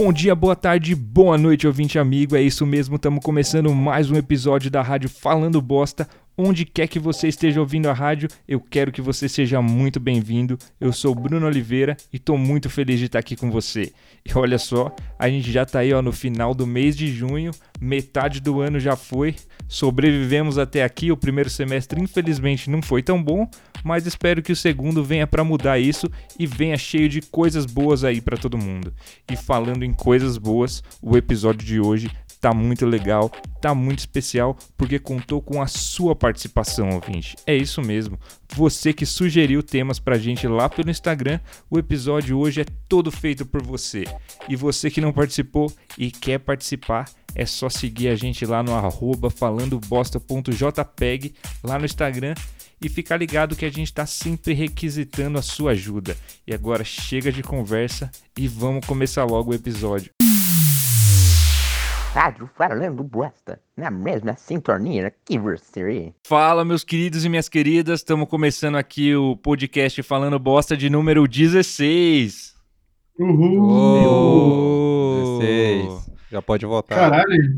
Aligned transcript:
Bom 0.00 0.12
dia, 0.12 0.32
boa 0.32 0.54
tarde, 0.54 0.94
boa 0.94 1.36
noite, 1.36 1.66
ouvinte 1.66 1.98
amigo. 1.98 2.36
É 2.36 2.40
isso 2.40 2.64
mesmo, 2.64 2.94
estamos 2.94 3.18
começando 3.20 3.74
mais 3.74 4.08
um 4.08 4.14
episódio 4.14 4.70
da 4.70 4.80
Rádio 4.80 5.10
Falando 5.10 5.60
Bosta. 5.60 6.08
Onde 6.40 6.64
quer 6.64 6.86
que 6.86 7.00
você 7.00 7.26
esteja 7.26 7.58
ouvindo 7.58 7.90
a 7.90 7.92
rádio, 7.92 8.28
eu 8.46 8.60
quero 8.60 8.92
que 8.92 9.02
você 9.02 9.28
seja 9.28 9.60
muito 9.60 9.98
bem-vindo. 9.98 10.56
Eu 10.80 10.92
sou 10.92 11.12
Bruno 11.12 11.44
Oliveira 11.44 11.96
e 12.12 12.16
estou 12.16 12.38
muito 12.38 12.70
feliz 12.70 13.00
de 13.00 13.06
estar 13.06 13.18
aqui 13.18 13.34
com 13.34 13.50
você. 13.50 13.92
E 14.24 14.32
olha 14.38 14.56
só, 14.56 14.94
a 15.18 15.28
gente 15.28 15.50
já 15.50 15.64
está 15.64 15.80
aí 15.80 15.92
ó, 15.92 16.00
no 16.00 16.12
final 16.12 16.54
do 16.54 16.64
mês 16.64 16.96
de 16.96 17.12
junho, 17.12 17.50
metade 17.80 18.38
do 18.40 18.60
ano 18.60 18.78
já 18.78 18.94
foi. 18.94 19.34
Sobrevivemos 19.66 20.58
até 20.58 20.84
aqui. 20.84 21.10
O 21.10 21.16
primeiro 21.16 21.50
semestre, 21.50 22.00
infelizmente, 22.00 22.70
não 22.70 22.80
foi 22.82 23.02
tão 23.02 23.20
bom, 23.20 23.50
mas 23.82 24.06
espero 24.06 24.40
que 24.40 24.52
o 24.52 24.56
segundo 24.56 25.02
venha 25.02 25.26
para 25.26 25.42
mudar 25.42 25.80
isso 25.80 26.08
e 26.38 26.46
venha 26.46 26.78
cheio 26.78 27.08
de 27.08 27.20
coisas 27.20 27.66
boas 27.66 28.04
aí 28.04 28.20
para 28.20 28.36
todo 28.36 28.56
mundo. 28.56 28.94
E 29.28 29.34
falando 29.34 29.82
em 29.82 29.92
coisas 29.92 30.38
boas, 30.38 30.84
o 31.02 31.16
episódio 31.16 31.66
de 31.66 31.80
hoje 31.80 32.08
tá 32.40 32.54
muito 32.54 32.86
legal, 32.86 33.30
tá 33.60 33.74
muito 33.74 34.00
especial, 34.00 34.56
porque 34.76 34.98
contou 34.98 35.42
com 35.42 35.60
a 35.60 35.66
sua 35.66 36.14
participação, 36.14 36.90
ouvinte. 36.90 37.36
É 37.46 37.56
isso 37.56 37.82
mesmo. 37.82 38.18
Você 38.54 38.92
que 38.92 39.04
sugeriu 39.04 39.62
temas 39.62 39.98
pra 39.98 40.18
gente 40.18 40.46
lá 40.46 40.68
pelo 40.68 40.90
Instagram, 40.90 41.40
o 41.70 41.78
episódio 41.78 42.38
hoje 42.38 42.62
é 42.62 42.66
todo 42.88 43.10
feito 43.10 43.44
por 43.44 43.62
você. 43.62 44.04
E 44.48 44.56
você 44.56 44.90
que 44.90 45.00
não 45.00 45.12
participou 45.12 45.72
e 45.96 46.10
quer 46.10 46.38
participar, 46.38 47.10
é 47.34 47.44
só 47.44 47.68
seguir 47.68 48.08
a 48.08 48.14
gente 48.14 48.46
lá 48.46 48.62
no 48.62 48.74
arroba 48.74 49.30
falandobosta.jpeg 49.30 51.34
lá 51.62 51.78
no 51.78 51.84
Instagram 51.84 52.34
e 52.80 52.88
ficar 52.88 53.16
ligado 53.16 53.56
que 53.56 53.64
a 53.64 53.70
gente 53.70 53.88
está 53.88 54.06
sempre 54.06 54.54
requisitando 54.54 55.38
a 55.38 55.42
sua 55.42 55.72
ajuda. 55.72 56.16
E 56.46 56.54
agora 56.54 56.84
chega 56.84 57.32
de 57.32 57.42
conversa 57.42 58.10
e 58.36 58.46
vamos 58.46 58.86
começar 58.86 59.24
logo 59.24 59.50
o 59.50 59.54
episódio. 59.54 60.17
Rádio 62.14 62.48
Falando 62.56 63.04
Bosta, 63.04 63.60
na 63.76 63.90
mesma 63.90 64.34
sintonia 64.34 65.12
que 65.24 65.38
você. 65.38 66.12
Fala, 66.26 66.64
meus 66.64 66.82
queridos 66.82 67.24
e 67.24 67.28
minhas 67.28 67.48
queridas, 67.48 68.00
estamos 68.00 68.28
começando 68.28 68.76
aqui 68.76 69.14
o 69.14 69.36
podcast 69.36 70.02
Falando 70.02 70.38
Bosta 70.38 70.76
de 70.76 70.88
número 70.88 71.28
16. 71.28 72.54
Uhul! 73.18 73.62
Oh! 73.62 75.38
16. 75.38 76.10
Já 76.32 76.42
pode 76.42 76.64
votar. 76.64 76.98
Caralho, 76.98 77.56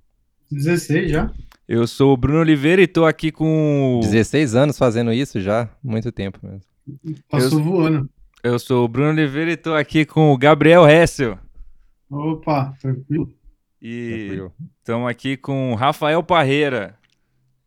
16 0.50 1.10
já. 1.10 1.30
Eu 1.68 1.86
sou 1.86 2.12
o 2.12 2.16
Bruno 2.16 2.40
Oliveira 2.40 2.82
e 2.82 2.88
tô 2.88 3.06
aqui 3.06 3.30
com. 3.30 4.00
16 4.02 4.56
anos 4.56 4.76
fazendo 4.76 5.12
isso 5.12 5.40
já, 5.40 5.68
muito 5.82 6.10
tempo 6.10 6.40
mesmo. 6.42 6.62
Passou 7.30 7.62
voando. 7.62 8.10
Eu 8.42 8.58
sou 8.58 8.84
o 8.84 8.88
Bruno 8.88 9.10
Oliveira 9.10 9.52
e 9.52 9.56
tô 9.56 9.74
aqui 9.74 10.04
com 10.04 10.32
o 10.32 10.36
Gabriel 10.36 10.88
Hessel. 10.88 11.38
Opa, 12.10 12.74
tranquilo. 12.80 13.32
E 13.80 14.40
estamos 14.78 15.08
aqui 15.08 15.36
com 15.36 15.72
o 15.72 15.74
Rafael 15.74 16.22
Parreira. 16.22 16.98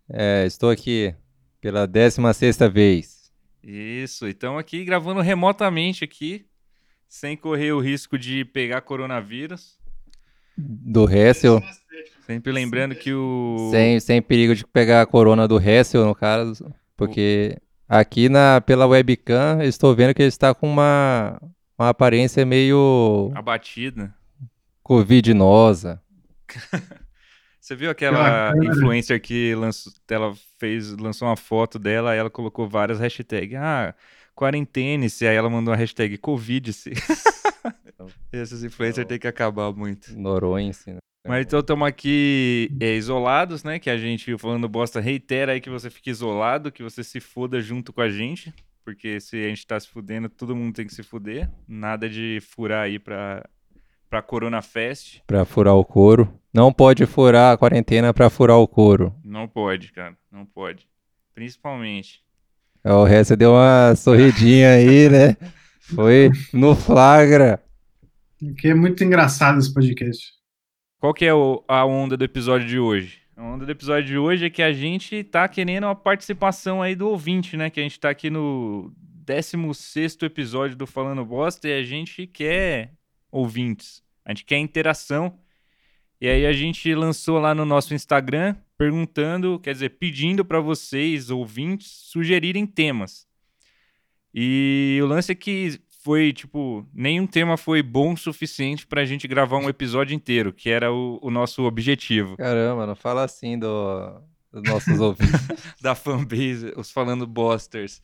É, 0.10 0.46
estou 0.46 0.70
aqui 0.70 1.14
pela 1.60 1.88
16 1.88 2.58
vez. 2.72 3.32
Isso, 3.64 4.28
e 4.28 4.32
estamos 4.32 4.60
aqui 4.60 4.84
gravando 4.84 5.22
remotamente 5.22 6.04
aqui, 6.04 6.46
sem 7.08 7.36
correr 7.38 7.72
o 7.72 7.80
risco 7.80 8.18
de 8.18 8.44
pegar 8.46 8.82
coronavírus. 8.82 9.80
Do 10.58 11.10
Hessel, 11.10 11.62
Sempre 12.26 12.52
lembrando 12.52 12.94
que 12.96 13.14
o. 13.14 13.70
sem, 13.72 14.00
sem 14.00 14.22
perigo 14.22 14.54
de 14.56 14.66
pegar 14.66 15.02
a 15.02 15.06
corona 15.06 15.48
do 15.48 15.60
Hessel, 15.60 16.06
no 16.06 16.14
caso, 16.14 16.72
porque 16.96 17.58
aqui 17.88 18.30
na, 18.30 18.62
pela 18.62 18.86
webcam 18.86 19.62
eu 19.62 19.68
estou 19.68 19.96
vendo 19.96 20.14
que 20.14 20.22
ele 20.22 20.30
está 20.30 20.54
com 20.54 20.70
uma, 20.70 21.42
uma 21.78 21.90
aparência 21.90 22.46
meio 22.46 23.32
A 23.36 23.42
batida. 23.42 24.14
covidinosa. 24.84 26.02
Você 27.60 27.76
viu 27.76 27.90
aquela 27.90 28.52
Bacana. 28.52 28.66
influencer 28.66 29.22
que 29.22 29.56
lançou, 29.56 29.94
ela 30.10 30.34
fez, 30.60 30.92
lançou 30.98 31.30
uma 31.30 31.38
foto 31.38 31.80
dela 31.80 32.14
e 32.14 32.18
ela 32.18 32.30
colocou 32.30 32.68
várias 32.68 33.00
hashtags. 33.00 33.58
Ah, 33.58 33.96
quarentene-se. 34.36 35.26
Aí 35.26 35.36
ela 35.36 35.50
mandou 35.50 35.74
a 35.74 35.78
hashtag 35.78 36.18
Covid-se. 36.18 36.92
Esses 38.34 38.66
influencers 38.66 39.08
têm 39.08 39.18
que 39.18 39.28
acabar 39.28 39.72
muito. 39.72 40.14
Noronha, 40.20 40.74
né? 40.88 40.98
Mas 41.26 41.46
então 41.46 41.62
estamos 41.62 41.88
aqui 41.88 42.70
é, 42.82 42.96
isolados, 42.96 43.64
né? 43.64 43.80
Que 43.80 43.90
a 43.90 43.98
gente, 43.98 44.38
falando 44.38 44.68
bosta, 44.68 45.00
reitera 45.00 45.54
aí 45.54 45.62
que 45.62 45.70
você 45.70 45.90
fique 45.90 46.10
isolado, 46.10 46.70
que 46.70 46.84
você 46.84 47.02
se 47.02 47.22
foda 47.22 47.62
junto 47.62 47.94
com 47.94 48.02
a 48.02 48.10
gente. 48.10 48.54
Porque 48.84 49.22
se 49.22 49.38
a 49.38 49.48
gente 49.48 49.66
tá 49.66 49.80
se 49.80 49.88
fudendo, 49.88 50.28
todo 50.28 50.54
mundo 50.54 50.76
tem 50.76 50.86
que 50.86 50.94
se 50.94 51.02
fuder. 51.02 51.50
Nada 51.66 52.10
de 52.10 52.40
furar 52.42 52.84
aí 52.84 53.00
pra, 53.00 53.48
pra 54.14 54.22
Corona 54.22 54.62
Fest. 54.62 55.22
Pra 55.26 55.44
furar 55.44 55.74
o 55.74 55.84
couro. 55.84 56.32
Não 56.54 56.72
pode 56.72 57.04
furar 57.08 57.52
a 57.52 57.58
quarentena 57.58 58.14
pra 58.14 58.30
furar 58.30 58.58
o 58.60 58.68
couro. 58.68 59.12
Não 59.26 59.48
pode, 59.48 59.92
cara. 59.92 60.16
Não 60.32 60.46
pode. 60.46 60.88
Principalmente. 61.34 62.22
O 62.86 63.08
Hessel 63.08 63.36
deu 63.36 63.54
uma 63.54 63.96
sorridinha 63.96 64.70
aí, 64.76 65.10
né? 65.10 65.36
Foi 65.96 66.30
no 66.54 66.76
flagra. 66.76 67.60
Que 68.60 68.68
é 68.68 68.76
muito 68.76 69.04
engraçado 69.04 69.58
esse 69.58 69.74
podcast. 69.74 70.28
Qual 71.00 71.12
que 71.12 71.26
é 71.26 71.34
o- 71.34 71.64
a 71.68 71.84
onda 71.84 72.16
do 72.16 72.24
episódio 72.24 72.68
de 72.68 72.78
hoje? 72.78 73.18
A 73.36 73.42
onda 73.44 73.66
do 73.66 73.72
episódio 73.72 74.06
de 74.06 74.18
hoje 74.20 74.46
é 74.46 74.50
que 74.52 74.62
a 74.62 74.72
gente 74.72 75.24
tá 75.24 75.48
querendo 75.48 75.86
uma 75.86 75.96
participação 75.96 76.84
aí 76.84 76.94
do 76.96 77.10
ouvinte, 77.10 77.58
né? 77.58 77.72
Que 77.72 77.80
a 77.80 77.84
gente 77.84 78.00
tá 78.00 78.12
aqui 78.12 78.30
no 78.30 78.94
16º 79.26 80.24
episódio 80.24 80.78
do 80.78 80.86
Falando 80.86 81.26
Bosta 81.26 81.68
e 81.68 81.74
a 81.80 81.82
gente 81.82 82.28
quer 82.28 82.92
ouvintes. 83.34 84.04
A 84.24 84.32
gente 84.32 84.46
quer 84.46 84.58
interação. 84.60 85.38
E 86.22 86.28
aí 86.28 86.46
a 86.46 86.54
gente 86.54 86.94
lançou 86.96 87.40
lá 87.40 87.54
no 87.54 87.66
nosso 87.66 87.94
Instagram 87.94 88.56
perguntando, 88.78 89.60
quer 89.60 89.74
dizer, 89.74 89.90
pedindo 89.90 90.46
para 90.46 90.60
vocês, 90.60 91.30
ouvintes, 91.30 91.92
sugerirem 91.92 92.66
temas. 92.66 93.28
E 94.34 95.00
o 95.02 95.06
lance 95.06 95.32
é 95.32 95.36
que 95.36 95.80
foi, 96.04 96.32
tipo, 96.34 96.88
nenhum 96.94 97.28
tema 97.28 97.58
foi 97.58 97.82
bom 97.82 98.14
o 98.14 98.18
suficiente 98.18 98.86
pra 98.86 99.06
gente 99.06 99.28
gravar 99.28 99.58
um 99.58 99.70
episódio 99.70 100.14
inteiro, 100.16 100.54
que 100.54 100.70
era 100.70 100.92
o, 100.92 101.20
o 101.22 101.30
nosso 101.30 101.64
objetivo. 101.64 102.38
Caramba, 102.38 102.86
não 102.86 102.96
fala 102.96 103.24
assim 103.24 103.58
do, 103.58 104.22
dos 104.52 104.64
nossos 104.64 105.00
ouvintes. 105.00 105.34
Da 105.82 105.96
fanbase, 105.96 106.74
os 106.78 106.92
falando 106.92 107.28
bosters. 107.28 108.02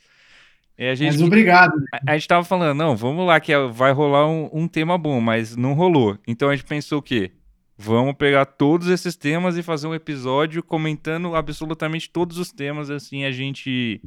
A 0.79 0.95
gente, 0.95 1.13
Mas 1.13 1.21
obrigado. 1.21 1.73
a, 1.93 2.11
a 2.11 2.17
gente 2.17 2.27
tava 2.27 2.43
falando, 2.45 2.77
não, 2.77 2.95
vamos 2.95 3.25
lá, 3.27 3.39
que 3.39 3.51
vai 3.73 3.91
rolar 3.91 4.27
um, 4.29 4.49
um 4.53 4.67
tema 4.67 4.97
bom, 4.97 5.19
mas 5.19 5.55
não 5.55 5.73
rolou. 5.73 6.17
Então 6.27 6.49
a 6.49 6.55
gente 6.55 6.65
pensou 6.65 6.99
o 6.99 7.01
quê? 7.01 7.31
Vamos 7.77 8.13
pegar 8.15 8.45
todos 8.45 8.87
esses 8.87 9.15
temas 9.15 9.57
e 9.57 9.63
fazer 9.63 9.87
um 9.87 9.95
episódio 9.95 10.61
comentando 10.63 11.35
absolutamente 11.35 12.09
todos 12.09 12.37
os 12.37 12.51
temas, 12.51 12.89
assim 12.89 13.23
a 13.25 13.31
gente 13.31 14.01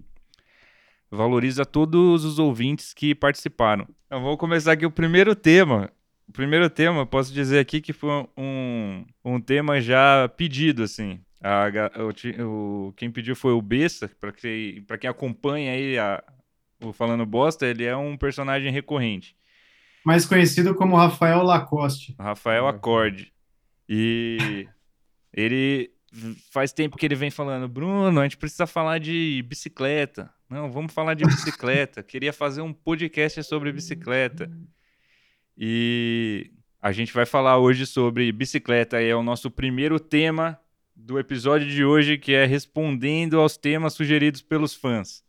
valoriza 1.11 1.65
todos 1.65 2.25
os 2.25 2.39
ouvintes 2.39 2.95
que 2.95 3.15
participaram. 3.15 3.87
Então 4.07 4.23
vamos 4.23 4.39
começar 4.39 4.73
aqui 4.73 4.87
o 4.87 4.91
primeiro 4.91 5.35
tema. 5.35 5.91
O 6.29 6.33
primeiro 6.33 6.71
tema, 6.71 7.05
posso 7.05 7.33
dizer 7.33 7.59
aqui 7.59 7.81
que 7.81 7.93
foi 7.93 8.27
um, 8.37 9.05
um 9.25 9.41
tema 9.41 9.81
já 9.81 10.29
pedido, 10.37 10.83
assim. 10.83 11.21
A 11.43 11.67
o 12.47 12.93
quem 12.97 13.11
pediu 13.11 13.35
foi 13.37 13.53
o 13.53 13.61
Bessa, 13.61 14.09
para 14.21 14.33
quem, 14.33 14.83
pra 14.83 14.97
quem 14.97 15.11
acompanha 15.11 15.73
aí 15.73 15.99
a- 15.99 16.23
o 16.83 16.93
Falando 16.93 17.25
Bosta, 17.25 17.67
ele 17.67 17.85
é 17.85 17.97
um 17.97 18.17
personagem 18.17 18.71
recorrente. 18.73 19.37
Mais 20.05 20.27
conhecido 20.27 20.75
como 20.75 20.97
Rafael 20.97 21.43
Lacoste. 21.43 22.15
Rafael 22.19 22.65
Uhum. 22.65 22.69
Acorde. 22.71 23.33
E 23.89 24.67
ele 25.33 25.91
faz 26.51 26.73
tempo 26.73 26.97
que 26.97 27.07
ele 27.07 27.15
vem 27.15 27.31
falando, 27.31 27.69
Bruno, 27.69 28.21
a 28.21 28.23
gente 28.25 28.37
precisa 28.37 28.67
falar 28.67 28.99
de 28.99 29.45
bicicleta. 29.49 30.33
Não, 30.49 30.71
vamos 30.71 30.93
falar 30.93 31.15
de 31.15 31.25
bicicleta. 31.25 32.03
Queria 32.05 32.33
fazer 32.33 32.61
um 32.61 32.73
podcast 32.73 33.43
sobre 33.45 33.73
bicicleta. 33.73 34.51
E 35.57 36.51
a 36.81 36.93
gente 36.93 37.13
vai 37.13 37.25
falar 37.25 37.59
hoje 37.59 37.87
sobre 37.87 38.31
bicicleta. 38.33 39.01
E 39.01 39.09
é 39.09 39.17
o 39.17 39.23
nosso 39.23 39.51
primeiro 39.51 39.99
tema 40.01 40.59
do 40.95 41.19
episódio 41.19 41.69
de 41.69 41.85
hoje, 41.85 42.19
que 42.19 42.33
é 42.33 42.45
respondendo 42.45 43.41
aos 43.41 43.57
temas 43.57 43.95
sugeridos 43.95 44.43
pelos 44.43 44.75
fãs. 44.75 45.25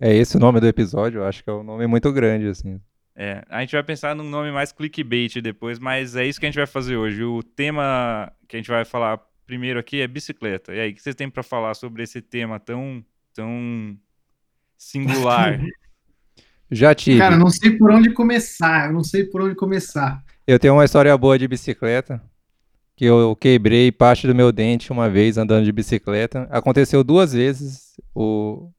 É 0.00 0.14
esse 0.14 0.36
o 0.36 0.40
nome 0.40 0.60
do 0.60 0.66
episódio? 0.66 1.20
Eu 1.20 1.24
acho 1.24 1.42
que 1.42 1.50
é 1.50 1.52
um 1.52 1.62
nome 1.62 1.86
muito 1.86 2.12
grande, 2.12 2.48
assim. 2.48 2.80
É, 3.14 3.44
a 3.48 3.60
gente 3.60 3.72
vai 3.72 3.82
pensar 3.82 4.16
num 4.16 4.28
nome 4.28 4.50
mais 4.50 4.72
clickbait 4.72 5.40
depois, 5.40 5.78
mas 5.78 6.16
é 6.16 6.26
isso 6.26 6.40
que 6.40 6.46
a 6.46 6.48
gente 6.48 6.56
vai 6.56 6.66
fazer 6.66 6.96
hoje. 6.96 7.22
O 7.22 7.42
tema 7.42 8.32
que 8.48 8.56
a 8.56 8.58
gente 8.58 8.70
vai 8.70 8.84
falar 8.84 9.20
primeiro 9.46 9.78
aqui 9.78 10.00
é 10.00 10.06
bicicleta. 10.06 10.74
E 10.74 10.80
aí, 10.80 10.90
o 10.90 10.94
que 10.94 11.02
vocês 11.02 11.14
têm 11.14 11.28
pra 11.28 11.42
falar 11.42 11.74
sobre 11.74 12.02
esse 12.02 12.22
tema 12.22 12.58
tão, 12.58 13.04
tão 13.34 13.96
singular? 14.78 15.60
Já 16.70 16.94
tive. 16.94 17.18
Cara, 17.18 17.34
eu 17.34 17.38
não 17.38 17.50
sei 17.50 17.76
por 17.76 17.90
onde 17.90 18.10
começar. 18.14 18.86
Eu 18.86 18.94
não 18.94 19.04
sei 19.04 19.24
por 19.24 19.42
onde 19.42 19.54
começar. 19.54 20.24
Eu 20.46 20.58
tenho 20.58 20.72
uma 20.72 20.84
história 20.84 21.16
boa 21.18 21.38
de 21.38 21.46
bicicleta. 21.46 22.22
Que 22.96 23.04
eu 23.04 23.36
quebrei 23.36 23.92
parte 23.92 24.26
do 24.26 24.34
meu 24.34 24.50
dente 24.52 24.90
uma 24.90 25.08
vez 25.08 25.36
andando 25.36 25.64
de 25.64 25.72
bicicleta. 25.72 26.48
Aconteceu 26.50 27.04
duas 27.04 27.32
vezes 27.32 28.00
o 28.14 28.70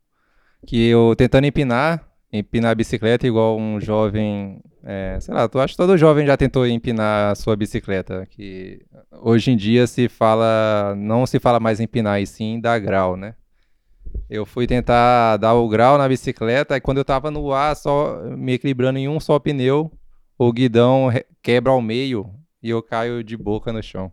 que 0.66 0.88
eu 0.88 1.16
tentando 1.16 1.46
empinar 1.46 2.14
empinar 2.34 2.72
a 2.72 2.76
bicicleta 2.76 3.28
igual 3.28 3.58
um 3.60 3.80
jovem. 3.80 4.60
é, 4.84 5.20
sei 5.22 5.34
lá, 5.34 5.48
tu 5.48 5.60
acha 5.60 5.74
que 5.74 5.78
todo 5.78 5.98
jovem 5.98 6.26
já 6.26 6.36
tentou 6.36 6.66
empinar 6.66 7.32
a 7.32 7.36
sua 7.36 7.56
bicicleta. 7.56 8.26
Que 8.26 8.84
hoje 9.22 9.52
em 9.52 9.56
dia 9.56 9.86
se 9.86 10.10
fala. 10.10 10.96
Não 10.98 11.26
se 11.28 11.40
fala 11.40 11.60
mais 11.60 11.80
empinar, 11.80 12.20
e 12.20 12.26
sim 12.26 12.60
dar 12.60 12.80
grau, 12.80 13.16
né? 13.16 13.36
Eu 14.30 14.46
fui 14.46 14.66
tentar 14.66 15.38
dar 15.38 15.54
o 15.54 15.68
grau 15.70 15.98
na 15.98 16.08
bicicleta 16.08 16.76
e 16.76 16.82
quando 16.82 16.98
eu 16.98 17.06
tava 17.06 17.30
no 17.30 17.52
ar, 17.54 17.76
só 17.76 18.22
me 18.36 18.54
equilibrando 18.54 18.98
em 18.98 19.08
um 19.08 19.20
só 19.20 19.38
pneu, 19.40 19.92
o 20.38 20.52
guidão 20.52 21.10
quebra 21.42 21.72
ao 21.72 21.82
meio 21.82 22.32
e 22.62 22.70
eu 22.70 22.82
caio 22.82 23.24
de 23.24 23.38
boca 23.38 23.72
no 23.72 23.82
chão. 23.82 24.12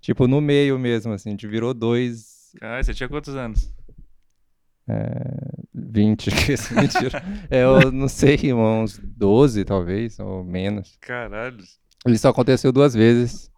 Tipo, 0.00 0.26
no 0.26 0.40
meio 0.40 0.78
mesmo, 0.78 1.12
assim, 1.12 1.30
a 1.30 1.32
gente 1.32 1.46
virou 1.46 1.72
dois, 1.72 2.42
Caralho, 2.58 2.84
você 2.84 2.92
tinha 2.92 3.08
quantos 3.08 3.34
anos? 3.34 3.72
20, 5.74 6.30
mentira. 6.74 7.22
É, 7.50 7.62
eu 7.64 7.92
não 7.92 8.08
sei, 8.08 8.52
uns 8.52 8.98
12 8.98 9.64
talvez, 9.64 10.18
ou 10.18 10.44
menos. 10.44 10.96
Caralho. 11.00 11.58
Isso 12.06 12.26
aconteceu 12.26 12.72
duas 12.72 12.94
vezes. 12.94 13.50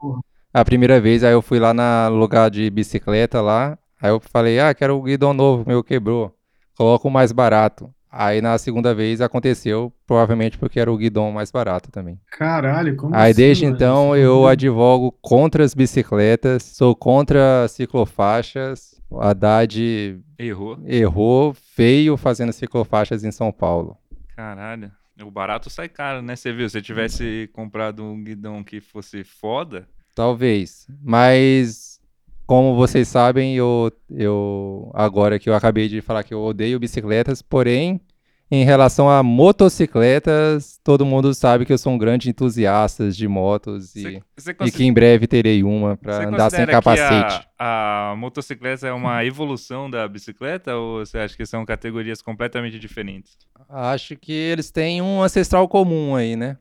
A 0.52 0.64
primeira 0.64 1.00
vez, 1.00 1.24
aí 1.24 1.32
eu 1.32 1.42
fui 1.42 1.58
lá 1.58 1.74
na 1.74 2.08
lugar 2.08 2.50
de 2.50 2.68
bicicleta 2.70 3.40
lá, 3.40 3.78
aí 4.00 4.10
eu 4.10 4.20
falei, 4.20 4.60
ah, 4.60 4.72
quero 4.74 4.96
o 4.96 5.02
guidão 5.02 5.32
novo, 5.32 5.64
meu 5.66 5.82
quebrou. 5.82 6.32
Coloca 6.76 7.08
o 7.08 7.10
mais 7.10 7.32
barato. 7.32 7.92
Aí 8.16 8.40
na 8.40 8.56
segunda 8.58 8.94
vez 8.94 9.20
aconteceu, 9.20 9.92
provavelmente 10.06 10.56
porque 10.56 10.78
era 10.78 10.92
o 10.92 10.96
guidão 10.96 11.32
mais 11.32 11.50
barato 11.50 11.90
também. 11.90 12.20
Caralho, 12.30 12.94
como 12.96 13.14
Aí 13.14 13.32
assim, 13.32 13.40
desde 13.42 13.64
mano? 13.64 13.76
então 13.76 14.16
Isso 14.16 14.24
eu 14.24 14.46
advogo 14.46 15.10
contra 15.20 15.64
as 15.64 15.74
bicicletas, 15.74 16.62
sou 16.62 16.94
contra 16.94 17.66
ciclofaixas. 17.68 18.94
O 19.10 19.20
Haddad 19.20 20.20
Errou. 20.38 20.78
errou 20.86 21.54
feio 21.74 22.16
fazendo 22.16 22.52
ciclofaixas 22.52 23.24
em 23.24 23.30
São 23.30 23.50
Paulo. 23.52 23.96
Caralho. 24.36 24.90
O 25.22 25.30
barato 25.30 25.70
sai 25.70 25.88
caro, 25.88 26.22
né? 26.22 26.34
Você 26.34 26.52
viu? 26.52 26.68
Se 26.68 26.82
tivesse 26.82 27.48
comprado 27.52 28.02
um 28.02 28.22
guidão 28.22 28.64
que 28.64 28.80
fosse 28.80 29.22
foda. 29.22 29.86
Talvez. 30.14 30.86
Mas, 31.02 31.93
como 32.46 32.74
vocês 32.74 33.08
sabem, 33.08 33.54
eu, 33.56 33.90
eu 34.10 34.90
agora 34.94 35.38
que 35.38 35.48
eu 35.48 35.54
acabei 35.54 35.88
de 35.88 36.00
falar 36.00 36.22
que 36.22 36.34
eu 36.34 36.42
odeio 36.42 36.78
bicicletas, 36.78 37.40
porém, 37.40 38.00
em 38.50 38.64
relação 38.64 39.08
a 39.08 39.22
motocicletas, 39.22 40.78
todo 40.84 41.06
mundo 41.06 41.32
sabe 41.34 41.64
que 41.64 41.72
eu 41.72 41.78
sou 41.78 41.92
um 41.92 41.98
grande 41.98 42.28
entusiasta 42.28 43.10
de 43.10 43.26
motos 43.26 43.90
Você, 43.90 44.16
e, 44.18 44.22
você 44.36 44.56
e 44.64 44.70
que 44.70 44.84
em 44.84 44.92
breve 44.92 45.26
terei 45.26 45.64
uma 45.64 45.96
para 45.96 46.28
andar 46.28 46.50
sem 46.50 46.66
capacete. 46.66 47.40
que 47.40 47.46
a, 47.58 48.10
a 48.12 48.16
motocicleta 48.16 48.86
é 48.86 48.92
uma 48.92 49.24
evolução 49.26 49.88
da 49.88 50.06
bicicleta 50.06 50.76
ou 50.76 51.04
você 51.04 51.18
acha 51.18 51.36
que 51.36 51.46
são 51.46 51.64
categorias 51.64 52.20
completamente 52.20 52.78
diferentes? 52.78 53.38
Acho 53.68 54.16
que 54.16 54.32
eles 54.32 54.70
têm 54.70 55.00
um 55.00 55.22
ancestral 55.22 55.66
comum 55.66 56.14
aí, 56.14 56.36
né? 56.36 56.58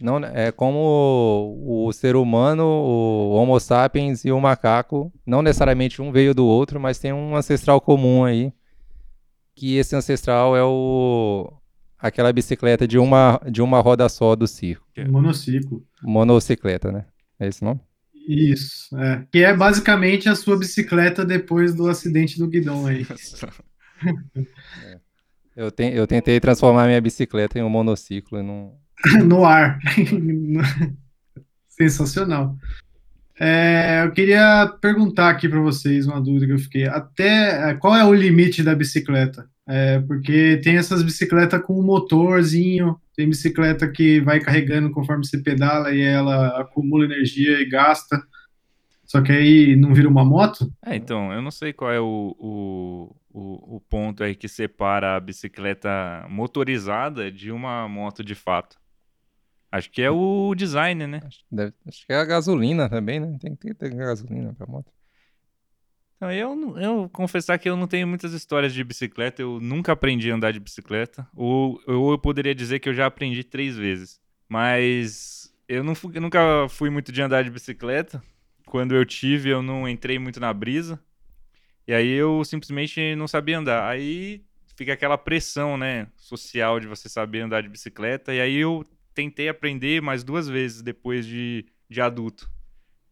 Não, 0.00 0.18
é 0.18 0.52
como 0.52 0.78
o, 0.78 1.86
o 1.88 1.92
ser 1.92 2.14
humano, 2.16 2.64
o 2.64 3.32
Homo 3.34 3.58
sapiens 3.58 4.24
e 4.24 4.30
o 4.30 4.40
macaco, 4.40 5.12
não 5.26 5.42
necessariamente 5.42 6.00
um 6.00 6.12
veio 6.12 6.34
do 6.34 6.46
outro, 6.46 6.78
mas 6.78 6.98
tem 6.98 7.12
um 7.12 7.34
ancestral 7.34 7.80
comum 7.80 8.24
aí, 8.24 8.52
que 9.54 9.76
esse 9.76 9.96
ancestral 9.96 10.56
é 10.56 10.62
o 10.64 11.52
aquela 11.98 12.32
bicicleta 12.32 12.86
de 12.86 12.96
uma 12.98 13.40
de 13.50 13.60
uma 13.60 13.80
roda 13.80 14.08
só 14.08 14.36
do 14.36 14.46
circo, 14.46 14.86
Monociclo. 15.08 15.84
monocicleta, 16.02 16.92
né? 16.92 17.06
É 17.40 17.48
esse 17.48 17.64
nome? 17.64 17.80
Isso, 18.28 18.96
é. 18.98 19.26
Que 19.32 19.38
é 19.42 19.56
basicamente 19.56 20.28
a 20.28 20.34
sua 20.36 20.56
bicicleta 20.56 21.24
depois 21.24 21.74
do 21.74 21.88
acidente 21.88 22.38
do 22.38 22.46
guidão 22.46 22.86
aí. 22.86 23.04
Eu, 25.56 25.72
ten- 25.72 25.92
eu 25.92 26.06
tentei 26.06 26.38
transformar 26.38 26.86
minha 26.86 27.00
bicicleta 27.00 27.58
em 27.58 27.62
um 27.62 27.68
monociclo 27.68 28.38
e 28.38 28.42
não 28.42 28.78
no 29.24 29.44
ar. 29.44 29.78
Sensacional. 31.68 32.56
É, 33.40 34.02
eu 34.04 34.10
queria 34.10 34.66
perguntar 34.80 35.30
aqui 35.30 35.48
para 35.48 35.60
vocês 35.60 36.06
uma 36.06 36.20
dúvida 36.20 36.46
que 36.46 36.52
eu 36.52 36.58
fiquei. 36.58 36.86
Até 36.86 37.70
é, 37.70 37.74
qual 37.74 37.94
é 37.94 38.04
o 38.04 38.12
limite 38.12 38.62
da 38.62 38.74
bicicleta? 38.74 39.48
É, 39.66 40.00
porque 40.00 40.60
tem 40.64 40.76
essas 40.76 41.02
bicicletas 41.02 41.62
com 41.62 41.78
um 41.78 41.84
motorzinho, 41.84 42.98
tem 43.14 43.28
bicicleta 43.28 43.86
que 43.86 44.20
vai 44.20 44.40
carregando 44.40 44.90
conforme 44.90 45.24
você 45.24 45.38
pedala 45.38 45.94
e 45.94 46.00
ela 46.00 46.60
acumula 46.60 47.04
energia 47.04 47.60
e 47.60 47.68
gasta. 47.68 48.20
Só 49.04 49.22
que 49.22 49.30
aí 49.30 49.76
não 49.76 49.94
vira 49.94 50.08
uma 50.08 50.24
moto? 50.24 50.70
É, 50.84 50.96
então, 50.96 51.32
eu 51.32 51.40
não 51.40 51.50
sei 51.50 51.72
qual 51.72 51.92
é 51.92 52.00
o, 52.00 52.34
o, 52.38 53.16
o, 53.30 53.76
o 53.76 53.80
ponto 53.88 54.22
aí 54.22 54.34
que 54.34 54.48
separa 54.48 55.16
a 55.16 55.20
bicicleta 55.20 56.26
motorizada 56.28 57.30
de 57.30 57.52
uma 57.52 57.88
moto 57.88 58.24
de 58.24 58.34
fato. 58.34 58.76
Acho 59.70 59.90
que 59.90 60.00
é 60.02 60.10
o 60.10 60.54
design, 60.54 61.06
né? 61.06 61.20
acho, 61.24 61.44
deve- 61.50 61.74
acho 61.86 62.06
que 62.06 62.12
é 62.12 62.16
a 62.16 62.24
gasolina 62.24 62.88
também, 62.88 63.20
né? 63.20 63.36
Tem 63.40 63.54
que 63.54 63.74
ter 63.74 63.94
gasolina 63.94 64.54
pra 64.54 64.66
moto. 64.66 64.90
Não, 66.20 66.32
eu, 66.32 66.76
eu 66.78 67.08
confessar 67.10 67.58
que 67.58 67.68
eu 67.68 67.76
não 67.76 67.86
tenho 67.86 68.06
muitas 68.06 68.32
histórias 68.32 68.74
de 68.74 68.82
bicicleta, 68.82 69.40
eu 69.40 69.60
nunca 69.60 69.92
aprendi 69.92 70.30
a 70.30 70.34
andar 70.34 70.52
de 70.52 70.58
bicicleta, 70.58 71.28
ou, 71.34 71.80
ou 71.86 72.10
eu 72.10 72.18
poderia 72.18 72.54
dizer 72.54 72.80
que 72.80 72.88
eu 72.88 72.94
já 72.94 73.06
aprendi 73.06 73.44
três 73.44 73.76
vezes. 73.76 74.20
Mas 74.48 75.54
eu, 75.68 75.84
não 75.84 75.94
fui- 75.94 76.16
eu 76.16 76.20
nunca 76.20 76.66
fui 76.70 76.90
muito 76.90 77.12
de 77.12 77.22
andar 77.22 77.44
de 77.44 77.50
bicicleta. 77.50 78.20
Quando 78.66 78.94
eu 78.96 79.04
tive, 79.04 79.50
eu 79.50 79.62
não 79.62 79.88
entrei 79.88 80.18
muito 80.18 80.40
na 80.40 80.52
brisa. 80.52 80.98
E 81.86 81.94
aí 81.94 82.10
eu 82.10 82.44
simplesmente 82.44 83.14
não 83.16 83.28
sabia 83.28 83.58
andar. 83.58 83.88
Aí 83.88 84.44
fica 84.76 84.92
aquela 84.92 85.18
pressão, 85.18 85.76
né, 85.76 86.08
social 86.16 86.80
de 86.80 86.86
você 86.88 87.08
saber 87.08 87.40
andar 87.40 87.62
de 87.62 87.68
bicicleta. 87.68 88.34
E 88.34 88.40
aí 88.40 88.56
eu 88.56 88.84
tentei 89.18 89.48
aprender 89.48 90.00
mais 90.00 90.22
duas 90.22 90.48
vezes 90.48 90.80
depois 90.80 91.26
de, 91.26 91.66
de 91.90 92.00
adulto. 92.00 92.48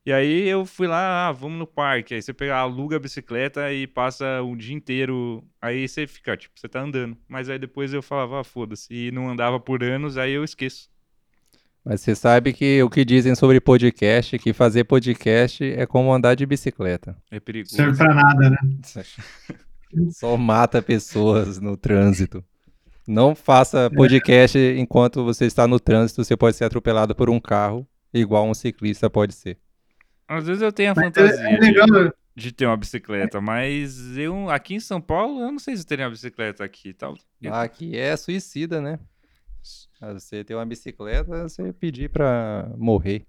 E 0.04 0.12
aí 0.12 0.48
eu 0.48 0.64
fui 0.64 0.86
lá, 0.86 1.26
ah, 1.26 1.32
vamos 1.32 1.58
no 1.58 1.66
parque. 1.66 2.14
Aí 2.14 2.22
você 2.22 2.32
pega, 2.32 2.54
aluga 2.54 2.94
a 2.94 3.00
bicicleta 3.00 3.72
e 3.72 3.88
passa 3.88 4.40
o 4.40 4.54
dia 4.54 4.72
inteiro. 4.72 5.42
Aí 5.60 5.88
você 5.88 6.06
fica, 6.06 6.36
tipo, 6.36 6.54
você 6.56 6.68
tá 6.68 6.80
andando. 6.80 7.16
Mas 7.26 7.50
aí 7.50 7.58
depois 7.58 7.92
eu 7.92 8.00
falava, 8.00 8.40
ah, 8.40 8.44
foda-se. 8.44 8.86
E 8.94 9.10
não 9.10 9.28
andava 9.28 9.58
por 9.58 9.82
anos, 9.82 10.16
aí 10.16 10.30
eu 10.30 10.44
esqueço. 10.44 10.88
Mas 11.84 12.02
você 12.02 12.14
sabe 12.14 12.52
que 12.52 12.80
o 12.84 12.88
que 12.88 13.04
dizem 13.04 13.34
sobre 13.34 13.60
podcast, 13.60 14.38
que 14.38 14.52
fazer 14.52 14.84
podcast 14.84 15.64
é 15.64 15.86
como 15.86 16.14
andar 16.14 16.36
de 16.36 16.46
bicicleta. 16.46 17.16
É 17.28 17.40
perigoso. 17.40 17.74
Serve 17.74 17.98
para 17.98 18.14
nada, 18.14 18.50
né? 18.50 18.58
Só 20.12 20.36
mata 20.36 20.80
pessoas 20.80 21.58
no 21.60 21.76
trânsito. 21.76 22.44
Não 23.06 23.34
faça 23.34 23.88
podcast 23.90 24.58
enquanto 24.58 25.24
você 25.24 25.46
está 25.46 25.66
no 25.68 25.78
trânsito, 25.78 26.24
você 26.24 26.36
pode 26.36 26.56
ser 26.56 26.64
atropelado 26.64 27.14
por 27.14 27.30
um 27.30 27.38
carro, 27.40 27.86
igual 28.12 28.48
um 28.48 28.54
ciclista 28.54 29.08
pode 29.08 29.34
ser. 29.34 29.58
Às 30.28 30.46
vezes 30.46 30.62
eu 30.62 30.72
tenho 30.72 30.90
a 30.90 30.94
Mas 30.94 31.04
fantasia 31.04 31.48
é, 31.48 31.54
é 31.54 31.58
de, 31.58 32.12
de 32.34 32.52
ter 32.52 32.66
uma 32.66 32.76
bicicleta, 32.76 33.40
mas 33.40 34.16
eu 34.16 34.50
aqui 34.50 34.74
em 34.74 34.80
São 34.80 35.00
Paulo, 35.00 35.40
eu 35.40 35.52
não 35.52 35.58
sei 35.58 35.76
se 35.76 35.82
eu 35.82 35.86
teria 35.86 36.04
uma 36.04 36.10
bicicleta 36.10 36.64
aqui. 36.64 36.92
Tal. 36.92 37.14
Eu- 37.40 37.54
Aqui 37.54 37.96
é 37.96 38.16
suicida, 38.16 38.80
né? 38.80 38.98
Você 40.12 40.44
ter 40.44 40.54
uma 40.54 40.66
bicicleta, 40.66 41.48
você 41.48 41.72
pedir 41.72 42.10
pra 42.10 42.70
morrer. 42.76 43.24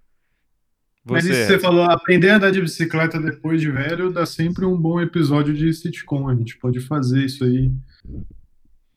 Mas 1.05 1.23
isso 1.23 1.33
Você, 1.33 1.41
que 1.41 1.47
você 1.53 1.59
falou, 1.59 1.83
aprender 1.85 2.29
a 2.31 2.35
andar 2.35 2.51
de 2.51 2.61
bicicleta 2.61 3.19
depois 3.19 3.61
de 3.61 3.71
velho 3.71 4.11
dá 4.11 4.25
sempre 4.25 4.65
um 4.65 4.75
bom 4.75 4.99
episódio 4.99 5.53
de 5.53 5.71
sitcom. 5.73 6.27
A 6.27 6.35
gente 6.35 6.57
pode 6.57 6.79
fazer 6.81 7.23
isso 7.23 7.43
aí. 7.45 7.71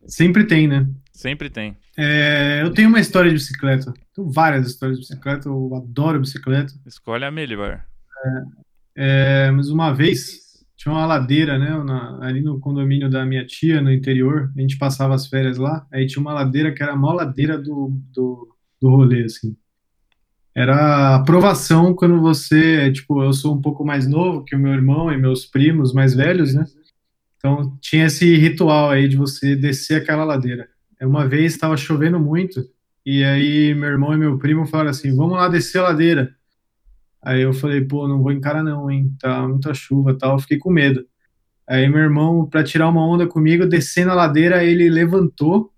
Sempre 0.07 0.45
tem, 0.45 0.66
né? 0.66 0.87
sempre 1.12 1.50
tem. 1.50 1.76
É, 1.99 2.62
eu 2.62 2.73
tenho 2.73 2.88
uma 2.88 2.99
história 3.00 3.28
de 3.30 3.37
bicicleta. 3.37 3.92
Tenho 4.14 4.30
várias 4.30 4.66
histórias 4.66 4.99
de 4.99 5.02
bicicleta. 5.07 5.49
Eu 5.49 5.75
adoro 5.75 6.21
bicicleta. 6.21 6.73
Escolhe 6.87 7.25
a 7.25 7.30
melhor. 7.30 7.85
É, 8.97 9.50
mas 9.50 9.69
uma 9.69 9.92
vez 9.92 10.40
tinha 10.76 10.92
uma 10.95 11.04
ladeira, 11.04 11.59
né? 11.59 11.71
na- 11.85 12.19
ali 12.23 12.40
no 12.40 12.59
condomínio 12.59 13.11
da 13.11 13.26
minha 13.26 13.45
tia, 13.47 13.83
no 13.83 13.92
interior. 13.92 14.50
A 14.57 14.61
gente 14.61 14.78
passava 14.78 15.14
as 15.14 15.26
férias 15.26 15.59
lá. 15.59 15.87
Aí 15.92 16.07
tinha 16.07 16.23
uma 16.23 16.33
ladeira 16.33 16.73
que 16.73 16.83
era 16.83 16.92
a 16.92 16.97
maior 16.97 17.14
ladeira 17.16 17.59
do, 17.59 17.92
do, 18.14 18.49
do 18.80 18.88
rolê, 18.88 19.25
assim. 19.25 19.54
Era 20.54 21.16
aprovação 21.16 21.95
quando 21.95 22.21
você, 22.21 22.90
tipo, 22.92 23.23
eu 23.23 23.33
sou 23.33 23.54
um 23.54 23.61
pouco 23.61 23.85
mais 23.85 24.07
novo 24.09 24.42
que 24.42 24.57
o 24.57 24.59
meu 24.59 24.73
irmão 24.73 25.12
e 25.12 25.16
meus 25.19 25.47
primos 25.47 25.92
mais 25.92 26.14
velhos, 26.14 26.54
né? 26.54 26.64
Então 27.40 27.75
tinha 27.80 28.04
esse 28.04 28.37
ritual 28.37 28.90
aí 28.90 29.09
de 29.09 29.16
você 29.16 29.56
descer 29.56 30.02
aquela 30.02 30.25
ladeira. 30.25 30.68
Aí 31.00 31.06
Uma 31.06 31.26
vez 31.26 31.54
estava 31.54 31.75
chovendo 31.75 32.20
muito 32.20 32.62
e 33.04 33.25
aí 33.25 33.75
meu 33.75 33.88
irmão 33.88 34.12
e 34.12 34.18
meu 34.18 34.38
primo 34.38 34.66
falaram 34.66 34.90
assim: 34.90 35.16
"Vamos 35.16 35.32
lá 35.32 35.49
descer 35.49 35.78
a 35.78 35.85
ladeira". 35.85 36.37
Aí 37.23 37.40
eu 37.40 37.54
falei: 37.54 37.80
"Pô, 37.80 38.06
não 38.06 38.23
vou 38.23 38.30
encarar 38.30 38.62
não, 38.62 38.90
hein? 38.90 39.14
Tá 39.18 39.49
muita 39.49 39.73
chuva, 39.73 40.16
tal". 40.16 40.38
Fiquei 40.38 40.59
com 40.59 40.70
medo. 40.70 41.06
Aí 41.66 41.88
meu 41.88 42.00
irmão, 42.00 42.47
para 42.47 42.62
tirar 42.62 42.88
uma 42.88 43.06
onda 43.06 43.26
comigo, 43.26 43.66
descendo 43.66 44.11
a 44.11 44.14
ladeira, 44.14 44.62
ele 44.62 44.90
levantou, 44.90 45.73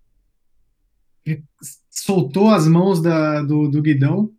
soltou 1.91 2.51
as 2.51 2.67
mãos 2.67 3.01
da, 3.01 3.43
do, 3.43 3.69
do 3.69 3.83
guidão, 3.83 4.33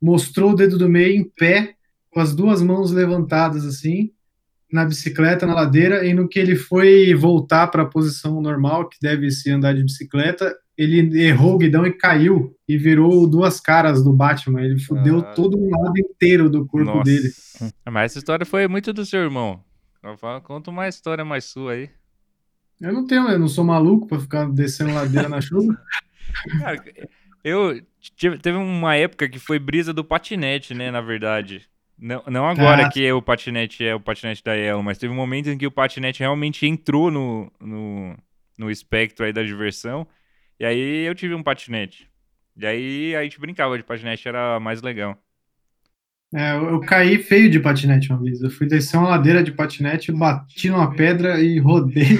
mostrou 0.00 0.52
o 0.52 0.54
dedo 0.54 0.78
do 0.78 0.88
meio 0.88 1.20
em 1.20 1.24
pé, 1.24 1.74
com 2.10 2.20
as 2.20 2.34
duas 2.34 2.62
mãos 2.62 2.90
levantadas 2.92 3.66
assim, 3.66 4.12
na 4.74 4.84
bicicleta, 4.84 5.46
na 5.46 5.54
ladeira, 5.54 6.04
e 6.04 6.12
no 6.12 6.28
que 6.28 6.38
ele 6.38 6.56
foi 6.56 7.14
voltar 7.14 7.68
para 7.68 7.82
a 7.84 7.86
posição 7.86 8.40
normal, 8.42 8.88
que 8.88 8.98
deve 9.00 9.30
se 9.30 9.48
andar 9.50 9.72
de 9.74 9.84
bicicleta, 9.84 10.52
ele 10.76 11.22
errou 11.22 11.54
o 11.54 11.58
guidão 11.58 11.86
e 11.86 11.92
caiu 11.92 12.52
e 12.68 12.76
virou 12.76 13.24
duas 13.30 13.60
caras 13.60 14.02
do 14.02 14.12
Batman. 14.12 14.60
Ele 14.62 14.78
fudeu 14.80 15.20
Ah. 15.20 15.32
todo 15.32 15.56
um 15.56 15.70
lado 15.70 15.96
inteiro 15.96 16.50
do 16.50 16.66
corpo 16.66 16.86
Nossa. 16.90 17.04
dele. 17.04 17.30
Mas 17.88 18.10
essa 18.12 18.18
história 18.18 18.44
foi 18.44 18.66
muito 18.66 18.92
do 18.92 19.06
seu 19.06 19.20
irmão. 19.20 19.62
Falo- 20.18 20.40
Conta 20.40 20.70
uma 20.70 20.88
história 20.88 21.24
mais 21.24 21.44
sua 21.44 21.72
aí. 21.74 21.88
Eu 22.80 22.92
não 22.92 23.06
tenho, 23.06 23.28
eu 23.28 23.38
não 23.38 23.46
sou 23.48 23.64
maluco 23.64 24.08
para 24.08 24.18
ficar 24.18 24.50
descendo 24.50 24.92
ladeira 24.92 25.28
na 25.28 25.40
chuva. 25.40 25.72
Cara, 26.58 26.84
eu 27.44 27.80
tive, 28.16 28.36
teve 28.38 28.58
uma 28.58 28.96
época 28.96 29.28
que 29.28 29.38
foi 29.38 29.60
brisa 29.60 29.92
do 29.92 30.04
patinete, 30.04 30.74
né, 30.74 30.90
na 30.90 31.00
verdade. 31.00 31.62
Não, 31.98 32.22
não 32.26 32.46
agora 32.48 32.86
Ah. 32.86 32.88
que 32.88 33.10
o 33.12 33.22
patinete 33.22 33.84
é 33.84 33.94
o 33.94 34.00
patinete 34.00 34.42
da 34.42 34.54
Elo, 34.56 34.82
mas 34.82 34.98
teve 34.98 35.12
um 35.12 35.16
momento 35.16 35.48
em 35.48 35.56
que 35.58 35.66
o 35.66 35.70
patinete 35.70 36.20
realmente 36.20 36.66
entrou 36.66 37.10
no, 37.10 37.50
no, 37.60 38.16
no 38.58 38.70
espectro 38.70 39.24
aí 39.24 39.32
da 39.32 39.42
diversão. 39.42 40.06
E 40.58 40.64
aí 40.64 41.06
eu 41.06 41.14
tive 41.14 41.34
um 41.34 41.42
patinete. 41.42 42.10
E 42.56 42.66
aí 42.66 43.16
a 43.16 43.22
gente 43.22 43.40
brincava 43.40 43.76
de 43.78 43.84
patinete, 43.84 44.28
era 44.28 44.60
mais 44.60 44.82
legal. 44.82 45.18
É, 46.34 46.52
eu, 46.52 46.70
eu 46.70 46.80
caí 46.80 47.18
feio 47.22 47.48
de 47.50 47.60
patinete 47.60 48.10
uma 48.10 48.20
vez. 48.22 48.42
Eu 48.42 48.50
fui 48.50 48.66
descer 48.66 48.96
uma 48.96 49.10
ladeira 49.10 49.42
de 49.42 49.52
patinete, 49.52 50.10
bati 50.12 50.68
numa 50.68 50.94
pedra 50.94 51.40
e 51.40 51.58
rodei. 51.58 52.18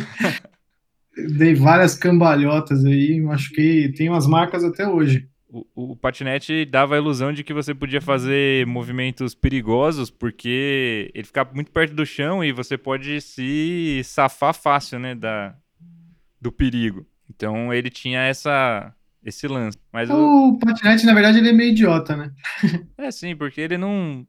Dei 1.39 1.55
várias 1.55 1.95
cambalhotas 1.95 2.85
aí, 2.85 3.21
machuquei. 3.21 3.93
Tem 3.93 4.09
umas 4.09 4.27
marcas 4.27 4.65
até 4.65 4.87
hoje. 4.89 5.29
O, 5.55 5.93
o 5.93 5.97
patinete 5.97 6.65
dava 6.65 6.97
a 6.97 6.99
ilusão 6.99 7.33
de 7.33 7.45
que 7.45 7.55
você 7.55 7.73
podia 7.73 8.01
fazer 8.01 8.67
movimentos 8.67 9.37
perigosos, 9.37 10.11
porque 10.11 11.13
ele 11.15 11.25
ficava 11.25 11.55
muito 11.55 11.71
perto 11.71 11.95
do 11.95 12.05
chão 12.05 12.43
e 12.43 12.51
você 12.51 12.77
pode 12.77 13.21
se 13.21 14.03
safar 14.03 14.53
fácil, 14.53 14.99
né, 14.99 15.15
da, 15.15 15.55
do 16.41 16.51
perigo. 16.51 17.07
Então 17.31 17.73
ele 17.73 17.89
tinha 17.89 18.21
essa, 18.23 18.93
esse 19.25 19.47
lance. 19.47 19.79
Mas 19.93 20.11
o, 20.11 20.49
O 20.49 20.59
patinete, 20.59 21.07
na 21.07 21.15
verdade, 21.15 21.39
ele 21.39 21.51
é 21.51 21.53
meio 21.53 21.71
idiota, 21.71 22.17
né? 22.17 22.33
é 22.99 23.13
sim, 23.13 23.37
porque 23.37 23.61
ele 23.61 23.79
não, 23.79 24.27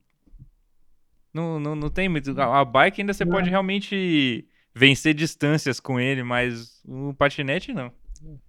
não, 1.34 1.60
não, 1.60 1.76
não 1.76 1.90
tem 1.90 2.08
muito. 2.08 2.40
A 2.40 2.62
a 2.62 2.66
bike 2.66 3.02
ainda 3.02 3.14
você 3.14 3.26
pode 3.26 3.50
realmente 3.50 4.48
vencer 4.76 5.16
distâncias 5.16 5.80
com 5.80 6.00
ele, 6.00 6.22
mas 6.22 6.84
o 6.86 7.16
patinete 7.16 7.74
não. 7.74 7.92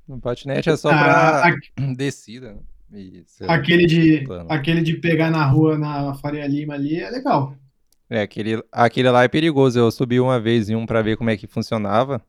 O 0.09 0.19
patinete 0.21 0.69
é 0.71 0.77
só 0.77 0.91
Ah, 0.91 0.93
pra 0.99 1.49
a- 1.49 1.93
descida. 1.95 2.55
né? 2.55 2.61
E, 3.01 3.25
aquele, 3.49 3.85
de, 3.87 4.21
plano. 4.25 4.51
aquele 4.51 4.81
de 4.81 4.95
pegar 4.99 5.31
na 5.31 5.45
rua, 5.45 5.77
na 5.77 6.15
Faria 6.15 6.47
Lima 6.47 6.75
ali, 6.75 7.01
é 7.01 7.11
legal. 7.11 7.55
É, 8.09 8.23
aquele, 8.23 8.63
aquele 8.71 9.11
lá 9.11 9.25
é 9.25 9.29
perigoso. 9.29 9.79
Eu 9.79 9.91
subi 9.91 10.21
uma 10.21 10.39
vez 10.39 10.71
em 10.71 10.77
um 10.77 10.87
pra 10.87 11.03
ver 11.03 11.17
como 11.17 11.29
é 11.29 11.37
que 11.37 11.47
funcionava. 11.49 12.23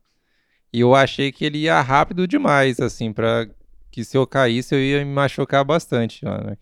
E 0.72 0.80
eu 0.80 0.94
achei 0.94 1.30
que 1.30 1.44
ele 1.44 1.58
ia 1.58 1.80
rápido 1.80 2.26
demais, 2.26 2.80
assim, 2.80 3.12
pra 3.12 3.48
que 3.90 4.04
se 4.04 4.16
eu 4.18 4.26
caísse 4.26 4.74
eu 4.74 4.80
ia 4.80 5.04
me 5.04 5.12
machucar 5.12 5.64
bastante. 5.64 6.24
lá, 6.24 6.38
né? 6.42 6.56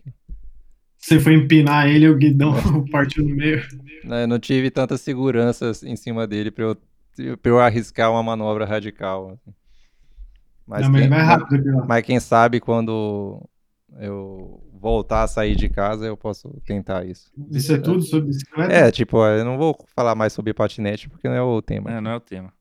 Você 0.97 1.19
foi 1.19 1.33
empinar 1.33 1.87
ele, 1.87 2.07
o 2.07 2.15
guidão 2.15 2.53
partiu 2.91 3.25
no 3.25 3.35
meio. 3.35 3.61
Né, 4.03 4.23
Eu 4.23 4.27
não 4.27 4.39
tive 4.39 4.69
tanta 4.69 4.95
segurança 4.97 5.71
em 5.83 5.95
cima 5.95 6.27
dele 6.27 6.51
pra 6.51 6.63
eu, 6.65 6.75
pra 7.37 7.51
eu 7.51 7.59
arriscar 7.59 8.11
uma 8.11 8.21
manobra 8.23 8.63
radical. 8.65 9.31
assim. 9.31 9.55
Mas, 10.67 10.81
não, 10.81 10.91
mas 10.91 11.01
quem, 11.01 11.09
vai 11.09 11.21
rápido 11.21 11.55
aqui 11.55 11.69
lá. 11.69 11.85
mas 11.87 12.05
quem 12.05 12.19
sabe 12.19 12.59
quando 12.59 13.41
eu 13.99 14.61
voltar 14.73 15.23
a 15.23 15.27
sair 15.27 15.55
de 15.55 15.69
casa 15.69 16.05
eu 16.05 16.17
posso 16.17 16.49
tentar 16.65 17.05
isso. 17.05 17.31
Isso 17.49 17.73
é 17.73 17.77
tudo 17.77 18.01
sobre 18.01 18.27
bicicleta? 18.27 18.71
É, 18.73 18.91
tipo, 18.91 19.25
eu 19.25 19.45
não 19.45 19.57
vou 19.57 19.75
falar 19.95 20.13
mais 20.13 20.33
sobre 20.33 20.53
patinete 20.53 21.09
porque 21.09 21.27
não 21.27 21.35
é 21.35 21.41
o 21.41 21.61
tema. 21.61 21.91
É, 21.91 22.01
não 22.01 22.11
é 22.11 22.15
o 22.15 22.19
tema. 22.19 22.53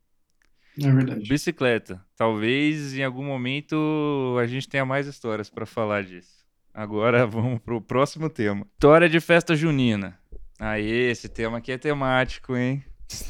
É 0.81 0.91
verdade. 0.91 1.29
Bicicleta. 1.29 2.01
Talvez 2.17 2.95
em 2.97 3.03
algum 3.03 3.25
momento 3.25 4.37
a 4.41 4.47
gente 4.47 4.69
tenha 4.69 4.85
mais 4.85 5.07
histórias 5.07 5.51
pra 5.51 5.67
falar 5.67 6.05
disso. 6.05 6.45
Agora 6.73 7.27
vamos 7.27 7.59
pro 7.61 7.81
próximo 7.81 8.29
tema. 8.31 8.67
História 8.75 9.09
de 9.09 9.19
festa 9.21 9.57
junina. 9.57 10.19
Aí, 10.59 10.89
esse 11.11 11.29
tema 11.29 11.59
aqui 11.59 11.73
é 11.73 11.77
temático, 11.79 12.57
hein? 12.57 12.83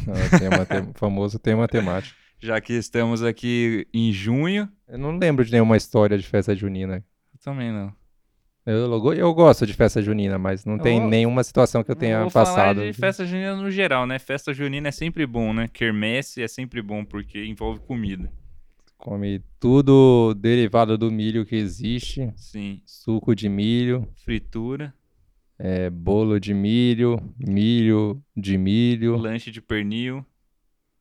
Não, 0.07 0.15
é 0.15 0.39
tema, 0.39 0.65
tem- 0.65 0.93
famoso 0.95 1.39
tema 1.39 1.67
temático. 1.67 2.17
Já 2.39 2.61
que 2.61 2.73
estamos 2.75 3.23
aqui 3.23 3.87
em 3.93 4.13
junho. 4.13 4.69
Eu 4.87 4.99
não 4.99 5.17
lembro 5.19 5.45
de 5.45 5.53
nenhuma 5.53 5.77
história 5.77 6.17
de 6.19 6.25
festa 6.27 6.55
junina. 6.55 6.97
Eu 7.33 7.41
também 7.43 7.73
não. 7.73 7.93
Eu, 8.65 8.91
eu 8.93 9.01
go- 9.01 9.13
eu 9.13 9.33
gosto 9.33 9.65
de 9.67 9.73
festa 9.73 10.03
junina, 10.03 10.39
mas 10.39 10.65
não 10.65 10.77
tem 10.79 10.99
vou- 11.01 11.09
nenhuma 11.09 11.43
situação 11.45 11.85
que 11.85 11.91
eu 11.91 11.95
Eu 11.95 11.99
tenha 11.99 12.21
vou 12.23 12.31
falar 12.31 12.47
passado. 12.47 12.81
de 12.83 12.93
festa 12.93 13.25
junina 13.25 13.55
no 13.57 13.71
geral, 13.71 14.07
né? 14.07 14.19
Festa 14.19 14.53
junina 14.53 14.89
é 14.89 14.91
sempre 14.93 15.25
bom, 15.25 15.53
né? 15.55 15.69
Quermesse 15.73 16.43
é 16.43 16.49
sempre 16.49 16.83
bom 16.83 17.05
porque 17.05 17.45
envolve 17.45 17.81
comida. 17.81 18.31
Come 18.99 19.41
tudo 19.61 20.35
derivado 20.35 20.99
do 20.99 21.13
milho 21.13 21.47
que 21.47 21.55
existe. 21.55 22.33
Sim. 22.35 22.81
Suco 22.85 23.37
de 23.37 23.49
milho, 23.49 24.09
Fritura, 24.25 24.93
é, 25.59 25.89
bolo 25.89 26.41
de 26.41 26.53
milho, 26.53 27.21
milho 27.39 28.21
de 28.37 28.59
milho, 28.59 29.17
lanche 29.17 29.51
de 29.53 29.61
pernil, 29.61 30.25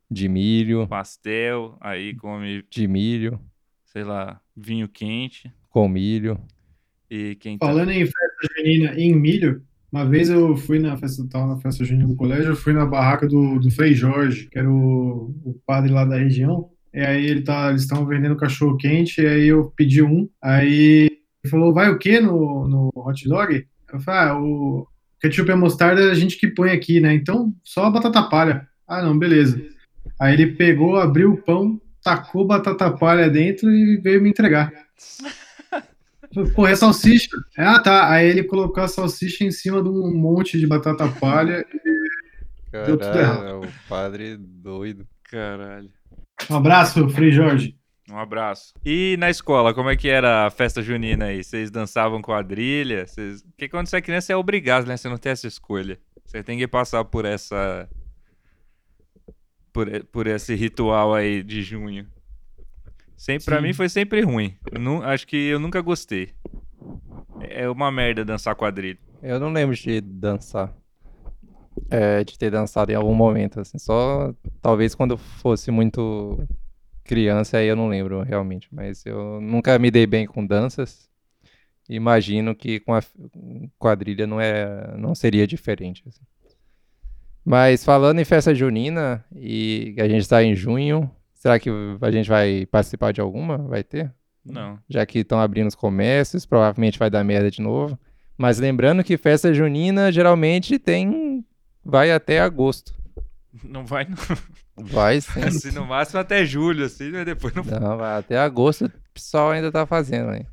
de 0.10 0.28
milho, 0.28 0.88
pastel, 0.88 1.78
aí 1.82 2.16
come, 2.16 2.64
de 2.70 2.88
milho, 2.88 3.40
sei 3.86 4.04
lá, 4.04 4.40
vinho 4.56 4.88
quente. 4.88 5.52
com 5.70 5.88
milho. 5.88 6.40
E 7.10 7.36
quem 7.36 7.58
tá... 7.58 7.66
Falando 7.66 7.92
em 7.92 8.06
festa 8.06 8.48
junina 8.58 8.94
em 8.96 9.14
milho, 9.14 9.62
uma 9.92 10.06
vez 10.06 10.30
eu 10.30 10.56
fui 10.58 10.80
na 10.80 10.98
festa, 10.98 11.28
tava 11.30 11.48
na 11.48 11.58
festa 11.58 11.84
junina 11.84 12.08
do 12.08 12.16
colégio, 12.16 12.52
eu 12.52 12.56
fui 12.56 12.74
na 12.74 12.86
barraca 12.86 13.28
do, 13.28 13.60
do 13.60 13.72
Frei 13.72 13.94
Jorge, 13.94 14.48
que 14.50 14.58
era 14.58 14.70
o, 14.70 15.34
o 15.44 15.62
padre 15.66 15.92
lá 15.92 16.06
da 16.06 16.18
região. 16.18 16.70
E 16.94 17.00
aí 17.00 17.26
ele 17.26 17.42
tá, 17.42 17.70
eles 17.70 17.82
estavam 17.82 18.06
vendendo 18.06 18.38
cachorro 18.38 18.78
quente, 18.78 19.22
e 19.22 19.28
aí 19.28 19.48
eu 19.48 19.72
pedi 19.76 20.02
um. 20.02 20.30
Aí 20.42 21.10
ele 21.44 21.50
falou, 21.52 21.74
vai 21.74 21.90
o 21.90 21.98
quê 21.98 22.20
no, 22.20 22.68
no 22.68 22.92
hot 22.96 23.28
dog? 23.28 23.66
Eu 23.92 24.00
falei, 24.00 24.32
ah, 24.32 24.40
o 24.40 24.88
ketchup 25.20 25.52
e 25.52 25.56
mostarda 25.56 26.10
a 26.10 26.14
gente 26.14 26.38
que 26.38 26.48
põe 26.48 26.72
aqui, 26.72 27.00
né? 27.00 27.14
Então 27.14 27.54
só 27.64 27.86
a 27.86 27.92
batata 27.92 28.24
palha. 28.24 28.68
Ah, 28.88 29.02
não, 29.02 29.18
beleza. 29.18 29.62
Aí 30.20 30.34
ele 30.34 30.54
pegou, 30.54 30.98
abriu 30.98 31.34
o 31.34 31.42
pão, 31.42 31.80
tacou 32.04 32.46
batata 32.46 32.90
palha 32.92 33.30
dentro 33.30 33.72
e 33.72 33.98
veio 33.98 34.22
me 34.22 34.30
entregar. 34.30 34.72
Pô, 36.54 36.68
é 36.68 36.76
salsicha. 36.76 37.30
Ah, 37.58 37.80
tá. 37.80 38.10
Aí 38.12 38.28
ele 38.28 38.44
colocou 38.44 38.84
a 38.84 38.88
salsicha 38.88 39.44
em 39.44 39.52
cima 39.52 39.82
de 39.82 39.90
um 39.90 40.14
monte 40.14 40.60
de 40.60 40.68
batata 40.68 41.08
palha. 41.08 41.66
Deu 42.72 42.98
tudo 42.98 43.18
errado. 43.18 43.46
é 43.46 43.54
o 43.54 43.62
padre 43.88 44.38
doido. 44.38 45.08
Caralho. 45.24 45.90
Um 46.50 46.56
abraço, 46.56 47.08
Frei 47.10 47.32
Jorge. 47.32 47.76
Um 48.10 48.18
abraço. 48.18 48.74
E 48.86 49.16
na 49.18 49.30
escola, 49.30 49.74
como 49.74 49.90
é 49.90 49.96
que 49.96 50.10
era 50.10 50.46
a 50.46 50.52
festa 50.52 50.82
junina 50.82 51.26
aí? 51.26 51.44
Vocês 51.44 51.72
dançavam 51.72 52.22
quadrilha? 52.22 53.08
Vocês... 53.08 53.42
Porque 53.42 53.68
quando 53.68 53.88
você 53.88 53.98
é 53.98 54.02
criança 54.02 54.34
é 54.34 54.36
obrigado, 54.36 54.86
né? 54.86 54.96
Você 54.96 55.10
não 55.10 55.18
tem 55.18 55.32
essa 55.32 55.48
escolha. 55.48 55.98
Você 56.26 56.44
tem 56.44 56.58
que 56.58 56.68
passar 56.68 57.04
por 57.06 57.26
essa. 57.26 57.90
Por, 59.76 60.06
por 60.06 60.26
esse 60.26 60.56
ritual 60.56 61.14
aí 61.14 61.44
de 61.44 61.62
junho. 61.62 62.08
Sempre, 63.18 63.44
pra 63.44 63.58
Sim. 63.58 63.64
mim 63.64 63.74
foi 63.74 63.90
sempre 63.90 64.22
ruim. 64.22 64.56
Nu- 64.72 65.04
acho 65.04 65.28
que 65.28 65.36
eu 65.36 65.60
nunca 65.60 65.82
gostei. 65.82 66.30
É 67.42 67.70
uma 67.70 67.92
merda 67.92 68.24
dançar 68.24 68.56
quadrilha. 68.56 68.98
Eu 69.22 69.38
não 69.38 69.52
lembro 69.52 69.76
de 69.76 70.00
dançar. 70.00 70.74
É, 71.90 72.24
de 72.24 72.40
ter 72.40 72.50
dançado 72.50 72.90
em 72.90 72.96
algum 72.96 73.14
momento, 73.14 73.60
assim. 73.60 73.78
Só 73.78 74.34
talvez 74.62 74.96
quando 74.96 75.12
eu 75.12 75.18
fosse 75.18 75.72
muito 75.72 76.40
criança, 77.04 77.58
aí 77.58 77.68
eu 77.68 77.76
não 77.76 77.90
lembro 77.90 78.22
realmente. 78.22 78.70
Mas 78.72 79.06
eu 79.06 79.42
nunca 79.42 79.78
me 79.78 79.92
dei 79.92 80.08
bem 80.08 80.26
com 80.26 80.46
danças. 80.46 81.10
Imagino 81.90 82.56
que 82.56 82.80
com 82.80 82.94
a 82.94 83.02
quadrilha 83.78 84.26
não, 84.26 84.40
é, 84.40 84.96
não 84.98 85.14
seria 85.14 85.46
diferente. 85.46 86.02
assim. 86.08 86.22
Mas 87.46 87.86
falando 87.86 88.20
em 88.20 88.26
festa 88.26 88.56
junina, 88.56 89.24
e 89.36 89.96
a 90.00 90.08
gente 90.08 90.22
está 90.22 90.44
em 90.44 90.56
junho, 90.56 91.10
será 91.34 91.60
que 91.60 91.70
a 92.02 92.12
gente 92.12 92.28
vai 92.28 92.66
participar 92.66 93.14
de 93.14 93.22
alguma? 93.22 93.60
Vai 93.60 93.84
ter? 93.84 94.12
Não. 94.44 94.78
já 94.88 95.04
que 95.06 95.20
estão 95.20 95.40
abrindo 95.40 95.68
os 95.68 95.76
comércios, 95.76 96.46
provavelmente 96.46 97.00
vai 97.00 97.10
dar 97.10 97.24
merda 97.24 97.50
de 97.50 97.62
novo. 97.62 97.98
Mas 98.38 98.60
lembrando 98.60 99.04
que 99.04 99.18
festa 99.18 99.54
junina 99.54 100.12
geralmente 100.12 100.78
tem. 100.78 101.44
vai 101.84 102.12
até 102.12 102.40
agosto. 102.40 102.94
Não 103.64 103.86
vai, 103.86 104.06
não. 104.06 104.18
Vai 104.78 105.22
sim. 105.22 105.42
Assim, 105.46 105.72
no 105.72 105.86
máximo 105.86 106.20
até 106.20 106.46
julho, 106.46 106.86
assim, 106.86 107.12
mas 107.12 107.26
depois 107.26 107.54
não. 107.56 107.64
Não, 107.64 107.98
vai 107.98 108.20
até 108.20 108.38
agosto, 108.38 108.86
o 108.86 108.92
pessoal 109.14 109.52
ainda 109.52 109.72
tá 109.72 109.86
fazendo 109.86 110.32
aí. 110.32 110.46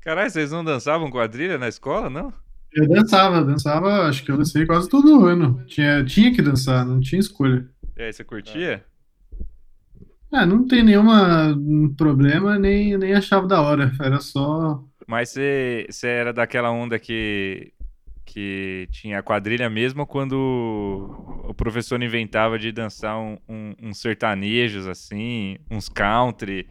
Caralho, 0.00 0.30
vocês 0.30 0.52
não 0.52 0.64
dançavam 0.64 1.10
quadrilha 1.10 1.58
na 1.58 1.66
escola, 1.68 2.08
não? 2.08 2.32
Eu 2.76 2.86
dançava, 2.86 3.42
dançava, 3.42 4.06
acho 4.06 4.22
que 4.22 4.30
eu 4.30 4.36
dancei 4.36 4.66
quase 4.66 4.86
todo 4.86 5.24
ano. 5.24 5.64
Tinha, 5.66 6.04
tinha 6.04 6.30
que 6.30 6.42
dançar, 6.42 6.84
não 6.84 7.00
tinha 7.00 7.18
escolha. 7.18 7.66
E 7.96 8.02
aí, 8.02 8.12
você 8.12 8.22
curtia? 8.22 8.84
Ah, 10.30 10.44
não 10.44 10.66
tem 10.66 10.82
nenhuma 10.82 11.54
um 11.56 11.94
problema, 11.94 12.58
nem, 12.58 12.98
nem 12.98 13.14
achava 13.14 13.46
da 13.46 13.62
hora. 13.62 13.90
Era 13.98 14.20
só. 14.20 14.84
Mas 15.06 15.30
você, 15.30 15.86
você 15.88 16.06
era 16.06 16.32
daquela 16.34 16.70
onda 16.70 16.98
que 16.98 17.72
que 18.26 18.88
tinha 18.90 19.20
a 19.20 19.22
quadrilha 19.22 19.70
mesmo 19.70 20.04
quando 20.04 20.34
o 21.44 21.54
professor 21.54 22.02
inventava 22.02 22.58
de 22.58 22.72
dançar 22.72 23.16
um, 23.16 23.38
um, 23.48 23.74
uns 23.80 24.00
sertanejos, 24.00 24.88
assim, 24.88 25.56
uns 25.70 25.88
country, 25.88 26.68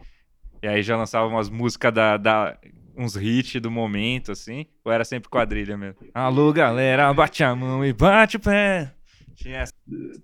e 0.62 0.68
aí 0.68 0.82
já 0.82 0.98
lançava 0.98 1.26
umas 1.26 1.48
músicas 1.48 1.94
da, 1.94 2.18
da 2.18 2.58
uns 2.96 3.14
hits 3.16 3.60
do 3.60 3.70
momento, 3.70 4.32
assim, 4.32 4.66
ou 4.84 4.90
era 4.92 5.04
sempre 5.04 5.28
quadrilha 5.28 5.76
mesmo? 5.76 5.96
Alô, 6.14 6.52
galera, 6.52 7.12
bate 7.12 7.42
a 7.44 7.54
mão 7.54 7.84
e 7.84 7.92
bate 7.92 8.36
o 8.36 8.40
pé. 8.40 8.92
Tinha 9.34 9.58
essa. 9.58 9.72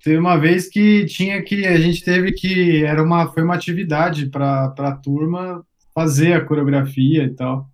Teve 0.02 0.16
uma 0.18 0.36
vez 0.38 0.68
que 0.68 1.04
tinha 1.04 1.42
que 1.42 1.66
a 1.66 1.78
gente 1.78 2.02
teve 2.02 2.32
que 2.32 2.82
era 2.84 3.02
uma 3.02 3.30
foi 3.30 3.42
uma 3.42 3.54
atividade 3.54 4.26
para 4.30 4.70
para 4.70 4.88
a 4.88 4.96
turma 4.96 5.64
fazer 5.94 6.32
a 6.32 6.44
coreografia 6.44 7.24
e 7.24 7.30
tal. 7.30 7.68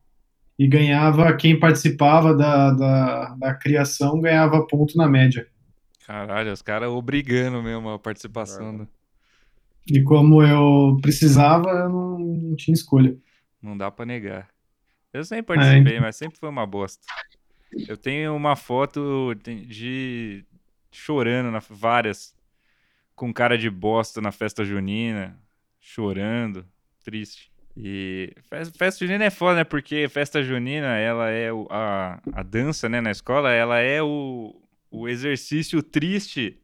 E 0.59 0.67
ganhava 0.67 1.33
quem 1.37 1.57
participava 1.59 2.35
da, 2.35 2.73
da, 2.73 3.35
da 3.37 3.55
criação 3.55 4.21
ganhava 4.21 4.67
ponto 4.67 4.97
na 4.97 5.07
média. 5.09 5.47
Caralho, 6.05 6.53
os 6.53 6.61
caras 6.63 6.89
obrigando 6.89 7.63
mesmo 7.63 7.89
a 7.91 7.99
participação. 7.99 8.77
do- 8.79 8.89
E 9.89 10.03
como 10.03 10.43
eu 10.43 10.97
precisava, 11.01 11.71
eu 11.71 11.89
não, 11.89 12.19
não 12.19 12.57
tinha 12.57 12.75
escolha. 12.75 13.17
Não 13.63 13.77
dá 13.79 13.89
pra 13.91 14.05
negar. 14.05 14.49
Eu 15.13 15.25
sempre 15.25 15.45
participei, 15.57 16.01
mas 16.01 16.17
sempre 16.17 16.39
foi 16.39 16.49
uma 16.49 16.67
bosta. 16.67 17.07
Eu 17.89 17.97
tenho 17.97 18.35
uma 18.37 18.57
foto 18.57 19.35
de- 19.43 20.45
chorando 20.91 21.51
na 21.51 21.61
várias 21.61 22.35
com 23.15 23.33
cara 23.33 23.59
de 23.59 23.69
bosta 23.69 24.21
na 24.21 24.31
festa 24.33 24.65
junina, 24.65 25.39
chorando, 25.81 26.65
triste. 27.05 27.51
E 27.77 28.33
fes- 28.49 28.71
festa 28.77 29.05
junina 29.07 29.25
é 29.25 29.31
foda, 29.31 29.57
né? 29.57 29.65
Porque 29.65 30.09
festa 30.09 30.43
junina, 30.43 30.97
ela 30.99 31.29
é 31.31 31.53
o- 31.53 31.67
a, 31.71 32.21
a 32.33 32.43
dança, 32.43 32.89
né, 32.89 33.01
na 33.01 33.11
escola, 33.11 33.53
ela 33.53 33.79
é 33.79 34.03
o, 34.03 34.55
o 34.91 35.09
exercício 35.09 35.83
triste 35.83 36.59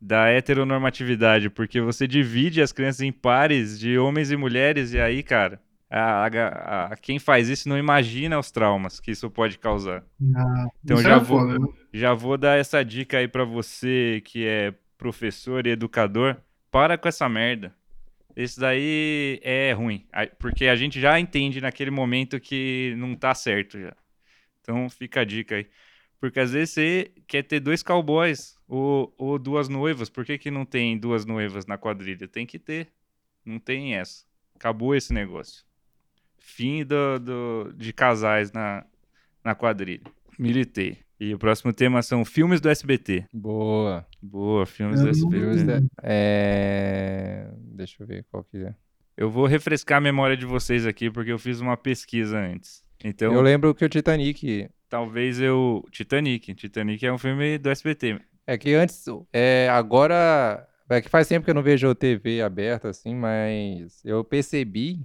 da 0.00 0.28
heteronormatividade, 0.28 1.50
porque 1.50 1.80
você 1.80 2.06
divide 2.06 2.62
as 2.62 2.72
crianças 2.72 3.00
em 3.00 3.12
pares 3.12 3.78
de 3.78 3.98
homens 3.98 4.30
e 4.30 4.36
mulheres, 4.36 4.92
e 4.92 5.00
aí, 5.00 5.22
cara, 5.22 5.60
a, 5.90 6.26
a- 6.26 6.92
a- 6.92 6.96
quem 6.96 7.18
faz 7.18 7.48
isso 7.48 7.68
não 7.68 7.78
imagina 7.78 8.38
os 8.38 8.50
traumas 8.50 9.00
que 9.00 9.10
isso 9.10 9.30
pode 9.30 9.58
causar. 9.58 10.04
Então 10.84 10.96
Isso 10.96 11.02
já 11.02 11.14
era 11.14 11.18
vou, 11.18 11.40
foda, 11.40 11.58
né? 11.58 11.66
já 11.92 12.14
vou 12.14 12.36
dar 12.38 12.58
essa 12.58 12.84
dica 12.84 13.18
aí 13.18 13.28
pra 13.28 13.44
você 13.44 14.22
que 14.24 14.46
é 14.46 14.74
professor 14.98 15.66
e 15.66 15.70
educador. 15.70 16.36
Para 16.70 16.98
com 16.98 17.08
essa 17.08 17.28
merda. 17.28 17.74
Isso 18.36 18.60
daí 18.60 19.40
é 19.42 19.72
ruim, 19.72 20.06
porque 20.38 20.66
a 20.68 20.76
gente 20.76 21.00
já 21.00 21.18
entende 21.20 21.60
naquele 21.60 21.90
momento 21.90 22.40
que 22.40 22.94
não 22.98 23.16
tá 23.16 23.34
certo 23.34 23.80
já. 23.80 23.94
Então 24.62 24.88
fica 24.90 25.20
a 25.22 25.24
dica 25.24 25.56
aí. 25.56 25.66
Porque 26.20 26.40
às 26.40 26.52
vezes 26.52 26.74
você 26.74 27.12
quer 27.26 27.42
ter 27.44 27.60
dois 27.60 27.82
cowboys 27.82 28.56
ou, 28.68 29.14
ou 29.18 29.38
duas 29.38 29.68
noivas. 29.68 30.10
Por 30.10 30.24
que, 30.24 30.38
que 30.38 30.50
não 30.50 30.64
tem 30.66 30.98
duas 30.98 31.24
noivas 31.26 31.66
na 31.66 31.78
quadrilha? 31.78 32.28
Tem 32.28 32.46
que 32.46 32.58
ter. 32.58 32.88
Não 33.44 33.58
tem 33.60 33.96
essa. 33.96 34.24
Acabou 34.56 34.94
esse 34.96 35.12
negócio. 35.14 35.64
Fim 36.50 36.84
do, 36.84 37.18
do- 37.18 37.72
de 37.76 37.92
casais 37.92 38.50
na, 38.52 38.84
na 39.44 39.54
quadrilha. 39.54 40.00
Militei. 40.38 40.98
E 41.20 41.34
o 41.34 41.38
próximo 41.38 41.72
tema 41.72 42.00
são 42.02 42.24
filmes 42.24 42.60
do 42.60 42.68
SBT. 42.70 43.26
Boa. 43.32 44.06
Boa, 44.22 44.64
filmes 44.64 44.98
Eu 45.00 45.06
do 45.06 45.10
SBT. 45.10 45.36
Filmes 45.38 45.62
da- 45.64 45.80
É... 46.02 47.48
Deixa 47.74 48.02
eu 48.02 48.06
ver 48.06 48.24
qual 48.30 48.42
que 48.44 48.56
é. 48.58 48.74
Eu 49.16 49.30
vou 49.30 49.46
refrescar 49.46 49.98
a 49.98 50.00
memória 50.00 50.36
de 50.36 50.46
vocês 50.46 50.86
aqui 50.86 51.10
porque 51.10 51.30
eu 51.32 51.38
fiz 51.38 51.60
uma 51.60 51.76
pesquisa 51.76 52.38
antes. 52.38 52.82
Então, 53.04 53.32
Eu 53.32 53.40
lembro 53.42 53.74
que 53.74 53.84
o 53.84 53.88
Titanic. 53.88 54.68
talvez 54.88 55.40
eu. 55.40 55.84
Titanic. 55.90 56.54
Titanic 56.54 57.04
é 57.04 57.12
um 57.12 57.18
filme 57.18 57.58
do 57.58 57.68
SBT. 57.68 58.20
É 58.46 58.56
que 58.56 58.74
antes. 58.74 59.04
É, 59.32 59.68
agora. 59.70 60.66
É 60.88 61.02
que 61.02 61.08
faz 61.10 61.28
tempo 61.28 61.44
que 61.44 61.50
eu 61.50 61.54
não 61.54 61.62
vejo 61.62 61.94
TV 61.94 62.40
aberta 62.40 62.88
assim, 62.88 63.14
mas 63.14 64.02
eu 64.04 64.24
percebi 64.24 65.00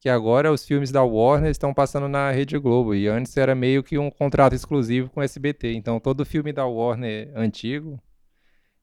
que 0.00 0.08
agora 0.08 0.52
os 0.52 0.64
filmes 0.64 0.90
da 0.92 1.02
Warner 1.02 1.50
estão 1.50 1.74
passando 1.74 2.08
na 2.08 2.30
Rede 2.30 2.58
Globo. 2.58 2.94
E 2.94 3.08
antes 3.08 3.36
era 3.36 3.54
meio 3.54 3.82
que 3.82 3.98
um 3.98 4.10
contrato 4.10 4.54
exclusivo 4.54 5.10
com 5.10 5.20
o 5.20 5.22
SBT. 5.22 5.72
Então 5.74 5.98
todo 5.98 6.24
filme 6.24 6.52
da 6.52 6.64
Warner 6.66 7.30
antigo 7.34 8.00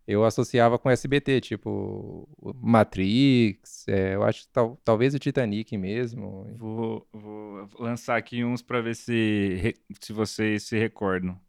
eu 0.08 0.24
associava 0.24 0.78
com 0.78 0.88
o 0.88 0.92
SBT, 0.92 1.42
tipo 1.42 2.30
Matrix, 2.62 3.88
é, 3.88 4.14
eu 4.14 4.22
acho 4.24 4.48
tal- 4.54 4.80
talvez 4.84 5.16
o 5.16 5.20
Titanic 5.20 5.76
mesmo. 5.78 6.46
Vou, 6.58 7.08
vou 7.12 7.68
lançar 7.80 8.16
aqui 8.16 8.44
uns 8.44 8.62
pra 8.62 8.82
ver 8.82 8.96
se, 8.96 9.74
se 10.00 10.14
vocês 10.14 10.64
se 10.64 10.78
recordam 10.78 11.40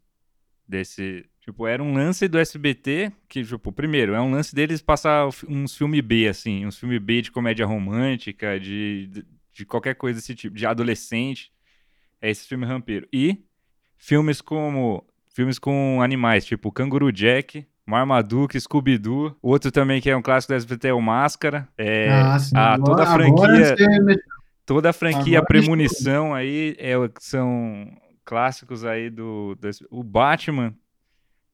desse. 0.67 1.23
Tipo, 1.41 1.65
era 1.67 1.81
um 1.81 1.93
lance 1.93 2.27
do 2.27 2.37
SBT 2.39 3.11
que, 3.29 3.43
tipo, 3.43 3.71
primeiro, 3.71 4.13
é 4.13 4.19
um 4.19 4.31
lance 4.31 4.53
deles 4.53 4.81
passar 4.81 5.29
uns 5.47 5.77
filme 5.77 6.01
B, 6.01 6.27
assim, 6.27 6.65
uns 6.65 6.77
filme 6.77 6.99
B 6.99 7.21
de 7.21 7.31
comédia 7.31 7.65
romântica, 7.65 8.59
de, 8.59 9.07
de, 9.07 9.25
de 9.57 9.65
qualquer 9.65 9.95
coisa 9.95 10.19
desse 10.19 10.35
tipo, 10.35 10.55
de 10.55 10.65
adolescente. 10.65 11.51
É 12.21 12.29
esse 12.29 12.47
filme 12.47 12.65
rampeiro. 12.65 13.07
E 13.11 13.43
filmes 13.97 14.39
como. 14.41 15.03
Filmes 15.33 15.59
com 15.59 16.01
animais, 16.01 16.45
tipo 16.45 16.71
Canguru 16.71 17.11
Jack, 17.11 17.67
Marmaduke, 17.85 18.59
Scooby-Doo. 18.59 19.35
Outro 19.41 19.71
também 19.71 20.01
que 20.01 20.09
é 20.09 20.17
um 20.17 20.21
clássico 20.21 20.51
do 20.53 20.57
SBT 20.57 20.87
é 20.87 20.93
o 20.93 21.01
Máscara. 21.01 21.67
É, 21.77 22.09
Ah, 22.09 22.39
sim. 22.39 22.57
a, 22.57 22.75
toda 22.79 23.03
a 23.03 23.05
franquia. 23.13 23.75
você 23.75 24.21
Toda 24.65 24.89
a 24.89 24.93
franquia 24.93 25.37
Agora 25.37 25.45
Premonição 25.47 26.33
aí 26.33 26.75
é, 26.79 26.93
são 27.19 27.87
clássicos 28.25 28.83
aí 28.83 29.09
do, 29.11 29.55
do- 29.55 29.69
O 29.91 30.03
Batman. 30.03 30.73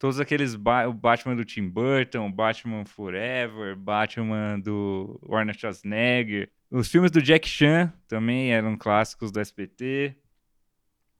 Todos 0.04 0.20
aqueles. 0.20 0.54
Ba- 0.54 0.86
o 0.86 0.92
Batman 0.92 1.34
do 1.34 1.46
Tim 1.46 1.66
Burton, 1.66 2.30
Batman 2.30 2.84
Forever, 2.84 3.74
Batman 3.74 4.60
do 4.60 5.18
Arnold 5.32 5.58
Schwarzenegger. 5.58 6.50
Os 6.70 6.88
filmes 6.90 7.10
do 7.10 7.22
Jack 7.22 7.48
Chan 7.48 7.90
também 8.06 8.52
eram 8.52 8.76
clássicos 8.76 9.32
do 9.32 9.40
SBT. 9.40 10.14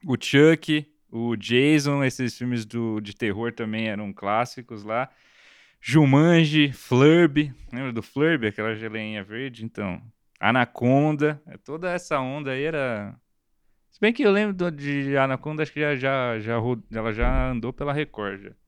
O 0.04 0.16
Chuck, 0.22 0.86
o 1.10 1.34
Jason, 1.34 2.04
esses 2.04 2.36
filmes 2.36 2.66
do, 2.66 3.00
de 3.00 3.16
terror 3.16 3.54
também 3.54 3.88
eram 3.88 4.12
clássicos 4.12 4.84
lá. 4.84 5.08
Jumanji, 5.80 6.70
Flurby. 6.70 7.54
Lembra 7.72 7.90
do 7.90 8.02
Flurby? 8.02 8.48
Aquela 8.48 8.74
geleinha 8.74 9.24
verde? 9.24 9.64
Então, 9.64 10.02
Anaconda. 10.38 11.40
é, 11.46 11.56
Toda 11.56 11.90
essa 11.90 12.20
onda 12.20 12.50
aí 12.50 12.64
era. 12.64 13.18
Se 13.90 13.98
bem 13.98 14.12
que 14.12 14.24
eu 14.24 14.30
lembro 14.30 14.70
de 14.70 15.16
Anaconda, 15.16 15.62
acho 15.62 15.72
que 15.72 15.80
já, 15.80 15.96
já, 15.96 16.38
já, 16.38 16.58
ela 16.92 17.12
já 17.14 17.48
andou 17.50 17.72
pela 17.72 17.90
Record. 17.90 18.42
Já. 18.42 18.63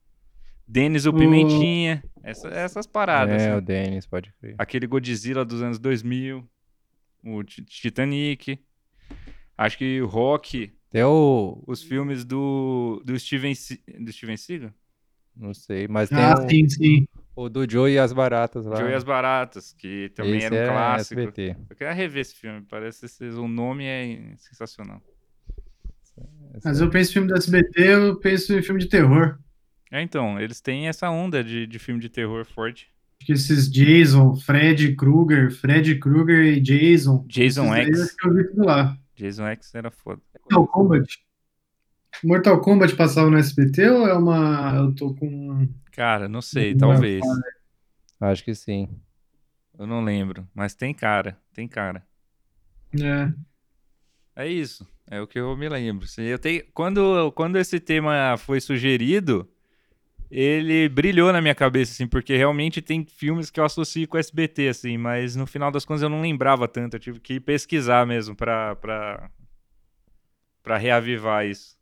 Denis 0.67 1.07
o 1.07 1.13
Pimentinha. 1.13 2.03
essa- 2.23 2.49
essas 2.49 2.87
paradas. 2.87 3.41
É, 3.43 3.49
né? 3.51 3.57
o 3.57 3.61
Dennis, 3.61 4.07
pode 4.07 4.33
crer. 4.41 4.55
Aquele 4.59 4.87
Godzilla 4.87 5.45
dos 5.45 5.63
anos 5.63 5.79
2000. 5.79 6.45
O 7.25 7.43
Ti- 7.45 7.63
Titanic. 7.65 8.59
Acho 9.57 9.79
que 9.79 10.01
o 10.03 10.07
Rock. 10.07 10.73
Até 10.91 11.07
o. 11.07 11.63
Os 11.67 11.83
filmes 11.83 12.25
do, 12.25 13.03
do 13.05 13.19
Steven, 13.19 13.53
do 14.01 14.13
Steven 14.13 14.37
Seagal. 14.37 14.71
Não 15.37 15.53
sei, 15.53 15.87
mas 15.87 16.09
tem 16.09 16.19
Ah, 16.19 16.35
o, 16.35 16.49
sim, 16.49 16.69
sim. 16.69 17.09
o 17.35 17.49
do 17.51 17.69
Joe 17.71 17.93
e 17.93 17.99
as 17.99 18.13
Baratas 18.13 18.65
lá. 18.65 18.77
Joe 18.77 18.91
e 18.91 18.95
as 18.95 19.05
Baratas, 19.05 19.73
que 19.75 20.09
também 20.15 20.37
Esse 20.39 20.47
era 20.47 20.55
um 20.55 20.59
é 20.59 20.67
clássico. 20.69 21.21
SBT. 21.21 21.57
Eu 21.69 21.77
quero 21.77 21.95
rever 21.95 22.23
esse 22.23 22.35
filme, 22.35 22.63
parece 22.69 23.05
esse, 23.07 23.25
o 23.27 23.47
nome 23.47 23.85
é 23.85 24.35
sensacional. 24.39 25.03
Mas 26.65 26.81
eu 26.81 26.89
penso 26.89 27.11
em 27.11 27.13
filme 27.15 27.29
do 27.29 27.37
SBT, 27.37 27.83
eu 27.87 28.17
penso 28.19 28.55
em 28.55 28.63
filme 28.63 28.81
de 28.81 28.89
terror. 28.89 29.39
É, 29.91 30.03
então, 30.03 30.41
eles 30.41 30.61
têm 30.61 30.89
essa 30.89 31.09
onda 31.11 31.43
de, 31.43 31.67
de 31.67 31.79
filme 31.79 32.01
de 32.01 32.09
terror 32.09 32.45
forte. 32.45 32.91
Acho 33.19 33.27
que 33.27 33.33
esses 33.33 33.71
Jason, 33.71 34.37
Fred 34.37 34.95
Krueger, 34.95 35.51
Fred 35.51 35.99
Krueger 35.99 36.45
e 36.45 36.61
Jason. 36.61 37.25
Jason 37.29 37.75
X. 37.75 38.17
eu 38.25 38.35
vi 38.35 38.49
tudo 38.49 38.65
lá. 38.65 38.97
Jason 39.15 39.47
X 39.47 39.75
era 39.75 39.91
foda. 39.91 40.21
Mortal 40.43 40.67
Kombat. 40.67 41.19
Mortal 42.25 42.61
Kombat 42.61 42.97
passava 42.97 43.31
no 43.31 43.39
SBT 43.39 43.89
ou 43.89 44.07
é 44.07 44.15
uma. 44.15 44.75
Eu 44.77 44.95
tô 44.95 45.15
com. 45.15 45.69
Cara, 45.93 46.29
não 46.29 46.43
sei, 46.43 46.73
Não, 46.73 46.79
talvez. 46.79 47.23
Acho 48.21 48.45
que 48.45 48.55
sim. 48.55 48.89
Eu 49.79 49.87
não 49.87 50.03
lembro, 50.03 50.47
mas 50.55 50.75
tem 50.75 50.95
cara, 50.95 51.39
tem 51.53 51.69
cara. 51.69 52.03
É. 52.99 53.33
É 54.35 54.47
isso, 54.47 54.87
é 55.07 55.21
o 55.21 55.27
que 55.27 55.39
eu 55.39 55.57
me 55.57 55.69
lembro. 55.69 56.07
Se 56.07 56.23
Eu 56.23 56.39
tenho, 56.39 56.63
quando, 56.73 57.33
quando 57.33 57.57
esse 57.57 57.81
tema 57.81 58.37
foi 58.39 58.61
sugerido, 58.61 59.49
ele 60.31 60.89
brilhou 60.89 61.33
na 61.33 61.41
minha 61.41 61.55
cabeça, 61.55 61.93
assim, 61.93 62.07
porque 62.07 62.37
realmente 62.37 62.83
tem 62.83 63.05
filmes 63.05 63.51
que 63.51 63.61
eu 63.61 63.65
associo 63.65 64.07
com 64.09 64.17
o 64.17 64.21
SBT, 64.21 64.69
assim, 64.69 64.97
mas 64.99 65.37
no 65.37 65.47
final 65.47 65.71
das 65.71 65.85
contas 65.85 66.03
eu 66.03 66.09
não 66.09 66.21
lembrava 66.21 66.67
tanto, 66.67 66.95
eu 66.97 67.01
tive 67.01 67.21
que 67.21 67.39
pesquisar 67.41 68.07
mesmo 68.07 68.35
pra, 68.35 68.75
pra, 68.77 69.31
pra 70.63 70.77
reavivar 70.77 71.47
isso. 71.47 71.77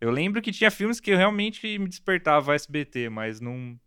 Eu 0.00 0.10
lembro 0.10 0.42
que 0.42 0.50
tinha 0.52 0.70
filmes 0.70 0.98
que 1.00 1.14
realmente 1.14 1.78
me 1.78 1.88
despertava 1.88 2.54
SBT, 2.54 3.08
mas 3.08 3.40
não. 3.40 3.78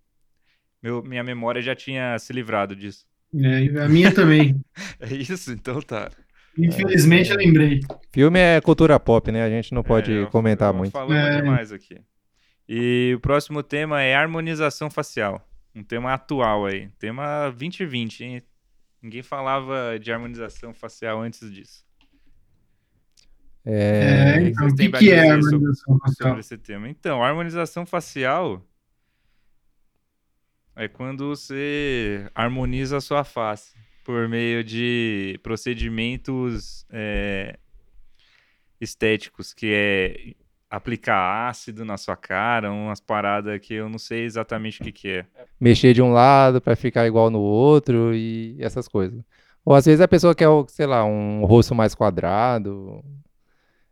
Meu, 0.81 1.03
minha 1.03 1.23
memória 1.23 1.61
já 1.61 1.75
tinha 1.75 2.17
se 2.19 2.31
livrado 2.31 2.75
disso. 2.75 3.05
É, 3.37 3.81
a 3.83 3.89
minha 3.89 4.13
também. 4.13 4.59
É 4.99 5.13
isso? 5.13 5.51
Então 5.51 5.81
tá. 5.81 6.09
Infelizmente 6.57 7.31
eu 7.31 7.37
lembrei. 7.37 7.81
Filme 8.13 8.39
é 8.39 8.61
cultura 8.61 8.97
pop, 8.99 9.29
né? 9.31 9.43
A 9.43 9.49
gente 9.49 9.73
não 9.73 9.83
pode 9.83 10.11
É, 10.11 10.21
eu- 10.21 10.27
comentar 10.27 10.69
eu 10.73 10.77
muito. 10.77 10.91
Falando 10.91 11.13
É. 11.17 11.41
demais 11.41 11.71
aqui. 11.73 11.99
E 12.67 13.13
o 13.15 13.19
próximo 13.19 13.61
tema 13.61 14.01
é 14.01 14.15
harmonização 14.15 14.89
facial. 14.89 15.47
Um 15.73 15.83
tema 15.83 16.13
atual 16.13 16.65
aí. 16.65 16.89
Tema 16.97 17.49
2020, 17.49 18.23
hein? 18.23 18.43
Ninguém 19.01 19.21
falava 19.21 19.99
de 19.99 20.11
harmonização 20.11 20.73
facial 20.73 21.21
antes 21.21 21.51
disso. 21.51 21.85
É, 23.63 24.35
É, 24.37 24.41
então, 24.41 24.67
o 24.67 24.75
que, 24.75 24.89
que 24.89 25.11
é 25.11 25.29
harmonização 25.29 25.99
facial? 25.99 26.29
sobre 26.29 26.39
esse 26.39 26.57
tema. 26.57 26.89
Então, 26.89 27.23
a 27.23 27.27
harmonização 27.27 27.85
facial 27.85 28.65
é 30.75 30.87
quando 30.87 31.27
você 31.27 32.29
harmoniza 32.33 32.97
a 32.97 33.01
sua 33.01 33.23
face 33.23 33.75
por 34.03 34.27
meio 34.27 34.63
de 34.63 35.39
procedimentos 35.41 36.85
é, 36.91 37.57
estéticos, 38.79 39.53
que 39.53 39.71
é 39.73 40.33
aplicar 40.75 41.47
ácido 41.47 41.85
na 41.85 41.97
sua 41.97 42.17
cara, 42.17 42.71
umas 42.71 42.99
paradas 42.99 43.59
que 43.61 43.73
eu 43.73 43.87
não 43.87 43.97
sei 43.97 44.25
exatamente 44.25 44.81
o 44.81 44.83
que, 44.83 44.91
que 44.91 45.07
é. 45.09 45.25
mexer 45.59 45.93
de 45.93 46.01
um 46.01 46.11
lado 46.11 46.59
pra 46.59 46.75
ficar 46.75 47.07
igual 47.07 47.29
no 47.29 47.39
outro 47.39 48.13
e 48.13 48.57
essas 48.59 48.87
coisas. 48.87 49.23
Ou 49.63 49.73
às 49.73 49.85
vezes 49.85 50.01
a 50.01 50.07
pessoa 50.07 50.35
quer, 50.35 50.47
sei 50.67 50.85
lá, 50.85 51.05
um 51.05 51.45
rosto 51.45 51.73
mais 51.73 51.95
quadrado, 51.95 53.03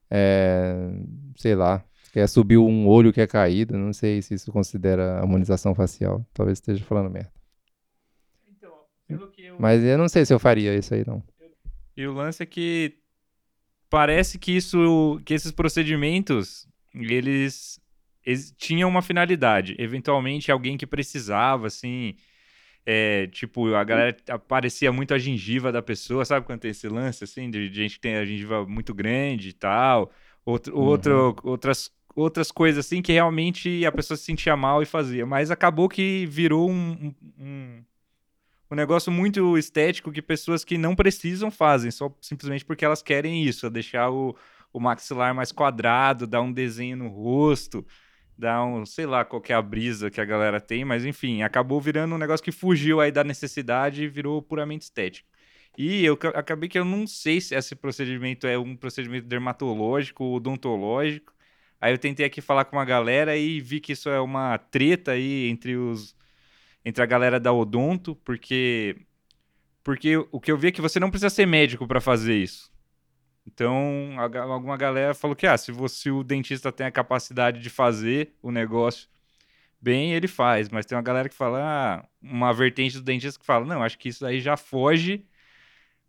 é, 0.10 0.90
sei 1.38 1.56
lá, 1.56 1.84
quer 2.12 2.28
subir 2.28 2.58
um 2.58 2.88
olho 2.88 3.14
que 3.14 3.22
é 3.22 3.28
caído, 3.28 3.78
não 3.78 3.94
sei 3.94 4.22
se 4.22 4.34
isso 4.34 4.52
considera 4.52 5.20
harmonização 5.20 5.74
facial. 5.74 6.26
Talvez 6.34 6.58
esteja 6.58 6.84
falando 6.84 7.10
merda. 7.10 7.32
Mas 9.58 9.84
eu 9.84 9.98
não 9.98 10.10
sei 10.10 10.26
se 10.26 10.34
eu 10.34 10.40
faria 10.40 10.76
isso 10.76 10.94
aí, 10.94 11.04
não. 11.06 11.24
E 11.96 12.06
o 12.08 12.14
lance 12.14 12.42
é 12.42 12.46
que 12.46 12.98
parece 13.90 14.40
que 14.40 14.52
isso, 14.52 15.22
que 15.24 15.36
esses 15.36 15.52
procedimentos, 15.52 16.68
eles, 16.94 17.80
eles 18.26 18.54
tinham 18.58 18.90
uma 18.90 19.02
finalidade. 19.02 19.76
Eventualmente, 19.80 20.52
alguém 20.52 20.78
que 20.78 20.86
precisava, 20.86 21.68
assim, 21.68 22.16
é, 22.86 23.28
tipo, 23.28 23.74
a 23.74 23.84
galera 23.84 24.16
aparecia 24.30 24.92
muito 24.92 25.14
a 25.14 25.18
gengiva 25.18 25.72
da 25.72 25.82
pessoa, 25.82 26.26
sabe 26.26 26.46
quando 26.46 26.62
tem 26.62 26.72
esse 26.72 26.88
lance, 26.88 27.24
assim, 27.24 27.50
de 27.50 27.72
gente 27.74 27.96
que 27.96 28.02
tem 28.02 28.16
a 28.16 28.26
gengiva 28.26 28.66
muito 28.66 28.94
grande 28.94 29.50
e 29.50 29.54
tal, 29.54 30.12
outro, 30.46 30.78
outro, 30.78 31.36
outras, 31.44 31.92
outras 32.16 32.52
coisas 32.52 32.86
assim 32.86 33.02
que 33.02 33.12
realmente 33.12 33.86
a 33.86 33.92
pessoa 33.92 34.18
se 34.18 34.24
sentia 34.24 34.56
mal 34.56 34.82
e 34.82 34.86
fazia. 34.86 35.26
Mas 35.26 35.50
acabou 35.50 35.88
que 35.88 36.26
virou 36.28 36.70
um, 36.70 37.14
um, 37.40 37.46
um 37.46 37.84
um 38.74 38.76
negócio 38.76 39.12
muito 39.12 39.56
estético 39.58 40.12
que 40.12 40.22
pessoas 40.22 40.66
que 40.66 40.78
não 40.78 40.96
precisam 40.96 41.52
fazem, 41.52 41.92
só 41.92 42.12
simplesmente 42.20 42.66
porque 42.66 42.84
elas 42.84 43.04
querem 43.04 43.44
isso, 43.44 43.68
é 43.68 43.70
deixar 43.70 44.10
o, 44.10 44.36
o 44.74 44.80
maxilar 44.80 45.34
mais 45.36 45.52
quadrado, 45.52 46.28
dar 46.28 46.42
um 46.42 46.52
desenho 46.52 46.98
no 46.98 47.08
rosto, 47.08 47.86
dar 48.38 48.66
um, 48.66 48.86
sei 48.86 49.06
lá, 49.06 49.24
qual 49.24 49.42
é 49.48 49.54
a 49.54 49.62
brisa 49.62 50.10
que 50.12 50.20
a 50.20 50.26
galera 50.26 50.60
tem, 50.60 50.84
mas 50.84 51.06
enfim, 51.06 51.44
acabou 51.44 51.80
virando 51.80 52.16
um 52.16 52.18
negócio 52.18 52.44
que 52.44 52.52
fugiu 52.52 53.00
aí 53.00 53.12
da 53.12 53.24
necessidade 53.24 54.04
e 54.04 54.08
virou 54.08 54.42
puramente 54.42 54.84
estético. 54.84 55.30
E 55.78 56.04
eu 56.06 56.18
ca- 56.18 56.30
acabei 56.30 56.70
que 56.70 56.78
eu 56.78 56.86
não 56.86 57.08
sei 57.08 57.42
se 57.42 57.56
esse 57.56 57.76
procedimento 57.76 58.46
é 58.48 58.58
um 58.58 58.76
procedimento 58.76 59.28
dermatológico 59.28 60.24
ou 60.24 60.36
odontológico. 60.36 61.34
Aí 61.82 61.94
eu 61.94 61.98
tentei 61.98 62.26
aqui 62.26 62.42
falar 62.42 62.66
com 62.66 62.76
uma 62.78 62.86
galera 62.86 63.36
e 63.38 63.60
vi 63.60 63.80
que 63.80 63.94
isso 63.94 64.10
é 64.10 64.20
uma 64.20 64.58
treta 64.58 65.12
aí 65.12 65.50
entre 65.50 65.76
os 65.76 66.16
entre 66.86 67.04
a 67.04 67.06
galera 67.06 67.40
da 67.40 67.54
odonto, 67.54 68.16
porque 68.18 68.98
porque 69.84 70.18
o 70.32 70.40
que 70.42 70.52
eu 70.52 70.58
vi 70.58 70.70
é 70.70 70.72
que 70.72 70.82
você 70.82 71.00
não 71.00 71.12
precisa 71.12 71.30
ser 71.30 71.46
médico 71.46 71.88
para 71.88 72.02
fazer 72.02 72.38
isso. 72.38 72.73
Então, 73.46 74.16
alguma 74.18 74.78
galera 74.78 75.14
falou 75.14 75.36
que 75.36 75.46
ah, 75.46 75.58
se 75.58 75.72
você 75.72 76.10
o 76.10 76.24
dentista 76.24 76.72
tem 76.72 76.88
a 76.88 76.92
capacidade 76.92 77.60
de 77.60 77.70
fazer 77.70 78.34
o 78.42 78.52
negócio 78.52 79.10
bem, 79.82 80.14
ele 80.14 80.28
faz, 80.28 80.70
mas 80.70 80.86
tem 80.86 80.98
uma 80.98 81.02
galera 81.02 81.28
que 81.28 81.36
fala, 81.36 81.60
ah, 81.62 82.06
uma 82.22 82.54
vertente 82.54 82.98
do 82.98 83.04
dentista 83.04 83.40
que 83.40 83.46
fala, 83.46 83.66
não, 83.66 83.84
acho 83.84 84.00
que 84.00 84.10
isso 84.10 84.26
aí 84.26 84.40
já 84.40 84.56
foge 84.56 85.26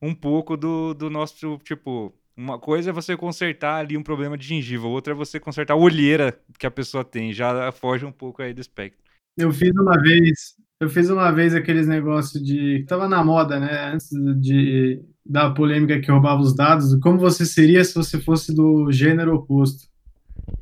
um 0.00 0.14
pouco 0.14 0.56
do, 0.56 0.94
do 0.94 1.10
nosso, 1.10 1.58
tipo, 1.58 2.14
uma 2.36 2.58
coisa 2.58 2.90
é 2.90 2.92
você 2.92 3.16
consertar 3.16 3.76
ali 3.76 3.96
um 3.96 4.02
problema 4.02 4.36
de 4.38 4.46
gengiva, 4.46 4.86
outra 4.86 5.12
é 5.12 5.16
você 5.16 5.40
consertar 5.40 5.74
a 5.74 5.76
olheira 5.76 6.38
que 6.58 6.66
a 6.66 6.70
pessoa 6.70 7.04
tem, 7.04 7.32
já 7.32 7.72
foge 7.72 8.04
um 8.04 8.12
pouco 8.12 8.42
aí 8.42 8.52
do 8.52 8.60
espectro. 8.60 9.02
Eu 9.36 9.52
fiz 9.52 9.70
uma 9.70 10.00
vez, 10.00 10.56
eu 10.80 10.88
fiz 10.88 11.08
uma 11.08 11.30
vez 11.30 11.54
aqueles 11.54 11.86
negócios 11.86 12.42
de 12.42 12.80
que 12.80 12.86
tava 12.86 13.08
na 13.08 13.24
moda, 13.24 13.58
né? 13.58 13.92
Antes 13.92 14.08
de 14.40 15.02
da 15.24 15.50
polêmica 15.50 15.98
que 16.00 16.10
roubava 16.10 16.42
os 16.42 16.54
dados, 16.54 16.94
como 17.00 17.18
você 17.18 17.46
seria 17.46 17.82
se 17.82 17.94
você 17.94 18.20
fosse 18.20 18.54
do 18.54 18.92
gênero 18.92 19.34
oposto. 19.34 19.88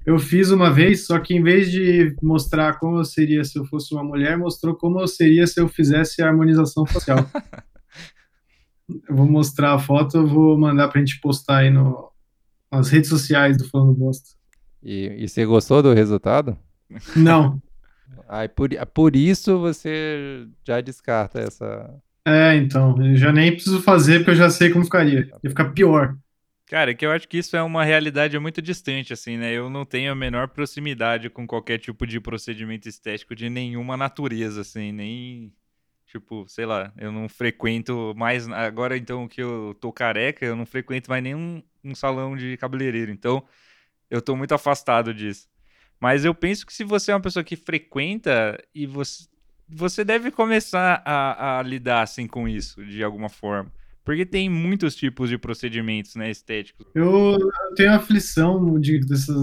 Eu 0.07 0.19
fiz 0.19 0.51
uma 0.51 0.71
vez, 0.71 1.07
só 1.07 1.19
que 1.19 1.35
em 1.35 1.43
vez 1.43 1.71
de 1.71 2.15
mostrar 2.23 2.79
como 2.79 2.99
eu 2.99 3.05
seria 3.05 3.43
se 3.43 3.59
eu 3.59 3.65
fosse 3.65 3.93
uma 3.93 4.05
mulher, 4.05 4.39
mostrou 4.39 4.77
como 4.77 5.01
eu 5.01 5.09
seria 5.09 5.47
se 5.47 5.61
eu 5.61 5.69
fizesse 5.69 6.23
a 6.23 6.29
harmonização 6.29 6.87
facial. 6.87 7.19
eu 9.09 9.17
vou 9.17 9.27
mostrar 9.27 9.75
a 9.75 9.79
foto, 9.79 10.19
eu 10.19 10.27
vou 10.27 10.57
mandar 10.57 10.89
pra 10.89 11.01
gente 11.01 11.21
postar 11.21 11.59
aí 11.59 11.71
no, 11.71 12.11
nas 12.71 12.89
redes 12.89 13.11
sociais 13.11 13.57
do 13.57 13.69
Falando 13.69 13.95
Bosta. 13.95 14.31
E, 14.83 15.25
e 15.25 15.29
você 15.29 15.45
gostou 15.45 15.83
do 15.83 15.93
resultado? 15.93 16.57
Não. 17.17 17.61
Aí 18.33 18.49
por, 18.49 18.71
por 18.95 19.15
isso 19.15 19.59
você 19.59 20.49
já 20.65 20.81
descarta 20.81 21.39
essa. 21.39 22.03
É, 22.27 22.57
então, 22.57 22.97
eu 23.05 23.15
já 23.15 23.31
nem 23.31 23.53
preciso 23.53 23.83
fazer 23.83 24.21
porque 24.21 24.31
eu 24.31 24.37
já 24.37 24.49
sei 24.49 24.71
como 24.71 24.87
ficaria. 24.87 25.29
Ia 25.45 25.51
ficar 25.51 25.71
pior. 25.73 26.17
Cara, 26.67 26.93
é 26.93 26.95
que 26.95 27.05
eu 27.05 27.11
acho 27.13 27.29
que 27.29 27.37
isso 27.37 27.55
é 27.55 27.63
uma 27.63 27.85
realidade 27.85 28.39
muito 28.39 28.63
distante, 28.63 29.13
assim, 29.13 29.37
né? 29.37 29.53
Eu 29.53 29.69
não 29.69 29.85
tenho 29.85 30.11
a 30.11 30.15
menor 30.15 30.49
proximidade 30.49 31.29
com 31.29 31.47
qualquer 31.47 31.77
tipo 31.77 32.07
de 32.07 32.19
procedimento 32.19 32.89
estético 32.89 33.35
de 33.35 33.51
nenhuma 33.51 33.99
natureza, 33.99 34.63
assim, 34.63 34.93
nem. 34.93 35.53
Tipo, 36.07 36.47
sei 36.49 36.65
lá, 36.65 36.91
eu 36.97 37.13
não 37.13 37.29
frequento 37.29 38.15
mais. 38.17 38.49
Agora, 38.49 38.97
então, 38.97 39.29
que 39.29 39.43
eu 39.43 39.77
tô 39.79 39.93
careca, 39.93 40.47
eu 40.47 40.57
não 40.57 40.65
frequento 40.65 41.11
mais 41.11 41.23
nenhum 41.23 41.63
um 41.85 41.95
salão 41.95 42.35
de 42.35 42.57
cabeleireiro. 42.57 43.13
Então, 43.13 43.45
eu 44.09 44.23
tô 44.23 44.35
muito 44.35 44.55
afastado 44.55 45.13
disso. 45.13 45.52
Mas 46.03 46.25
eu 46.25 46.35
penso 46.35 46.67
que 46.67 46.75
se 46.75 46.83
você 46.83 47.13
é 47.13 47.15
uma 47.15 47.21
pessoa 47.21 47.45
que 47.45 47.55
frequenta 47.55 48.59
e 48.75 48.87
você. 48.87 49.25
Você 49.69 50.05
deve 50.05 50.33
começar 50.33 51.01
a, 51.07 51.61
a 51.61 51.63
lidar 51.63 52.03
assim 52.03 52.27
com 52.27 52.49
isso, 52.49 52.85
de 52.85 53.05
alguma 53.05 53.29
forma. 53.29 53.73
Porque 54.05 54.27
tem 54.27 54.49
muitos 54.51 54.97
tipos 54.97 55.31
de 55.31 55.39
procedimentos, 55.39 56.17
né, 56.17 56.29
estéticos. 56.29 56.85
Eu, 56.93 57.39
tenho 57.77 57.93
aflição 57.93 58.81
de 58.81 58.99
dessas. 58.99 59.37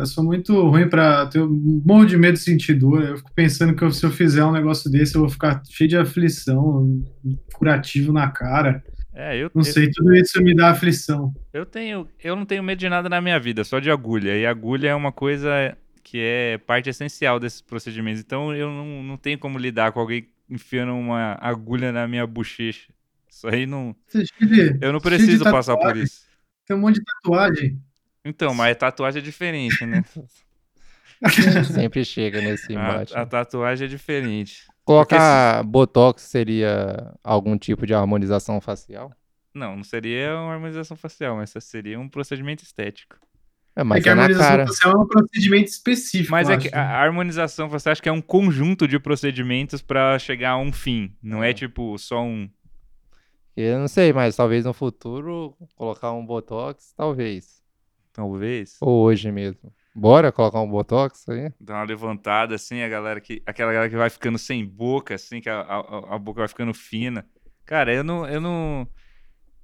Eu 0.00 0.06
sou 0.06 0.24
muito 0.24 0.60
ruim 0.68 0.88
pra. 0.88 1.30
Eu 1.32 1.48
morro 1.48 2.04
de 2.04 2.16
medo 2.16 2.34
de 2.34 2.40
sentir 2.40 2.74
dor. 2.74 3.04
Eu 3.04 3.16
fico 3.18 3.32
pensando 3.32 3.72
que 3.76 3.90
se 3.92 4.04
eu 4.04 4.10
fizer 4.10 4.44
um 4.44 4.52
negócio 4.52 4.90
desse, 4.90 5.14
eu 5.14 5.20
vou 5.20 5.30
ficar 5.30 5.62
cheio 5.70 5.88
de 5.88 5.96
aflição, 5.96 7.04
curativo 7.54 8.12
na 8.12 8.28
cara. 8.28 8.82
É, 9.14 9.36
eu, 9.36 9.48
Não 9.54 9.62
eu, 9.62 9.64
sei, 9.64 9.88
tudo 9.88 10.12
isso 10.16 10.42
me 10.42 10.56
dá 10.56 10.70
aflição. 10.70 11.32
eu 11.52 11.64
tenho, 11.64 12.08
eu 12.22 12.34
não 12.34 12.44
tenho 12.44 12.64
medo 12.64 12.80
de 12.80 12.88
nada 12.88 13.08
na 13.08 13.20
minha 13.20 13.38
vida, 13.38 13.62
só 13.62 13.78
de 13.78 13.92
agulha. 13.92 14.36
E 14.36 14.44
agulha 14.44 14.88
é 14.88 14.94
uma 14.94 15.12
coisa 15.12 15.76
que 16.02 16.18
é 16.20 16.58
parte 16.58 16.88
essencial 16.90 17.38
desses 17.40 17.60
procedimentos. 17.60 18.20
Então 18.20 18.54
eu 18.54 18.68
não, 18.70 19.02
não 19.02 19.16
tenho 19.16 19.38
como 19.38 19.58
lidar 19.58 19.92
com 19.92 20.00
alguém 20.00 20.28
enfiando 20.48 20.92
uma 20.94 21.36
agulha 21.40 21.92
na 21.92 22.06
minha 22.08 22.26
bochecha. 22.26 22.92
Isso 23.28 23.46
aí 23.48 23.66
não. 23.66 23.94
De- 24.40 24.78
Eu 24.80 24.92
não 24.92 25.00
preciso 25.00 25.44
passar 25.44 25.76
por 25.76 25.96
isso. 25.96 26.22
Tem 26.66 26.76
um 26.76 26.80
monte 26.80 26.96
de 26.96 27.04
tatuagem. 27.04 27.80
Então, 28.24 28.52
mas 28.54 28.76
tatuagem 28.76 29.20
é 29.20 29.24
diferente, 29.24 29.84
né? 29.86 30.02
Sempre 31.72 32.04
chega 32.04 32.40
nesse 32.40 32.72
A, 32.72 32.74
embate. 32.74 33.16
a 33.16 33.26
tatuagem 33.26 33.86
é 33.86 33.88
diferente. 33.88 34.66
Colocar 34.84 35.62
Botox 35.64 36.22
seria 36.22 37.14
algum 37.22 37.56
tipo 37.58 37.86
de 37.86 37.94
harmonização 37.94 38.60
facial? 38.60 39.12
Não, 39.54 39.76
não 39.76 39.84
seria 39.84 40.34
uma 40.36 40.54
harmonização 40.54 40.96
facial, 40.96 41.36
mas 41.36 41.52
seria 41.60 41.98
um 42.00 42.08
procedimento 42.08 42.62
estético. 42.64 43.16
É, 43.76 43.80
É 43.80 43.84
mas 43.84 44.02
que 44.02 44.08
é, 44.08 44.12
a 44.12 44.14
harmonização 44.16 44.48
cara. 44.50 44.66
facial 44.66 44.92
é 44.92 44.96
um 44.98 45.06
procedimento 45.06 45.68
específico. 45.68 46.30
Mas 46.32 46.48
é 46.50 46.56
que 46.56 46.68
acho, 46.68 46.76
a 46.76 46.78
né? 46.78 46.84
a 46.84 47.00
harmonização, 47.02 47.68
você 47.68 47.90
acha 47.90 48.02
que 48.02 48.08
é 48.08 48.12
um 48.12 48.20
conjunto 48.20 48.86
de 48.88 48.98
procedimentos 48.98 49.80
para 49.80 50.18
chegar 50.18 50.50
a 50.50 50.58
um 50.58 50.72
fim. 50.72 51.14
Não 51.22 51.42
é 51.42 51.50
É. 51.50 51.54
tipo 51.54 51.96
só 51.98 52.22
um. 52.22 52.48
Eu 53.56 53.78
não 53.78 53.88
sei, 53.88 54.12
mas 54.12 54.36
talvez 54.36 54.64
no 54.64 54.72
futuro 54.72 55.54
colocar 55.76 56.12
um 56.12 56.24
Botox, 56.24 56.92
talvez. 56.96 57.60
Talvez. 58.12 58.76
Ou 58.80 59.04
hoje 59.04 59.30
mesmo. 59.30 59.72
Bora 59.94 60.32
colocar 60.32 60.60
um 60.60 60.68
Botox 60.70 61.28
aí? 61.28 61.52
Dar 61.60 61.74
uma 61.74 61.84
levantada 61.84 62.54
assim, 62.54 62.82
a 62.82 62.88
galera 62.88 63.20
que. 63.20 63.42
Aquela 63.46 63.72
galera 63.72 63.90
que 63.90 63.96
vai 63.96 64.08
ficando 64.10 64.38
sem 64.38 64.64
boca, 64.64 65.14
assim, 65.14 65.40
que 65.40 65.48
a, 65.48 65.60
a, 65.60 66.14
a 66.14 66.18
boca 66.18 66.40
vai 66.40 66.48
ficando 66.48 66.72
fina. 66.72 67.26
Cara, 67.64 67.92
eu 67.92 68.02
não. 68.02 68.26
Eu 68.26 68.40
não... 68.40 68.88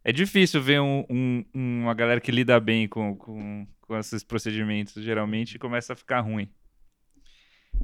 É 0.09 0.13
difícil 0.13 0.63
ver 0.63 0.81
um, 0.81 1.05
um- 1.11 1.45
uma 1.55 1.93
galera 1.93 2.21
que 2.21 2.31
lida 2.31 2.61
bem 2.61 2.87
com, 2.87 3.17
com, 3.17 3.67
com 3.81 3.99
esses 3.99 4.23
procedimentos. 4.23 5.03
Geralmente 5.03 5.59
começa 5.59 5.95
a 5.95 5.97
ficar 5.97 6.21
ruim. 6.21 6.49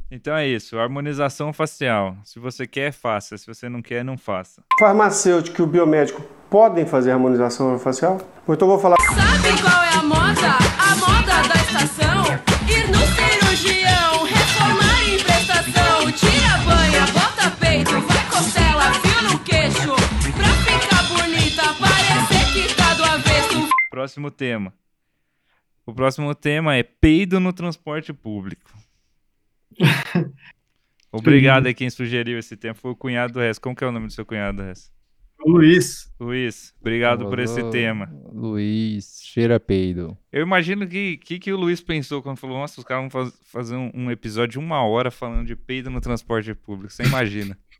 Então 0.09 0.37
é 0.37 0.47
isso, 0.47 0.79
harmonização 0.79 1.53
facial. 1.53 2.17
Se 2.25 2.39
você 2.39 2.65
quer, 2.65 2.93
faça. 2.93 3.37
Se 3.37 3.45
você 3.45 3.69
não 3.69 3.83
quer, 3.83 4.05
não 4.05 4.17
faça. 4.17 4.63
farmacêutico 4.79 5.61
e 5.61 5.65
o 5.65 5.67
biomédico 5.67 6.23
podem 6.49 6.87
fazer 6.87 7.11
harmonização 7.11 7.77
facial? 7.81 8.19
Ou 8.47 8.55
então 8.55 8.69
eu 8.69 8.73
vou 8.75 8.79
falar 8.81 8.97
Sabe 9.01 9.61
qual 9.61 9.83
é 9.83 9.95
a 9.95 10.03
moda? 10.05 10.59
A 10.79 10.97
moda 10.97 11.49
da 11.49 11.55
estação? 11.61 12.12
Próximo 24.03 24.31
tema. 24.33 24.75
O 25.87 25.95
próximo 25.95 26.35
tema 26.35 26.75
é 26.75 26.83
peido 26.83 27.39
no 27.39 27.53
transporte 27.53 28.13
público. 28.13 28.69
Obrigado 31.13 31.69
a 31.69 31.75
quem 31.75 31.89
sugeriu 31.89 32.39
esse 32.39 32.57
tema. 32.57 32.75
Foi 32.75 32.91
o 32.91 32.97
cunhado 32.97 33.35
do 33.35 33.39
Rez. 33.41 33.59
Como 33.59 33.77
que 33.77 33.85
é 33.85 33.87
o 33.87 33.93
nome 33.93 34.07
do 34.09 34.13
seu 34.13 34.27
cunhado, 34.27 34.63
Rez? 34.63 34.91
Luiz. 35.45 36.13
Luiz, 36.21 36.75
obrigado 36.81 37.29
por 37.29 37.39
esse 37.39 37.63
tema. 37.71 38.09
Luiz, 38.33 39.21
cheira 39.25 39.59
peido. 39.61 40.17
Eu 40.33 40.43
imagino 40.43 40.87
que 40.87 41.17
que, 41.19 41.39
que 41.39 41.53
o 41.53 41.57
Luiz 41.57 41.81
pensou 41.81 42.23
quando 42.23 42.37
falou: 42.39 42.59
Nossa, 42.59 42.81
os 42.81 42.87
caras 42.87 43.03
vão 43.03 43.11
faz- 43.11 43.41
fazer 43.45 43.77
um, 43.77 43.91
um 43.95 44.11
episódio 44.11 44.53
de 44.53 44.59
uma 44.59 44.83
hora 44.85 45.11
falando 45.11 45.47
de 45.47 45.57
peido 45.57 45.91
no 45.91 46.01
transporte 46.01 46.55
público. 46.55 46.93
Você 46.93 47.03
imagina. 47.05 47.57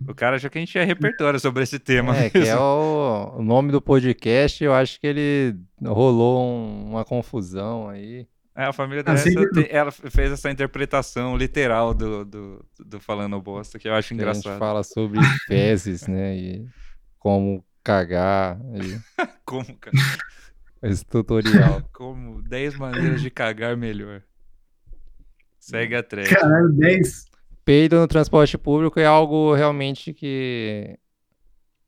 o 0.00 0.14
cara 0.14 0.36
achou 0.36 0.50
que 0.50 0.58
a 0.58 0.60
gente 0.60 0.72
tinha 0.72 0.84
repertório 0.84 1.38
sobre 1.40 1.62
esse 1.62 1.78
tema. 1.78 2.16
É, 2.16 2.30
que 2.30 2.38
é 2.38 2.40
mesmo. 2.40 2.60
o, 2.60 3.38
o 3.38 3.42
nome 3.42 3.70
do 3.72 3.80
podcast, 3.80 4.62
eu 4.62 4.72
acho 4.74 4.98
que 5.00 5.06
ele 5.06 5.56
rolou 5.84 6.42
um- 6.42 6.90
uma 6.90 7.04
confusão 7.04 7.88
aí. 7.88 8.26
É, 8.54 8.64
a 8.64 8.72
família 8.72 9.02
Ah, 9.06 9.14
dela 9.14 9.50
tem- 9.52 9.66
ela 9.70 9.90
fez 9.90 10.30
essa 10.32 10.50
interpretação 10.50 11.36
literal 11.36 11.94
do, 11.94 12.22
do, 12.24 12.64
do 12.84 13.00
falando 13.00 13.40
bosta, 13.40 13.78
que 13.78 13.88
eu 13.88 13.94
acho 13.94 14.08
que 14.08 14.14
a 14.14 14.16
gente 14.16 14.22
engraçado. 14.38 14.58
fala 14.58 14.82
sobre 14.82 15.18
fezes, 15.48 16.06
né? 16.06 16.36
E 16.36 16.66
como 17.18 17.64
cagar. 17.82 18.58
E 18.74 19.00
Como, 19.46 19.64
cara? 19.76 19.96
esse 20.82 21.04
tutorial. 21.06 21.82
Como 21.94 22.42
10 22.42 22.76
maneiras 22.76 23.22
de 23.22 23.30
cagar 23.30 23.76
melhor. 23.76 24.22
Segue 25.58 25.94
a 25.94 26.02
thread. 26.02 26.28
Caralho, 26.28 26.68
10. 26.72 27.24
Peido 27.64 27.96
no 28.00 28.08
transporte 28.08 28.58
público 28.58 28.98
é 28.98 29.06
algo 29.06 29.54
realmente 29.54 30.12
que 30.12 30.98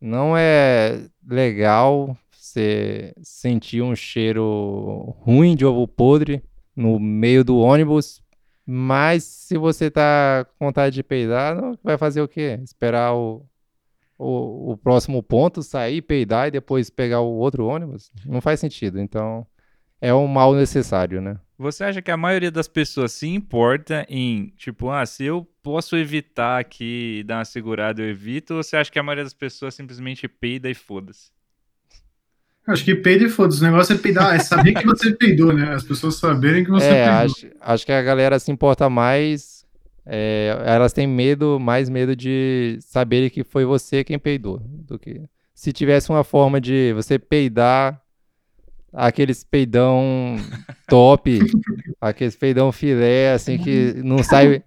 não 0.00 0.36
é 0.36 1.08
legal 1.26 2.16
você 2.32 3.12
sentir 3.22 3.82
um 3.82 3.96
cheiro 3.96 5.14
ruim 5.20 5.56
de 5.56 5.64
ovo 5.66 5.88
podre 5.88 6.42
no 6.76 6.98
meio 7.00 7.42
do 7.44 7.58
ônibus, 7.58 8.22
mas 8.66 9.24
se 9.24 9.56
você 9.58 9.90
tá 9.90 10.46
com 10.58 10.66
vontade 10.66 10.94
de 10.94 11.02
peidar, 11.02 11.54
não- 11.56 11.78
vai 11.82 11.98
fazer 11.98 12.20
o 12.22 12.28
quê? 12.28 12.58
Esperar 12.62 13.14
o, 13.14 13.44
o, 14.18 14.72
o 14.72 14.76
próximo 14.76 15.22
ponto 15.22 15.62
sair, 15.62 16.02
peidar 16.02 16.48
e 16.48 16.52
depois 16.52 16.90
pegar 16.90 17.20
o 17.20 17.34
outro 17.36 17.66
ônibus? 17.66 18.10
Não 18.26 18.40
faz 18.40 18.60
sentido. 18.60 19.00
Então, 19.00 19.46
é 20.00 20.14
um 20.14 20.26
mal 20.26 20.54
necessário, 20.54 21.20
né? 21.20 21.38
Você 21.56 21.84
acha 21.84 22.02
que 22.02 22.10
a 22.10 22.16
maioria 22.16 22.50
das 22.50 22.66
pessoas 22.66 23.12
se 23.12 23.28
importa 23.28 24.04
em, 24.08 24.52
tipo, 24.56 24.90
ah, 24.90 25.06
se 25.06 25.24
eu 25.24 25.46
posso 25.62 25.96
evitar 25.96 26.58
aqui 26.58 27.18
e 27.20 27.22
dar 27.22 27.38
uma 27.38 27.44
segurada, 27.44 28.02
eu 28.02 28.10
evito? 28.10 28.54
Ou 28.54 28.62
você 28.62 28.76
acha 28.76 28.90
que 28.90 28.98
a 28.98 29.02
maioria 29.02 29.22
das 29.24 29.34
pessoas 29.34 29.74
simplesmente 29.74 30.26
peida 30.26 30.68
e 30.68 30.74
foda-se? 30.74 31.30
Acho 32.66 32.84
que 32.84 32.94
peido 32.94 33.26
e 33.26 33.28
foda-se. 33.28 33.60
O 33.60 33.64
negócio 33.64 33.94
é 33.94 33.98
peidar, 33.98 34.34
é 34.34 34.38
saber 34.38 34.72
que 34.74 34.86
você 34.86 35.12
peidou, 35.14 35.52
né? 35.52 35.74
As 35.74 35.84
pessoas 35.84 36.16
saberem 36.16 36.64
que 36.64 36.70
você 36.70 36.86
É, 36.86 37.04
peidou. 37.06 37.12
acho, 37.24 37.46
acho 37.60 37.86
que 37.86 37.92
a 37.92 38.02
galera 38.02 38.38
se 38.38 38.50
importa 38.50 38.88
mais. 38.88 39.64
é, 40.06 40.54
elas 40.66 40.92
têm 40.92 41.06
medo, 41.06 41.58
mais 41.60 41.88
medo 41.88 42.14
de 42.16 42.78
saberem 42.80 43.30
que 43.30 43.44
foi 43.44 43.64
você 43.64 44.02
quem 44.04 44.18
peidou, 44.18 44.58
do 44.60 44.98
que 44.98 45.22
se 45.54 45.72
tivesse 45.72 46.10
uma 46.10 46.24
forma 46.24 46.60
de 46.60 46.92
você 46.94 47.18
peidar 47.18 48.02
aqueles 48.94 49.42
peidão 49.44 50.36
top, 50.88 51.40
aqueles 52.00 52.36
peidão 52.36 52.70
filé, 52.72 53.32
assim 53.32 53.58
que 53.58 53.94
não 54.04 54.22
sai, 54.22 54.62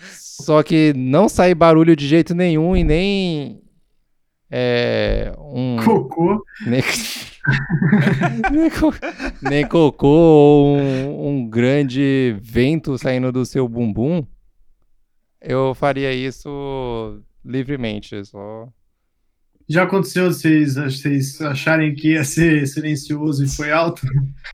só 0.00 0.62
que 0.62 0.92
não 0.96 1.28
sai 1.28 1.54
barulho 1.54 1.94
de 1.94 2.06
jeito 2.08 2.34
nenhum 2.34 2.76
e 2.76 2.82
nem 2.82 3.62
é, 4.50 5.32
um 5.38 5.76
Cocô. 5.84 6.42
nem, 6.66 6.80
nem, 8.50 8.70
co- 8.70 8.94
nem 9.42 9.66
cocô 9.66 10.06
ou 10.08 10.66
um, 10.76 11.28
um 11.28 11.48
grande 11.48 12.36
vento 12.40 12.96
saindo 12.96 13.30
do 13.30 13.44
seu 13.44 13.68
bumbum, 13.68 14.24
eu 15.40 15.74
faria 15.74 16.12
isso 16.12 17.20
livremente. 17.44 18.24
Só... 18.24 18.68
Já 19.68 19.82
aconteceu 19.82 20.26
vocês, 20.26 20.76
vocês 20.76 21.40
acharem 21.40 21.94
que 21.94 22.12
ia 22.12 22.24
ser 22.24 22.66
silencioso 22.68 23.44
e 23.44 23.48
foi 23.48 23.72
alto? 23.72 24.06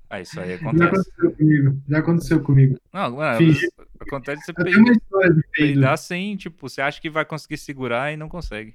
Ah, 0.08 0.20
isso 0.20 0.40
aí 0.40 0.50
Já 0.50 0.56
acontece. 0.56 0.84
aconteceu 0.84 1.32
comigo. 1.32 1.82
Já 1.88 1.98
aconteceu 1.98 2.42
comigo. 2.42 2.78
Não, 2.92 3.16
mano, 3.16 3.54
acontece 4.00 4.42
você 4.44 4.52
peidar. 4.54 4.94
peidar 5.52 5.98
sem, 5.98 6.36
tipo, 6.36 6.68
você 6.68 6.80
acha 6.80 7.00
que 7.00 7.10
vai 7.10 7.24
conseguir 7.24 7.58
segurar 7.58 8.12
e 8.12 8.16
não 8.16 8.28
consegue. 8.28 8.74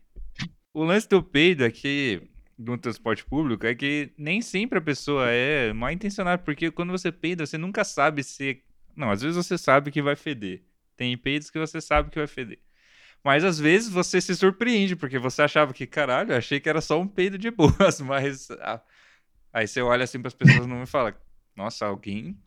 O 0.74 0.84
lance 0.84 1.10
do 1.10 1.24
peido 1.24 1.64
aqui 1.66 2.22
no 2.58 2.78
transporte 2.78 3.26
público 3.26 3.66
é 3.66 3.74
que 3.74 4.12
nem 4.18 4.42
sempre 4.42 4.78
a 4.78 4.82
pessoa 4.82 5.30
é 5.30 5.74
mal 5.74 5.92
intencionada, 5.92 6.42
porque 6.44 6.70
quando 6.70 6.92
você 6.92 7.12
peida, 7.12 7.46
você 7.46 7.58
nunca 7.58 7.84
sabe 7.84 8.24
se. 8.24 8.62
Não, 8.96 9.10
às 9.10 9.22
vezes 9.22 9.36
você 9.38 9.58
sabe 9.58 9.92
que 9.92 10.02
vai 10.02 10.16
feder. 10.16 10.64
Tem 10.96 11.18
peidos 11.18 11.50
que 11.50 11.60
você 11.60 11.82
sabe 11.82 12.10
que 12.10 12.18
vai 12.18 12.28
feder. 12.28 12.60
Mas 13.24 13.44
às 13.44 13.60
vezes 13.60 13.90
você 13.90 14.22
se 14.22 14.36
surpreende, 14.36 14.96
porque 14.96 15.20
você 15.20 15.42
achava 15.42 15.74
que, 15.74 15.86
caralho, 15.88 16.32
eu 16.34 16.38
achei 16.38 16.60
que 16.60 16.70
era 16.70 16.82
só 16.82 17.00
um 17.00 17.08
peido 17.08 17.38
de 17.38 17.52
boas, 17.52 18.00
mas. 18.02 18.50
ah, 18.62 18.82
Aí 19.54 19.68
você 19.68 19.82
olha 19.82 20.04
assim 20.04 20.20
para 20.20 20.28
as 20.30 20.34
pessoas 20.36 20.68
não 20.68 20.84
e 20.84 20.86
fala, 20.86 21.16
nossa, 21.56 21.86
alguém 21.86 22.38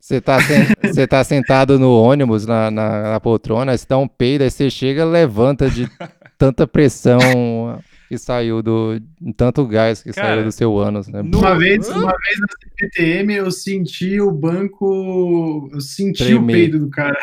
Você 0.00 0.20
tá, 0.20 0.40
sen- 0.40 0.66
você 0.82 1.06
tá 1.06 1.22
sentado 1.24 1.78
no 1.78 1.90
ônibus, 1.94 2.46
na, 2.46 2.70
na, 2.70 3.02
na 3.12 3.20
poltrona, 3.20 3.76
você 3.76 3.86
dá 3.88 3.98
um 3.98 4.08
peido, 4.08 4.42
aí 4.44 4.50
você 4.50 4.70
chega 4.70 5.04
levanta 5.04 5.70
de 5.70 5.86
tanta 6.38 6.66
pressão 6.66 7.82
que 8.08 8.18
saiu 8.18 8.62
do. 8.62 9.00
tanto 9.36 9.66
gás 9.66 10.02
que 10.02 10.12
Cara, 10.12 10.36
saiu 10.36 10.44
do 10.44 10.52
seu 10.52 10.76
ânus, 10.78 11.06
né? 11.08 11.22
no- 11.22 11.38
Uma 11.38 11.56
vez, 11.58 11.88
uma 11.88 12.12
vez 12.12 12.40
na 12.40 12.46
CPTM 12.60 13.34
eu 13.34 13.50
senti 13.50 14.20
o 14.20 14.32
banco. 14.32 15.68
Eu 15.72 15.80
senti 15.80 16.24
Tremer. 16.24 16.42
o 16.42 16.46
peido 16.46 16.78
do 16.78 16.90
cara. 16.90 17.18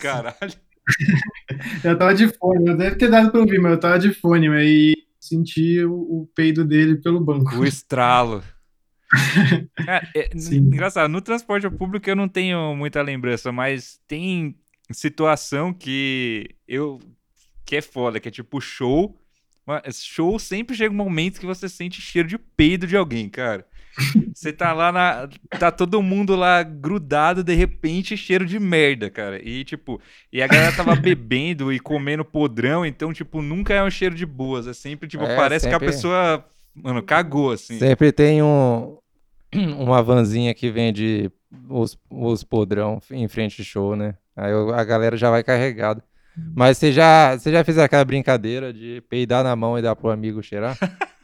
Caralho. 0.00 0.69
Eu 1.84 1.98
tava 1.98 2.14
de 2.14 2.28
fone, 2.28 2.68
eu 2.68 2.76
deve 2.76 2.96
ter 2.96 3.10
dado 3.10 3.30
pra 3.30 3.40
ouvir, 3.40 3.58
mas 3.58 3.72
eu 3.72 3.80
tava 3.80 3.98
de 3.98 4.12
fone, 4.14 4.48
aí 4.48 4.94
senti 5.18 5.82
o, 5.84 5.92
o 5.92 6.30
peido 6.34 6.64
dele 6.64 6.96
pelo 6.96 7.20
banco. 7.20 7.56
O 7.56 7.66
estralo. 7.66 8.42
Cara, 9.76 10.08
é, 10.14 10.30
Sim. 10.38 10.58
engraçado, 10.58 11.10
no 11.10 11.20
transporte 11.20 11.68
público 11.70 12.08
eu 12.08 12.16
não 12.16 12.28
tenho 12.28 12.74
muita 12.76 13.02
lembrança, 13.02 13.50
mas 13.50 14.00
tem 14.06 14.56
situação 14.92 15.72
que 15.72 16.54
eu 16.66 16.98
que 17.64 17.76
é 17.76 17.82
foda, 17.82 18.18
que 18.18 18.28
é 18.28 18.32
tipo 18.32 18.60
show. 18.60 19.16
Show 19.92 20.38
sempre 20.38 20.74
chega 20.74 20.92
um 20.92 20.96
momento 20.96 21.38
que 21.38 21.46
você 21.46 21.68
sente 21.68 22.00
cheiro 22.00 22.26
de 22.26 22.36
peido 22.36 22.86
de 22.86 22.96
alguém, 22.96 23.28
cara. 23.28 23.64
Você 24.34 24.52
tá 24.52 24.72
lá 24.72 24.90
na. 24.92 25.28
Tá 25.58 25.70
todo 25.70 26.00
mundo 26.02 26.34
lá 26.36 26.62
grudado, 26.62 27.42
de 27.44 27.54
repente, 27.54 28.16
cheiro 28.16 28.46
de 28.46 28.58
merda, 28.58 29.10
cara. 29.10 29.40
E 29.42 29.64
tipo, 29.64 30.00
e 30.32 30.42
a 30.42 30.46
galera 30.46 30.72
tava 30.74 30.94
bebendo 30.96 31.72
e 31.72 31.78
comendo 31.80 32.24
podrão, 32.24 32.86
então, 32.86 33.12
tipo, 33.12 33.42
nunca 33.42 33.74
é 33.74 33.82
um 33.82 33.90
cheiro 33.90 34.14
de 34.14 34.24
boas. 34.24 34.66
É 34.66 34.72
sempre, 34.72 35.08
tipo, 35.08 35.24
É, 35.24 35.36
parece 35.36 35.66
que 35.68 35.74
a 35.74 35.78
sempre- 35.78 35.86
pessoa, 35.92 36.44
mano, 36.74 37.02
cagou, 37.02 37.50
assim. 37.52 37.78
Sempre 37.78 38.12
tem 38.12 38.42
um, 38.42 38.96
uma 39.78 40.02
vanzinha 40.02 40.54
que 40.54 40.70
vende 40.70 41.30
os, 41.68 41.98
os 42.08 42.44
podrão 42.44 43.00
em 43.10 43.26
frente 43.28 43.60
ao 43.60 43.64
show, 43.64 43.96
né? 43.96 44.14
Aí 44.36 44.52
a 44.74 44.84
galera 44.84 45.16
já 45.16 45.30
vai 45.30 45.42
carregada. 45.42 46.02
Mas 46.54 46.78
você 46.78 46.92
já, 46.92 47.36
você 47.36 47.50
já 47.52 47.62
fez 47.64 47.76
aquela 47.76 48.04
brincadeira 48.04 48.72
de 48.72 49.02
peidar 49.10 49.42
na 49.44 49.54
mão 49.54 49.78
e 49.78 49.82
dar 49.82 49.94
pro 49.96 50.10
amigo 50.10 50.42
cheirar? 50.42 50.78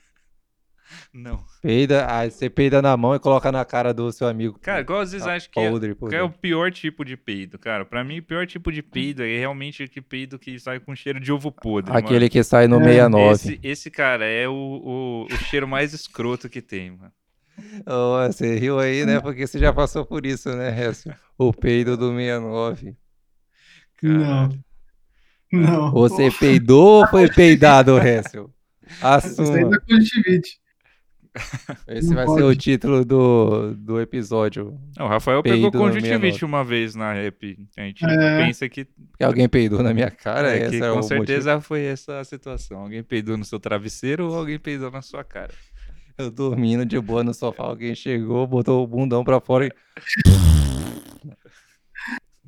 Não. 1.17 1.43
Peida, 1.63 2.07
aí 2.13 2.31
você 2.31 2.51
peida 2.51 2.83
na 2.83 2.95
mão 2.95 3.15
e 3.15 3.19
coloca 3.19 3.51
na 3.51 3.65
cara 3.65 3.95
do 3.95 4.13
seu 4.13 4.29
amigo. 4.29 4.59
Cara, 4.61 4.83
igual 4.83 5.01
às 5.01 5.13
vezes 5.13 5.27
Tá 5.27 5.33
acho 5.33 5.51
que 5.51 5.59
é, 5.59 5.71
podre 5.71 5.97
é 6.13 6.23
o 6.23 6.29
pior 6.29 6.71
tipo 6.71 7.07
de 7.07 7.17
peido, 7.17 7.59
cara. 7.59 7.87
Pra 7.87 8.05
mim, 8.05 8.19
o 8.19 8.23
pior 8.23 8.47
tipo 8.47 8.71
de 8.71 8.83
peido 8.83 9.23
é 9.23 9.39
realmente 9.39 9.83
aquele 9.83 10.05
peido 10.05 10.39
que 10.39 10.61
sai 10.61 10.79
com 10.79 10.95
cheiro 10.95 11.19
de 11.19 11.33
ovo 11.33 11.51
podre. 11.51 11.91
Aquele 11.97 12.21
mano. 12.21 12.31
que 12.31 12.45
sai 12.45 12.69
no 12.69 12.79
É, 12.83 12.85
69. 12.85 13.33
Esse, 13.33 13.61
esse, 13.63 13.91
cara, 13.91 14.27
é 14.27 14.47
o, 14.47 14.53
o, 14.53 15.25
o 15.25 15.37
cheiro 15.45 15.67
mais 15.67 15.95
escroto 15.95 16.51
que 16.51 16.61
tem, 16.61 16.91
mano. 16.91 17.13
Ô, 17.87 18.27
você 18.27 18.59
riu 18.59 18.79
aí, 18.79 19.07
né? 19.07 19.19
Porque 19.19 19.47
você 19.47 19.59
já 19.59 19.73
passou 19.73 20.05
por 20.05 20.27
isso, 20.27 20.55
né, 20.55 20.69
Récio? 20.69 21.15
O 21.39 21.51
peido 21.51 21.97
do 21.97 22.15
69. 22.15 22.95
Não. 24.03 24.51
Não. 25.51 25.91
Você 25.93 26.31
peidou 26.31 27.01
ou 27.01 27.07
foi 27.07 27.31
peidado, 27.31 27.97
Récio? 27.97 28.53
Isso 28.87 29.07
aí 29.07 29.15
Assuma. 29.15 29.71
da 29.71 29.81
conjuntivite. 29.81 30.66
Esse 31.89 32.09
Não 32.09 32.17
vai 32.17 32.27
ser 32.29 32.43
o 32.45 32.55
título 32.57 33.05
do, 33.05 33.75
do 33.75 34.01
episódio. 34.01 34.79
Não, 34.97 35.07
o 35.07 35.09
Rafael 35.09 35.43
pegou 35.43 35.71
conjuntivite 35.71 36.39
69. 36.39 36.45
uma 36.45 36.65
vez 36.65 36.95
na 36.95 37.13
rap. 37.13 37.59
A 37.77 37.83
gente 37.83 38.05
É. 38.05 38.45
pensa 38.45 38.69
que, 38.69 38.85
Que 39.19 39.25
alguém 39.25 39.49
peidou 39.49 39.83
na 39.83 39.93
minha 39.95 40.11
cara, 40.11 40.57
é, 40.57 40.69
que 40.71 40.77
é 40.83 40.91
com 40.93 41.03
certeza 41.03 41.61
foi 41.61 41.83
essa 41.85 42.21
a 42.21 42.25
situação. 42.25 42.81
Alguém 42.81 43.03
peidou 43.03 43.37
no 43.37 43.45
seu 43.45 43.61
travesseiro 43.61 44.29
ou 44.29 44.37
alguém 44.39 44.59
peidou 44.59 44.91
na 44.91 45.03
sua 45.03 45.23
cara. 45.25 45.53
motivo. 45.53 45.77
Eu 46.19 46.31
dormindo 46.31 46.87
de 46.87 46.99
boa 46.99 47.23
no 47.23 47.35
sofá, 47.35 47.65
alguém 47.65 47.95
chegou, 47.95 48.47
botou 48.47 48.83
o 48.83 48.87
bundão 48.87 49.23
pra 49.23 49.39
fora 49.39 49.67
e 49.67 49.73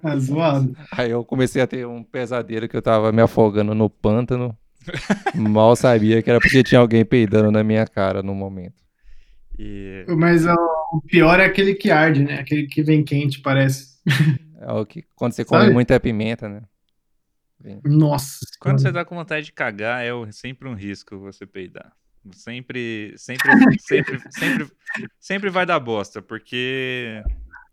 Tá 0.01 0.17
zoado. 0.17 0.77
aí 0.93 1.11
eu 1.11 1.25
comecei 1.25 1.61
a 1.61 1.67
ter 1.67 1.85
um 1.87 2.03
pesadelo 2.05 2.69
que 2.69 2.77
eu 2.77 2.81
tava 2.83 3.11
me 3.11 3.21
afogando 3.21 3.75
no 3.75 3.91
pântano. 3.91 4.57
Mal 5.35 5.75
sabia 5.77 6.23
que 6.23 6.31
era 6.31 6.41
porque 6.41 6.63
tinha 6.63 6.81
alguém 6.81 7.05
peidando 7.05 7.51
na 7.51 7.63
minha 7.65 7.87
cara 7.87 8.23
no 8.23 8.35
momento. 8.35 8.83
E 9.59 10.05
Mas 10.09 10.47
ó, 10.47 10.55
o 10.93 11.01
pior 11.03 11.41
é 11.41 11.45
aquele 11.47 11.75
que 11.75 11.91
arde, 11.91 12.23
né? 12.25 12.39
Aquele 12.41 12.67
que 12.67 12.83
vem 12.83 13.03
quente, 13.05 13.41
parece. 13.41 13.99
É 14.61 14.73
o 14.73 14.85
que 14.87 15.05
quando 15.15 15.33
você 15.33 15.45
come 15.45 15.63
Sabe? 15.63 15.73
muita 15.75 15.99
pimenta, 16.01 16.49
né? 16.49 16.63
Nossa. 17.85 18.39
quando 18.61 18.79
você 18.79 18.83
Senhora. 18.89 19.01
tá 19.01 19.05
com 19.05 19.17
vontade 19.17 19.47
de 19.47 19.53
cagar, 19.53 20.05
é 20.05 20.11
sempre 20.33 20.69
um 20.69 20.75
risco 20.75 21.19
você 21.19 21.45
peidar. 21.45 21.93
Sempre, 22.33 23.15
sempre, 23.17 23.49
sempre, 23.81 24.21
sempre, 24.31 24.69
sempre 25.19 25.51
vai 25.51 25.67
dar 25.67 25.81
bosta, 25.81 26.21
porque 26.23 27.23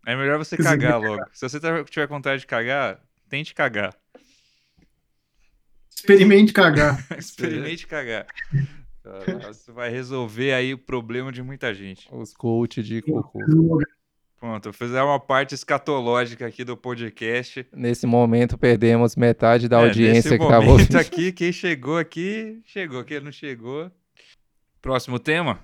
é 0.06 0.16
melhor 0.16 0.38
você 0.38 0.56
cagar 0.56 1.00
logo. 1.00 1.22
Se 1.32 1.48
você 1.48 1.60
tá- 1.60 1.84
tiver 1.84 2.06
com 2.08 2.14
vontade 2.14 2.40
de 2.40 2.46
cagar, 2.46 3.00
tente 3.28 3.54
cagar. 3.54 3.94
Experimente 5.96 6.52
cagar. 6.52 7.04
Experimente 7.18 7.86
cagar. 7.86 8.26
Isso 9.50 9.72
vai 9.72 9.88
resolver 9.90 10.52
aí 10.52 10.74
o 10.74 10.78
problema 10.78 11.30
de 11.32 11.42
muita 11.42 11.72
gente. 11.72 12.08
Os 12.12 12.34
coach 12.34 12.82
de 12.82 13.00
cocô. 13.02 13.38
Pronto, 14.38 14.68
eu 14.68 14.72
fizer 14.72 15.02
uma 15.02 15.18
parte 15.18 15.54
escatológica 15.54 16.46
aqui 16.46 16.62
do 16.64 16.76
podcast. 16.76 17.66
Nesse 17.72 18.06
momento 18.06 18.58
perdemos 18.58 19.16
metade 19.16 19.68
da 19.68 19.80
É, 19.80 19.84
audiência 19.86 20.30
nesse 20.32 20.38
que 20.38 20.38
tava 20.50 20.64
momento 20.66 20.80
ouvindo. 20.94 20.96
aqui, 20.98 21.32
quem 21.32 21.52
chegou 21.52 21.96
aqui, 21.96 22.60
chegou. 22.64 23.02
Quem 23.04 23.20
não 23.20 23.32
chegou. 23.32 23.90
Próximo 24.82 25.18
tema? 25.18 25.60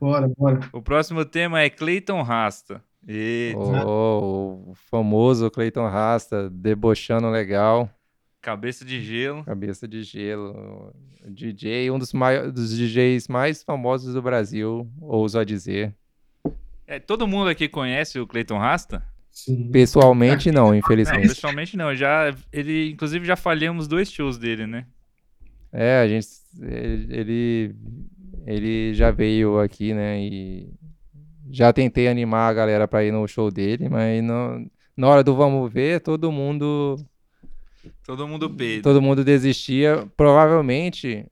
Bora, 0.00 0.28
bora. 0.36 0.60
O 0.72 0.82
próximo 0.82 1.24
tema 1.24 1.60
é 1.60 1.70
Clayton 1.70 2.22
Rasta. 2.22 2.82
E 3.06 3.54
Oh, 3.56 4.70
o 4.70 4.74
famoso 4.90 5.50
Clayton 5.50 5.86
Rasta, 5.86 6.50
debochando 6.50 7.30
legal, 7.30 7.88
cabeça 8.40 8.84
de 8.84 9.02
gelo. 9.02 9.44
cabeça 9.44 9.86
de 9.86 10.02
gelo. 10.02 10.92
DJ, 11.28 11.90
um 11.90 11.98
dos, 11.98 12.12
mai- 12.12 12.50
dos 12.50 12.76
DJs 12.76 13.28
mais 13.28 13.62
famosos 13.62 14.14
do 14.14 14.22
Brasil, 14.22 14.90
ouso 15.00 15.38
a 15.38 15.44
dizer. 15.44 15.94
É, 16.86 16.98
todo 16.98 17.26
mundo 17.28 17.48
aqui 17.48 17.68
conhece 17.68 18.18
o 18.18 18.26
Clayton 18.26 18.58
Rasta? 18.58 19.04
Sim. 19.30 19.70
Pessoalmente, 19.70 20.50
não, 20.50 20.68
Não, 20.68 20.74
infelizmente. 20.76 21.28
pessoalmente 21.28 21.76
não. 21.76 21.94
Já, 21.94 22.34
ele, 22.52 22.90
inclusive, 22.90 23.24
já 23.24 23.36
falhamos 23.36 23.86
dois 23.86 24.10
shows 24.10 24.36
dele, 24.38 24.66
né? 24.66 24.86
É, 25.72 26.00
a 26.00 26.08
gente. 26.08 26.26
Ele, 26.60 27.14
ele- 27.14 27.76
ele 28.46 28.94
já 28.94 29.10
veio 29.12 29.60
aqui, 29.60 29.94
né? 29.94 30.20
E 30.20 30.68
já 31.50 31.72
tentei 31.72 32.08
animar 32.08 32.48
a 32.48 32.54
galera 32.54 32.88
pra 32.88 33.04
ir 33.04 33.12
no 33.12 33.26
show 33.28 33.50
dele, 33.50 33.88
mas 33.88 34.22
não, 34.24 34.66
na 34.96 35.06
hora 35.08 35.22
do 35.22 35.36
vamos 35.36 35.72
ver, 35.72 36.00
todo 36.00 36.32
mundo. 36.32 36.96
Todo 38.04 38.26
mundo. 38.26 38.54
Todo 38.82 39.02
mundo 39.02 39.24
desistia. 39.24 40.06
Provavelmente, 40.16 41.26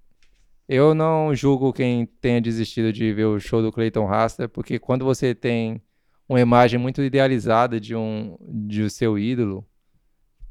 eu 0.68 0.94
não 0.94 1.34
julgo 1.34 1.72
quem 1.72 2.06
tenha 2.20 2.40
desistido 2.40 2.92
de 2.92 3.12
ver 3.12 3.24
o 3.24 3.40
show 3.40 3.62
do 3.62 3.72
Clayton 3.72 4.06
Rasta, 4.06 4.48
porque 4.48 4.78
quando 4.78 5.04
você 5.04 5.34
tem 5.34 5.82
uma 6.28 6.40
imagem 6.40 6.78
muito 6.78 7.02
idealizada 7.02 7.80
de 7.80 7.96
um 7.96 8.36
de 8.40 8.88
seu 8.90 9.18
ídolo, 9.18 9.66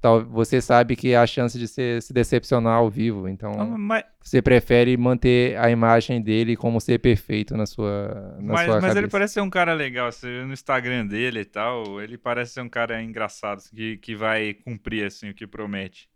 tal, 0.02 0.24
você 0.26 0.62
sabe 0.62 0.96
que 0.96 1.16
há 1.16 1.26
chance 1.26 1.58
de 1.58 1.68
se, 1.68 2.00
se 2.02 2.14
decepcionar 2.14 2.78
ao 2.78 2.90
vivo. 2.90 3.28
Então, 3.28 3.52
Ah, 3.58 3.66
Mas, 3.66 4.04
você 4.22 4.42
prefere 4.42 4.96
manter 4.98 5.58
a 5.58 5.70
imagem 5.70 6.22
dele 6.22 6.56
como 6.56 6.80
ser 6.82 7.00
perfeito 7.00 7.56
na 7.58 7.66
sua, 7.66 8.38
na 8.40 8.54
mas, 8.54 8.66
sua 8.66 8.82
mas 8.82 8.96
ele 8.96 9.08
parece 9.08 9.36
ser 9.36 9.42
um 9.42 9.50
cara 9.50 9.74
legal. 9.74 10.12
Você 10.12 10.28
vê 10.28 10.46
no 10.46 10.54
Instagram 10.54 11.06
dele 11.08 11.40
e 11.42 11.46
tal, 11.46 12.02
ele 12.02 12.18
parece 12.18 12.54
ser 12.54 12.62
um 12.62 12.70
cara 12.70 13.02
engraçado, 13.02 13.58
assim, 13.58 13.76
que, 13.76 13.98
que 13.98 14.16
vai 14.16 14.54
cumprir 14.54 15.06
assim, 15.06 15.30
o 15.30 15.34
que 15.34 15.48
promete. 15.48 16.10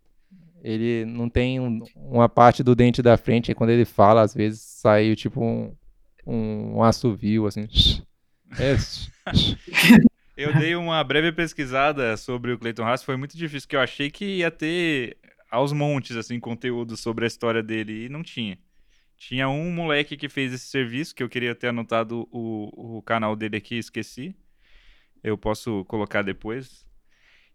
Ele 0.64 1.06
não 1.06 1.28
tem 1.28 1.60
um- 1.60 1.84
uma 1.96 2.30
parte 2.30 2.62
do 2.64 2.76
dente 2.76 3.02
da 3.02 3.18
frente, 3.18 3.52
e 3.52 3.56
quando 3.56 3.72
ele 3.72 3.84
fala, 3.86 4.22
às 4.22 4.34
vezes 4.34 4.62
sai 4.62 5.16
tipo 5.16 5.44
um, 5.44 5.76
um, 6.26 6.78
um 6.78 6.84
assovio, 6.84 7.48
assim. 7.48 7.68
É, 8.60 8.76
Eu 10.36 10.54
dei 10.58 10.76
uma 10.76 11.04
breve 11.04 11.32
pesquisada 11.32 12.16
sobre 12.16 12.54
o 12.54 12.58
Clayton 12.58 12.84
Haas, 12.84 13.04
foi 13.04 13.18
muito 13.18 13.38
difícil, 13.38 13.68
porque 13.68 13.76
eu 13.76 13.82
achei 13.82 14.10
que 14.10 14.38
ia 14.38 14.50
ter 14.50 15.18
aos 15.50 15.74
montes, 15.74 16.16
assim, 16.16 16.40
conteúdo 16.40 16.96
sobre 16.96 17.26
a 17.26 17.28
história 17.28 17.62
dele, 17.62 18.06
e 18.06 18.10
não 18.10 18.24
tinha. 18.24 18.58
Tinha 19.18 19.50
um 19.50 19.70
moleque 19.72 20.16
que 20.18 20.30
fez 20.30 20.54
esse 20.54 20.68
serviço, 20.68 21.14
que 21.14 21.22
eu 21.22 21.30
queria 21.30 21.54
ter 21.54 21.68
anotado 21.68 22.28
o, 22.32 22.98
o 22.98 23.02
canal 23.04 23.36
dele 23.36 23.58
aqui, 23.58 23.76
esqueci. 23.76 24.36
Eu 25.22 25.38
posso 25.38 25.86
colocar 25.86 26.22
depois. 26.24 26.86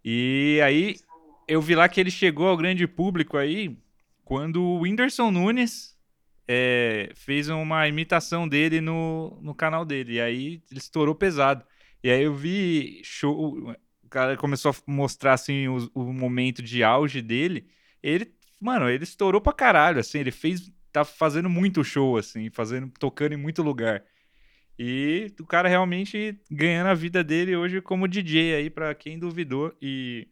E 0.04 0.60
aí, 0.62 0.96
eu 1.48 1.60
vi 1.60 1.74
lá 1.74 1.88
que 1.88 1.98
ele 1.98 2.10
chegou 2.10 2.46
ao 2.46 2.56
grande 2.56 2.86
público 2.86 3.36
aí, 3.36 3.76
quando 4.24 4.62
o 4.62 4.80
Whindersson 4.82 5.30
Nunes 5.30 5.98
é, 6.46 7.10
fez 7.16 7.48
uma 7.48 7.88
imitação 7.88 8.46
dele 8.46 8.80
no, 8.80 9.36
no 9.42 9.54
canal 9.54 9.84
dele. 9.84 10.14
E 10.14 10.20
aí, 10.20 10.62
ele 10.70 10.78
estourou 10.78 11.14
pesado. 11.14 11.64
E 12.06 12.10
aí 12.10 12.22
eu 12.22 12.32
vi 12.32 13.00
show, 13.02 13.58
o 14.04 14.08
cara 14.08 14.36
começou 14.36 14.70
a 14.70 14.74
mostrar 14.86 15.32
assim 15.32 15.66
o, 15.66 15.90
o 15.92 16.12
momento 16.12 16.62
de 16.62 16.84
auge 16.84 17.20
dele. 17.20 17.66
Ele, 18.00 18.32
mano, 18.60 18.88
ele 18.88 19.02
estourou 19.02 19.40
pra 19.40 19.52
caralho, 19.52 19.98
assim, 19.98 20.20
ele 20.20 20.30
fez 20.30 20.72
tá 20.92 21.04
fazendo 21.04 21.50
muito 21.50 21.82
show 21.82 22.16
assim, 22.16 22.48
fazendo 22.48 22.92
tocando 23.00 23.32
em 23.32 23.36
muito 23.36 23.60
lugar. 23.60 24.04
E 24.78 25.34
o 25.40 25.44
cara 25.44 25.68
realmente 25.68 26.40
ganhando 26.48 26.90
a 26.90 26.94
vida 26.94 27.24
dele 27.24 27.56
hoje 27.56 27.80
como 27.80 28.06
DJ 28.06 28.54
aí 28.54 28.70
pra 28.70 28.94
quem 28.94 29.18
duvidou 29.18 29.76
e 29.82 30.28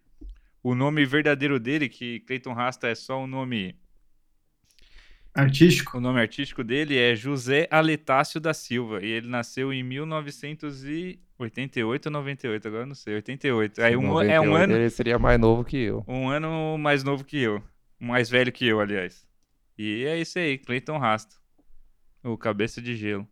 o 0.63 0.77
nome 0.77 1.05
verdadeiro 1.05 1.59
dele, 1.59 1.89
que 1.89 2.21
Clayton 2.21 2.53
Rasta 2.53 2.87
é 2.87 2.95
só 2.95 3.21
o 3.21 3.27
nome 3.27 3.77
Artístico. 5.35 5.99
o 5.99 6.01
nome 6.01 6.21
artístico 6.21 6.63
dele 6.63 6.97
é 6.97 7.17
José 7.17 7.67
Aletácio 7.71 8.41
da 8.41 8.55
Silva 8.55 9.05
e 9.05 9.07
ele 9.07 9.29
nasceu 9.29 9.73
em 9.73 9.83
1988 9.83 12.07
ou 12.07 12.13
98, 12.13 12.69
agora 12.69 12.83
eu 12.85 12.87
não 12.87 12.95
sei, 12.95 13.17
88. 13.17 13.83
Aí 13.83 13.97
um, 13.97 14.23
é 14.23 14.41
um 14.41 14.45
98, 14.45 14.55
ano, 14.55 14.77
Ele 14.77 14.91
seria 14.91 15.19
mais 15.19 15.41
novo 15.41 15.65
que 15.65 15.77
eu. 15.77 16.05
um 16.07 16.29
ano 16.29 16.79
mais 16.79 17.03
novo 17.03 17.25
que 17.25 17.39
eu, 17.39 17.61
mais 17.99 18.31
velho 18.31 18.53
que 18.53 18.65
eu, 18.67 18.79
aliás. 18.79 19.27
E 19.77 20.05
é 20.05 20.17
isso 20.19 20.39
aí, 20.39 20.57
Clayton 20.57 20.99
Rasta, 20.99 21.35
o 22.23 22.39
cabeça 22.39 22.81
de 22.81 22.95
gelo. 22.95 23.27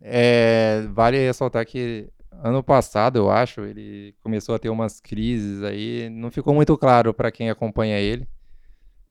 É, 0.00 0.86
vale 0.92 1.18
ressaltar 1.18 1.66
que 1.66 2.08
ano 2.42 2.62
passado, 2.62 3.18
eu 3.18 3.30
acho, 3.30 3.62
ele 3.62 4.14
começou 4.22 4.54
a 4.54 4.58
ter 4.58 4.68
umas 4.68 5.00
crises 5.00 5.62
aí. 5.62 6.08
Não 6.08 6.30
ficou 6.30 6.54
muito 6.54 6.76
claro 6.78 7.12
para 7.12 7.30
quem 7.30 7.50
acompanha 7.50 7.98
ele. 7.98 8.26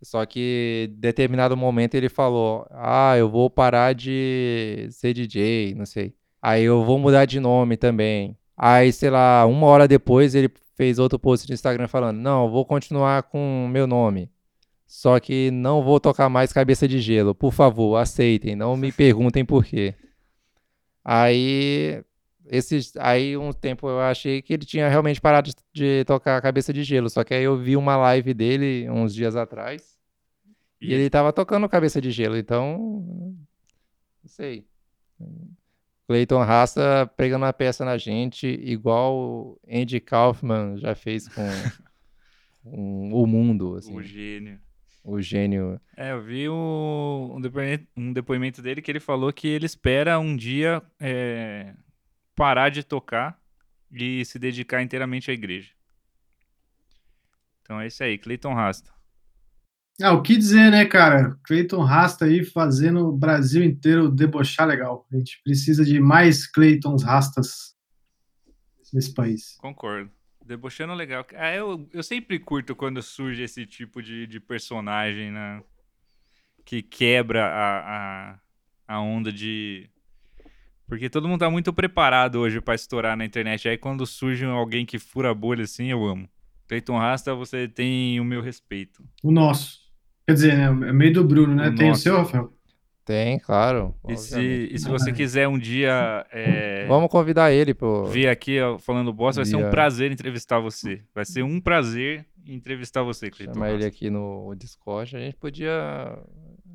Só 0.02 0.26
que 0.26 0.90
em 0.92 1.00
determinado 1.00 1.58
momento 1.58 1.96
ele 1.96 2.10
falou: 2.10 2.68
Ah, 2.72 3.16
eu 3.18 3.30
vou 3.30 3.50
parar 3.50 3.94
de 3.94 4.88
ser 4.92 5.14
DJ, 5.14 5.74
não 5.76 5.86
sei. 5.86 6.14
Aí 6.42 6.64
eu 6.64 6.84
vou 6.84 7.00
mudar 7.00 7.26
de 7.26 7.40
nome 7.40 7.78
também. 7.78 8.38
Aí, 8.56 8.92
sei 8.94 9.10
lá, 9.10 9.46
uma 9.46 9.68
hora 9.68 9.88
depois 9.88 10.36
ele 10.36 10.50
fez 10.76 11.00
outro 11.00 11.20
post 11.20 11.48
no 11.48 11.54
Instagram 11.54 11.88
falando: 11.88 12.18
Não, 12.18 12.50
vou 12.50 12.66
continuar 12.66 13.24
com 13.24 13.68
meu 13.72 13.88
nome. 13.88 14.30
Só 14.88 15.20
que 15.20 15.52
não 15.52 15.84
vou 15.84 16.00
tocar 16.00 16.30
mais 16.30 16.54
cabeça 16.54 16.88
de 16.88 17.00
gelo. 17.00 17.36
Por 17.36 17.52
favor, 17.52 17.98
aceitem, 17.98 18.56
não 18.56 18.78
me 18.78 18.92
perguntem 18.94 19.44
por 19.44 19.66
quê. 19.66 19.96
Aí, 21.04 22.04
esses, 22.50 22.96
aí 22.98 23.36
um 23.38 23.52
tempo 23.54 23.88
eu 23.90 24.00
achei 24.00 24.42
que 24.42 24.54
ele 24.54 24.66
tinha 24.66 24.88
realmente 24.90 25.20
parado 25.22 25.50
de, 25.50 25.56
de 25.74 26.06
tocar 26.06 26.42
cabeça 26.42 26.72
de 26.74 26.84
gelo. 26.84 27.10
Só 27.10 27.24
que 27.24 27.34
aí 27.34 27.44
eu 27.44 27.58
vi 27.58 27.76
uma 27.78 27.96
live 27.98 28.34
dele 28.34 28.90
uns 28.90 29.14
dias 29.14 29.36
atrás 29.36 29.98
e 30.82 30.94
ele 30.94 31.10
tava 31.10 31.34
tocando 31.34 31.68
cabeça 31.70 32.00
de 32.02 32.12
gelo. 32.12 32.38
Então, 32.38 33.36
não 34.24 34.30
sei. 34.30 34.66
Clayton 36.08 36.42
Rasta 36.44 37.06
pegando 37.18 37.46
a 37.46 37.52
peça 37.54 37.84
na 37.84 37.98
gente, 37.98 38.48
igual 38.48 39.60
Andy 39.70 40.00
Kaufman 40.00 40.78
já 40.78 40.96
fez 40.96 41.28
com, 41.28 41.42
com 42.64 43.12
o 43.24 43.26
mundo, 43.28 43.76
assim, 43.76 43.94
O 43.96 44.02
gênio. 44.02 44.60
o 45.04 45.22
gênio. 45.22 45.82
É, 45.98 46.12
eu 46.12 46.22
vi 46.22 46.48
o- 46.48 47.34
um, 47.36 47.42
depoimento, 47.42 47.88
um 47.98 48.14
depoimento 48.14 48.62
dele 48.62 48.82
que 48.82 48.90
ele 48.90 49.00
falou 49.02 49.34
que 49.34 49.48
ele 49.50 49.66
espera 49.66 50.18
um 50.18 50.36
dia 50.36 50.82
é, 51.00 51.74
parar 52.38 52.70
de 52.70 52.84
tocar 52.84 53.42
e 53.92 54.24
se 54.24 54.38
dedicar 54.38 54.84
inteiramente 54.84 55.32
à 55.32 55.34
igreja. 55.34 55.72
Então 57.62 57.82
é 57.82 57.88
isso 57.88 58.04
aí, 58.04 58.18
Clayton 58.18 58.54
Rasta. 58.54 58.96
Ah, 60.00 60.14
o 60.14 60.22
que 60.22 60.38
dizer, 60.38 60.72
né, 60.72 60.86
cara? 60.86 61.36
Cleiton 61.44 61.82
Rasta 61.82 62.26
aí 62.26 62.46
fazendo 62.46 63.08
o 63.08 63.12
Brasil 63.12 63.64
inteiro 63.64 64.12
debochar 64.12 64.68
legal. 64.68 65.08
A 65.12 65.18
gente 65.18 65.42
precisa 65.44 65.84
de 65.84 66.00
mais 66.00 66.46
Cleitons 66.46 67.04
Rastas 67.04 67.76
nesse 68.94 69.12
país. 69.12 69.58
Concordo. 69.58 70.12
Debochando 70.46 70.94
legal. 70.94 71.26
Ah, 71.36 71.54
eu, 71.54 71.90
eu 71.92 72.04
sempre 72.04 72.38
curto 72.38 72.76
quando 72.76 73.02
surge 73.02 73.42
esse 73.42 73.66
tipo 73.66 74.02
de, 74.02 74.28
de 74.28 74.40
personagem, 74.40 75.32
né? 75.32 75.64
Que 76.64 76.84
quebra 76.84 77.46
a, 77.48 77.80
a, 78.30 78.40
a 78.88 79.02
onda 79.02 79.34
de. 79.34 79.90
Porque 80.88 81.10
todo 81.10 81.28
mundo 81.28 81.40
tá 81.42 81.50
muito 81.50 81.74
preparado 81.74 82.40
hoje 82.40 82.62
pra 82.62 82.74
estourar 82.74 83.18
na 83.18 83.26
internet. 83.26 83.68
Aí 83.68 83.78
quando 83.78 84.06
surge 84.06 84.46
alguém 84.46 84.86
que 84.86 84.98
fura 84.98 85.32
a 85.32 85.34
bolha 85.34 85.64
assim, 85.64 85.88
eu 85.92 86.06
amo. 86.06 86.28
Cleiton 86.68 86.98
Rasta, 86.98 87.36
você 87.36 87.68
tem 87.68 88.20
o 88.20 88.26
meu 88.26 88.42
respeito. 88.42 89.04
O 89.24 89.32
nosso. 89.32 89.80
Quer 90.26 90.34
dizer, 90.34 90.58
né? 90.58 90.90
É 90.90 90.94
meio 90.94 91.14
do 91.14 91.24
Bruno, 91.24 91.56
né? 91.56 91.70
O 91.70 91.76
Tem 91.76 91.90
nosso. 91.90 92.02
o 92.02 92.04
seu, 92.04 92.18
Rafael? 92.18 92.54
Tem, 93.06 93.40
claro. 93.40 93.96
E 94.10 94.18
se, 94.18 94.70
e 94.70 94.78
se 94.78 94.90
você 94.90 95.14
quiser 95.14 95.48
um 95.48 95.58
dia 95.58 96.26
é, 96.30 96.86
Vamos 96.90 97.10
convidar 97.10 97.54
ele, 97.54 97.74
pô. 97.74 98.04
vir 98.04 98.28
aqui 98.28 98.60
ó, 98.60 98.78
falando 98.78 99.14
bosta, 99.14 99.42
vai 99.42 99.46
ser 99.50 99.56
um 99.56 99.70
prazer 99.70 100.12
entrevistar 100.12 100.60
você. 100.60 101.02
Vai 101.16 101.24
ser 101.24 101.42
um 101.42 101.62
prazer 101.62 102.26
entrevistar 102.46 103.04
você, 103.04 103.30
Cleiton. 103.30 103.54
Chamar 103.54 103.72
ele 103.72 103.86
aqui 103.86 104.10
no 104.10 104.54
Discord. 104.56 105.16
A 105.16 105.20
gente 105.20 105.38
podia. 105.38 106.20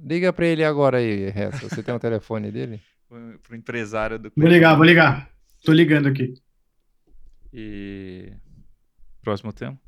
Liga 0.03 0.33
pra 0.33 0.47
ele 0.47 0.65
agora 0.65 0.97
aí, 0.97 1.29
Ressa. 1.29 1.69
Você 1.69 1.83
tem 1.83 1.95
o 1.95 1.99
telefone 2.01 2.51
dele? 2.51 2.81
Pro- 3.13 3.39
Pro 3.41 3.57
empresário 3.57 4.19
do 4.19 4.33
Vou 4.35 4.49
ligar, 4.49 4.75
vou 4.75 4.85
ligar. 4.85 5.31
Tô 5.63 5.71
ligando 5.73 6.09
aqui. 6.09 6.33
E. 7.53 8.33
Próximo 9.23 9.53
tema? 9.53 9.79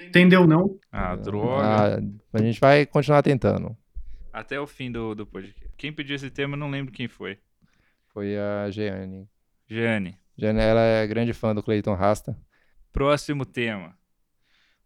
Entendeu 0.00 0.46
não? 0.46 0.78
Ah, 0.92 1.14
droga. 1.16 1.64
Ah, 1.64 1.98
a 2.32 2.42
gente 2.42 2.58
vai 2.60 2.84
continuar 2.84 3.22
tentando. 3.22 3.76
Até 4.32 4.60
o 4.60 4.66
fim 4.66 4.90
do, 4.90 5.14
do 5.14 5.26
podcast. 5.26 5.68
Quem 5.76 5.92
pediu 5.92 6.16
esse 6.16 6.30
tema, 6.30 6.54
eu 6.54 6.58
não 6.58 6.70
lembro 6.70 6.92
quem 6.92 7.08
foi. 7.08 7.38
Foi 8.08 8.36
a 8.36 8.70
Jeane. 8.70 9.28
Jeane. 9.68 10.18
Jeane, 10.36 10.60
ela 10.60 10.80
é 10.80 11.06
grande 11.06 11.32
fã 11.32 11.54
do 11.54 11.62
Clayton 11.62 11.94
Rasta. 11.94 12.36
Próximo 12.92 13.44
tema. 13.46 13.96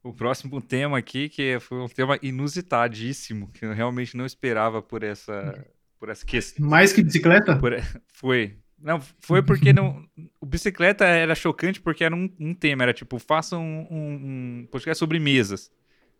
O 0.02 0.12
próximo 0.12 0.60
tema 0.60 0.98
aqui, 0.98 1.28
que 1.28 1.58
foi 1.60 1.78
um 1.78 1.88
tema 1.88 2.18
inusitadíssimo, 2.22 3.50
que 3.52 3.64
eu 3.64 3.72
realmente 3.72 4.16
não 4.16 4.26
esperava 4.26 4.80
por 4.82 5.02
essa, 5.02 5.32
por 6.03 6.09
essa 6.09 6.26
questão. 6.26 6.66
Mais 6.66 6.92
que 6.92 7.00
bicicleta? 7.00 7.55
Por- 7.55 7.80
Foi. 8.12 8.57
Não, 8.76 9.00
foi 9.20 9.40
porque 9.40 9.72
não. 9.72 10.05
O 10.40 10.44
bicicleta 10.44 11.05
era 11.05 11.36
chocante 11.36 11.80
porque 11.80 12.03
era 12.03 12.12
um, 12.16 12.28
um 12.40 12.53
tema, 12.53 12.82
era 12.82 12.92
tipo, 12.92 13.16
faça 13.20 13.57
um, 13.57 13.86
um, 13.88 14.62
um 14.62 14.68
podcast 14.72 14.98
sobre 14.98 15.20
mesas. 15.20 15.70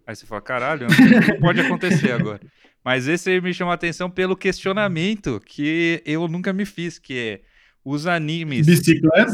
Aí 0.07 0.14
você 0.14 0.24
fala, 0.24 0.41
caralho, 0.41 0.87
não 0.87 1.41
pode 1.41 1.61
acontecer 1.61 2.12
agora. 2.12 2.41
Mas 2.85 3.09
esse 3.09 3.41
me 3.41 3.53
chamou 3.53 3.72
a 3.72 3.74
atenção 3.74 4.09
pelo 4.09 4.37
questionamento 4.37 5.43
que 5.45 6.01
eu 6.07 6.28
nunca 6.28 6.53
me 6.53 6.64
fiz, 6.64 7.01
que 7.01 7.18
é 7.18 7.41
os 7.85 8.07
animes. 8.07 8.64
Bicicleta? 8.64 9.33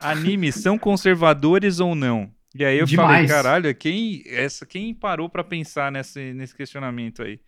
Animes 0.00 0.56
são 0.56 0.76
conservadores 0.76 1.78
ou 1.78 1.94
não? 1.94 2.28
E 2.52 2.64
aí 2.64 2.80
eu 2.80 2.88
falei, 2.88 2.96
Demais. 3.06 3.30
caralho, 3.30 3.72
quem, 3.76 4.24
essa, 4.26 4.66
quem 4.66 4.92
parou 4.92 5.28
pra 5.28 5.44
pensar 5.44 5.92
nesse, 5.92 6.32
nesse 6.34 6.56
questionamento 6.56 7.22
aí? 7.22 7.38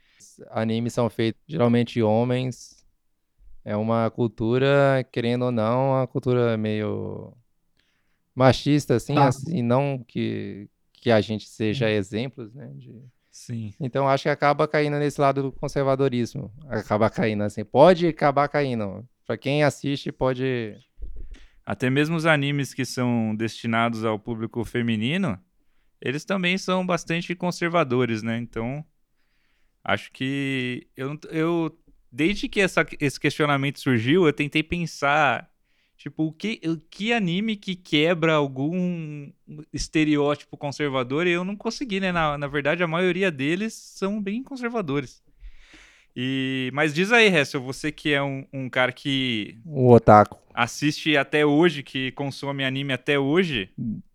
Animes 0.51 0.93
são 0.93 1.09
feitos 1.11 1.41
geralmente 1.47 1.95
de 1.95 2.03
homens. 2.03 2.85
É 3.65 3.77
uma 3.77 4.11
cultura, 4.11 5.07
querendo 5.13 5.45
ou 5.47 5.53
não, 5.53 5.91
uma 5.93 6.07
cultura 6.07 6.57
meio 6.57 7.33
machista, 8.35 8.95
assim, 8.97 9.15
Tá. 9.15 9.29
assim, 9.29 9.63
não 9.63 10.03
que, 10.07 10.69
que 10.95 11.11
a 11.11 11.21
gente 11.21 11.49
seja 11.49 11.91
exemplos, 11.91 12.53
né? 12.55 12.71
de- 12.75 13.03
Sim. 13.31 13.73
Então 13.81 14.07
acho 14.09 14.25
que 14.25 14.29
acaba 14.29 14.69
caindo 14.69 14.99
nesse 14.99 15.19
lado 15.21 15.43
do 15.43 15.53
conservadorismo. 15.53 16.53
Acaba 16.69 17.09
caindo 17.09 17.43
assim. 17.43 17.65
Pode 17.65 18.07
acabar 18.07 18.47
caindo. 18.47 19.09
Pra 19.27 19.39
quem 19.39 19.63
assiste, 19.65 20.13
pode. 20.13 20.77
Até 21.65 21.89
mesmo 21.89 22.15
os 22.17 22.27
animes 22.27 22.75
que 22.75 22.85
são 22.85 23.35
destinados 23.35 24.05
ao 24.05 24.19
público 24.19 24.63
feminino, 24.67 25.39
eles 26.01 26.25
também 26.27 26.59
são 26.59 26.85
bastante 26.85 27.35
conservadores, 27.35 28.23
né? 28.23 28.37
Então, 28.37 28.85
acho 29.85 30.11
que 30.13 30.87
eu, 30.97 31.19
eu 31.31 31.79
desde 32.11 32.49
que 32.49 32.61
essa- 32.61 32.87
esse 33.01 33.19
questionamento 33.19 33.81
surgiu, 33.81 34.27
eu 34.27 34.33
tentei 34.33 34.63
pensar, 34.63 35.49
tipo, 35.97 36.25
o 36.25 36.33
que, 36.33 36.61
o 36.67 36.77
que 36.77 37.13
anime 37.13 37.57
que 37.57 37.75
quebra 37.75 38.35
algum 38.35 39.31
estereótipo 39.73 40.57
conservador 40.57 41.27
e 41.27 41.31
eu 41.31 41.45
não 41.45 41.57
consegui, 41.57 42.01
né? 42.01 42.13
Na, 42.13 42.37
na 42.37 42.47
verdade, 42.47 42.83
a 42.83 42.89
maioria 42.89 43.31
deles 43.31 43.73
são 43.75 44.21
bem 44.23 44.43
conservadores. 44.43 45.23
E, 46.15 46.71
mas 46.75 46.93
diz 46.93 47.11
aí, 47.11 47.27
Hessel, 47.35 47.63
você 47.63 47.91
que 47.91 48.13
é 48.13 48.23
um, 48.23 48.45
um 48.53 48.69
cara 48.69 48.93
que 48.93 49.59
O 49.65 49.91
otaku. 49.93 50.39
assiste 50.53 51.17
até 51.17 51.47
hoje, 51.47 51.83
que 51.83 52.13
consome 52.13 52.65
anime 52.65 52.93
até 52.93 53.19
hoje, 53.19 53.71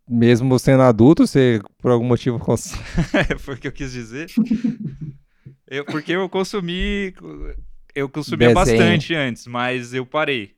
Mesmo 0.09 0.57
sendo 0.57 0.83
adulto, 0.83 1.25
você 1.27 1.59
por 1.79 1.91
algum 1.91 2.05
motivo 2.05 2.39
cons... 2.39 2.73
foi 3.39 3.55
o 3.55 3.57
que 3.57 3.67
eu 3.67 3.71
quis 3.73 3.91
dizer. 3.91 4.27
Eu- 5.69 5.85
porque 5.85 6.11
eu 6.13 6.27
consumi. 6.29 7.13
Eu 7.95 8.07
consumia 8.07 8.49
Desenho. 8.49 8.53
bastante 8.65 9.15
antes, 9.15 9.47
mas 9.47 9.93
eu 9.93 10.05
parei. 10.05 10.51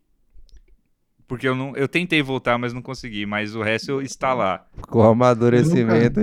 Porque 1.27 1.47
eu 1.47 1.55
não. 1.55 1.75
Eu 1.75 1.87
tentei 1.87 2.21
voltar, 2.21 2.57
mas 2.57 2.73
não 2.73 2.81
consegui. 2.81 3.25
Mas 3.25 3.55
o 3.55 3.63
Hessel 3.63 4.01
está 4.01 4.33
lá. 4.33 4.65
com 4.87 5.01
amadurecimento. 5.03 6.21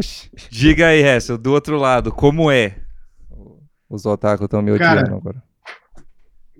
Diga 0.51 0.89
aí, 0.89 1.01
Hessel, 1.03 1.39
do 1.39 1.53
outro 1.53 1.77
lado, 1.79 2.11
como 2.13 2.51
é? 2.51 2.79
Os 3.89 4.05
otaku 4.05 4.45
estão 4.47 4.61
me 4.61 4.77
Cara, 4.77 5.01
odiando 5.03 5.17
agora. 5.17 5.43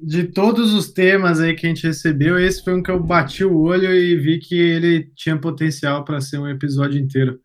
De 0.01 0.25
todos 0.25 0.73
os 0.75 0.93
temas 0.93 1.41
aí 1.41 1.55
que 1.55 1.67
a 1.67 1.69
gente 1.71 1.87
recebeu, 1.87 2.39
esse 2.39 2.63
foi 2.63 2.75
um 2.75 2.83
que 2.83 2.91
eu 2.91 3.03
bati 3.03 3.45
o 3.45 3.59
olho 3.59 3.93
e 3.93 4.15
vi 4.17 4.39
que 4.39 4.55
ele 4.55 5.11
tinha 5.17 5.37
potencial 5.37 6.05
para 6.05 6.21
ser 6.21 6.39
um 6.39 6.49
episódio 6.49 7.01
inteiro. 7.01 7.41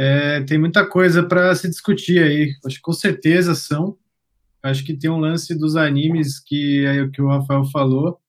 É, 0.00 0.42
tem 0.42 0.58
muita 0.58 0.86
coisa 0.86 1.24
para 1.24 1.52
se 1.56 1.68
discutir 1.68 2.22
aí. 2.22 2.54
Acho 2.64 2.76
que 2.76 2.82
com 2.82 2.92
certeza 2.92 3.52
são. 3.56 3.98
Acho 4.62 4.84
que 4.84 4.96
tem 4.96 5.10
um 5.10 5.18
lance 5.18 5.58
dos 5.58 5.74
animes 5.74 6.38
que 6.38 6.84
é 6.86 7.02
o 7.02 7.10
que 7.10 7.20
o 7.20 7.26
Rafael 7.26 7.64
falou, 7.64 8.20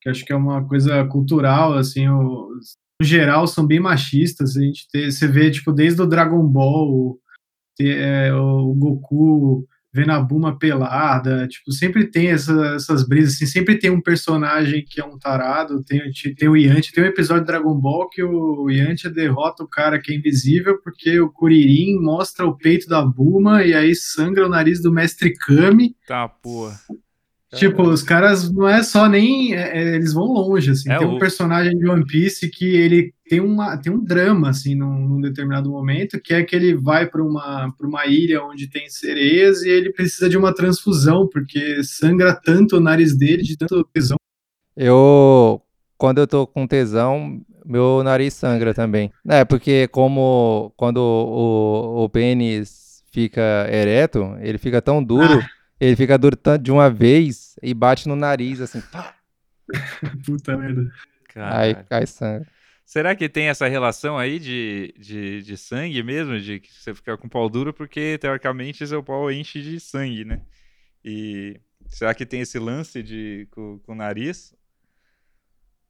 que 0.00 0.08
acho 0.08 0.24
que 0.24 0.32
é 0.32 0.36
uma 0.36 0.66
coisa 0.66 1.04
cultural, 1.06 1.74
assim, 1.74 2.08
os, 2.08 2.76
no 3.00 3.06
geral 3.06 3.46
são 3.46 3.64
bem 3.64 3.78
machistas. 3.78 4.56
A 4.56 4.60
gente 4.60 4.88
tem, 4.90 5.08
você 5.08 5.28
vê 5.28 5.52
tipo 5.52 5.72
desde 5.72 6.02
o 6.02 6.06
Dragon 6.06 6.44
Ball, 6.44 7.16
é, 7.80 8.34
o 8.34 8.74
Goku 8.74 9.68
vendo 9.92 10.12
a 10.12 10.20
Buma 10.20 10.58
pelada, 10.58 11.48
tipo, 11.48 11.72
sempre 11.72 12.06
tem 12.10 12.28
essa- 12.28 12.74
essas 12.74 13.06
brisas, 13.06 13.34
assim, 13.34 13.46
sempre 13.46 13.78
tem 13.78 13.90
um 13.90 14.00
personagem 14.02 14.84
que 14.86 15.00
é 15.00 15.04
um 15.04 15.18
tarado, 15.18 15.82
tem, 15.82 16.00
tem 16.36 16.48
o 16.48 16.56
Yantia, 16.56 16.92
tem 16.94 17.04
um 17.04 17.08
episódio 17.08 17.42
de 17.44 17.46
Dragon 17.46 17.74
Ball 17.74 18.08
que 18.10 18.22
o 18.22 18.68
Yantia 18.70 19.10
derrota 19.10 19.64
o 19.64 19.68
cara 19.68 19.98
que 20.00 20.12
é 20.12 20.16
invisível 20.16 20.78
porque 20.82 21.18
o 21.18 21.30
Kuririn 21.30 21.98
mostra 22.00 22.46
o 22.46 22.56
peito 22.56 22.86
da 22.88 23.02
Buma 23.04 23.64
e 23.64 23.72
aí 23.74 23.94
sangra 23.94 24.46
o 24.46 24.48
nariz 24.50 24.82
do 24.82 24.92
Mestre 24.92 25.32
Kami, 25.34 25.96
Tá, 26.06 26.28
porra. 26.28 26.78
Tipo, 27.54 27.82
os 27.82 28.02
caras 28.02 28.52
não 28.52 28.68
é 28.68 28.82
só 28.82 29.08
nem. 29.08 29.54
é- 29.54 29.78
é, 29.78 29.94
eles 29.94 30.12
vão 30.12 30.24
longe, 30.26 30.70
assim. 30.70 30.90
É, 30.90 30.98
tem 30.98 31.06
um 31.06 31.16
o- 31.16 31.18
personagem 31.18 31.78
de 31.78 31.88
One 31.88 32.04
Piece 32.04 32.50
que 32.50 32.66
ele 32.66 33.14
tem, 33.28 33.40
uma, 33.40 33.76
tem 33.78 33.90
um 33.90 34.04
drama, 34.04 34.50
assim, 34.50 34.74
num, 34.74 35.08
num 35.08 35.20
determinado 35.20 35.70
momento, 35.70 36.20
que 36.20 36.34
é 36.34 36.42
que 36.42 36.54
ele 36.54 36.74
vai 36.74 37.06
para 37.06 37.22
uma, 37.22 37.72
pra 37.76 37.86
uma 37.86 38.04
ilha 38.06 38.42
onde 38.44 38.68
tem 38.68 38.88
sereias 38.90 39.62
e 39.62 39.68
ele 39.70 39.92
precisa 39.92 40.28
de 40.28 40.36
uma 40.36 40.54
transfusão, 40.54 41.26
porque 41.26 41.82
sangra 41.82 42.34
tanto 42.34 42.76
o 42.76 42.80
nariz 42.80 43.16
dele 43.16 43.42
de 43.42 43.56
tanto 43.56 43.82
tesão. 43.94 44.16
Eu, 44.76 45.60
quando 45.96 46.18
eu 46.18 46.26
tô 46.26 46.46
com 46.46 46.66
tesão, 46.66 47.40
meu 47.64 48.02
nariz 48.02 48.34
sangra 48.34 48.74
também. 48.74 49.10
É, 49.26 49.44
porque 49.44 49.88
como 49.88 50.72
quando 50.76 50.98
o, 50.98 52.04
o 52.04 52.08
pênis 52.08 53.02
fica 53.10 53.66
ereto, 53.70 54.36
ele 54.40 54.58
fica 54.58 54.80
tão 54.82 55.02
duro, 55.02 55.42
ele 55.80 55.96
fica 55.96 56.18
duro 56.18 56.36
tanto 56.36 56.62
de 56.62 56.70
uma 56.72 56.90
vez 56.90 57.56
e 57.62 57.72
bate 57.74 58.08
no 58.08 58.16
nariz, 58.16 58.60
assim, 58.60 58.80
pá, 58.80 59.14
Puta 60.26 60.56
merda. 60.56 60.82
aí 60.82 61.74
Caralho. 61.74 61.86
cai 61.88 62.06
sangue. 62.06 62.46
Será 62.84 63.14
que 63.14 63.28
tem 63.28 63.48
essa 63.48 63.68
relação 63.68 64.16
aí 64.16 64.38
de, 64.38 64.94
de, 64.98 65.42
de 65.42 65.56
sangue 65.58 66.02
mesmo? 66.02 66.40
De 66.40 66.58
que 66.58 66.72
você 66.72 66.94
fica 66.94 67.18
com 67.18 67.28
pau 67.28 67.48
duro 67.50 67.72
porque, 67.74 68.16
teoricamente, 68.18 68.86
seu 68.86 69.02
pau 69.02 69.30
enche 69.30 69.60
de 69.60 69.78
sangue, 69.78 70.24
né? 70.24 70.40
E 71.04 71.60
será 71.86 72.14
que 72.14 72.24
tem 72.24 72.40
esse 72.40 72.58
lance 72.58 73.02
de, 73.02 73.46
com, 73.50 73.78
com 73.80 73.92
o 73.92 73.94
nariz? 73.94 74.54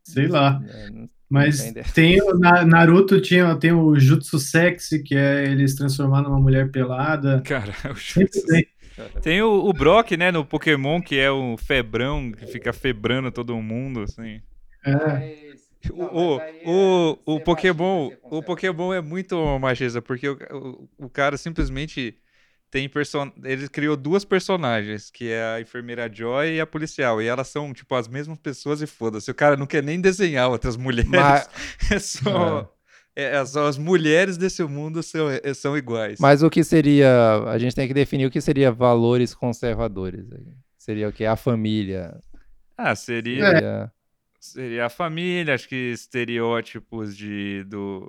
Sei 0.02 0.26
lá. 0.26 0.60
É, 0.68 0.90
não- 0.90 1.08
Mas 1.30 1.72
tem 1.94 2.20
o 2.22 2.36
Na- 2.36 2.64
Naruto 2.64 3.20
tinha, 3.20 3.54
tem 3.54 3.70
o 3.72 3.96
Jutsu 3.98 4.38
Sexy, 4.40 5.02
que 5.02 5.14
é 5.14 5.44
ele 5.44 5.68
se 5.68 5.76
transformar 5.76 6.22
numa 6.22 6.40
mulher 6.40 6.70
pelada. 6.72 7.42
Cara, 7.42 7.72
o 7.92 7.96
Sempre 7.96 8.24
Jutsu- 8.34 8.46
tem. 8.46 8.66
Tem 9.22 9.42
o, 9.42 9.50
o 9.66 9.72
Brock, 9.72 10.12
né, 10.16 10.30
no 10.30 10.44
Pokémon, 10.44 11.00
que 11.00 11.18
é 11.18 11.30
o 11.30 11.56
febrão, 11.56 12.32
que 12.32 12.46
fica 12.46 12.72
febrando 12.72 13.30
todo 13.30 13.56
mundo, 13.60 14.02
assim. 14.02 14.40
É. 14.84 15.48
O, 15.90 16.04
o, 16.04 16.40
o, 16.66 17.34
o 17.36 17.40
Pokémon, 17.40 18.10
o 18.24 18.42
Pokémon 18.42 18.92
é 18.92 19.00
muito 19.00 19.36
machista, 19.58 20.02
porque 20.02 20.28
o, 20.28 20.36
o, 20.98 21.06
o 21.06 21.10
cara 21.10 21.36
simplesmente 21.36 22.16
tem 22.70 22.88
person... 22.88 23.30
Ele 23.44 23.68
criou 23.68 23.96
duas 23.96 24.24
personagens, 24.24 25.10
que 25.10 25.30
é 25.30 25.42
a 25.54 25.60
enfermeira 25.60 26.10
Joy 26.12 26.56
e 26.56 26.60
a 26.60 26.66
policial. 26.66 27.22
E 27.22 27.26
elas 27.26 27.48
são, 27.48 27.72
tipo, 27.72 27.94
as 27.94 28.08
mesmas 28.08 28.38
pessoas 28.38 28.82
e 28.82 28.86
foda-se. 28.86 29.30
O 29.30 29.34
cara 29.34 29.56
não 29.56 29.66
quer 29.66 29.82
nem 29.82 30.00
desenhar 30.00 30.50
outras 30.50 30.76
mulheres. 30.76 31.10
Mas- 31.10 31.48
É 31.90 31.98
só. 31.98 32.74
É, 33.18 33.34
é 33.36 33.44
só 33.44 33.66
as 33.66 33.76
mulheres 33.76 34.36
desse 34.36 34.62
mundo 34.62 35.02
são, 35.02 35.28
é- 35.28 35.52
são 35.52 35.76
iguais. 35.76 36.20
Mas 36.20 36.40
o 36.40 36.48
que 36.48 36.62
seria, 36.62 37.42
a 37.48 37.58
gente 37.58 37.74
tem 37.74 37.88
que 37.88 37.92
definir 37.94 38.26
o 38.26 38.30
que 38.30 38.40
seria 38.40 38.70
valores 38.70 39.34
conservadores. 39.34 40.24
Seria 40.78 41.08
o 41.08 41.12
que? 41.12 41.24
A 41.24 41.34
família. 41.34 42.16
Ah, 42.76 42.94
seria. 42.94 43.44
Seria... 43.50 43.92
Seria 44.40 44.86
a 44.86 44.88
família, 44.88 45.52
acho 45.52 45.68
que 45.68 45.90
estereótipos 45.90 47.16
de, 47.16 47.64
do, 47.64 48.08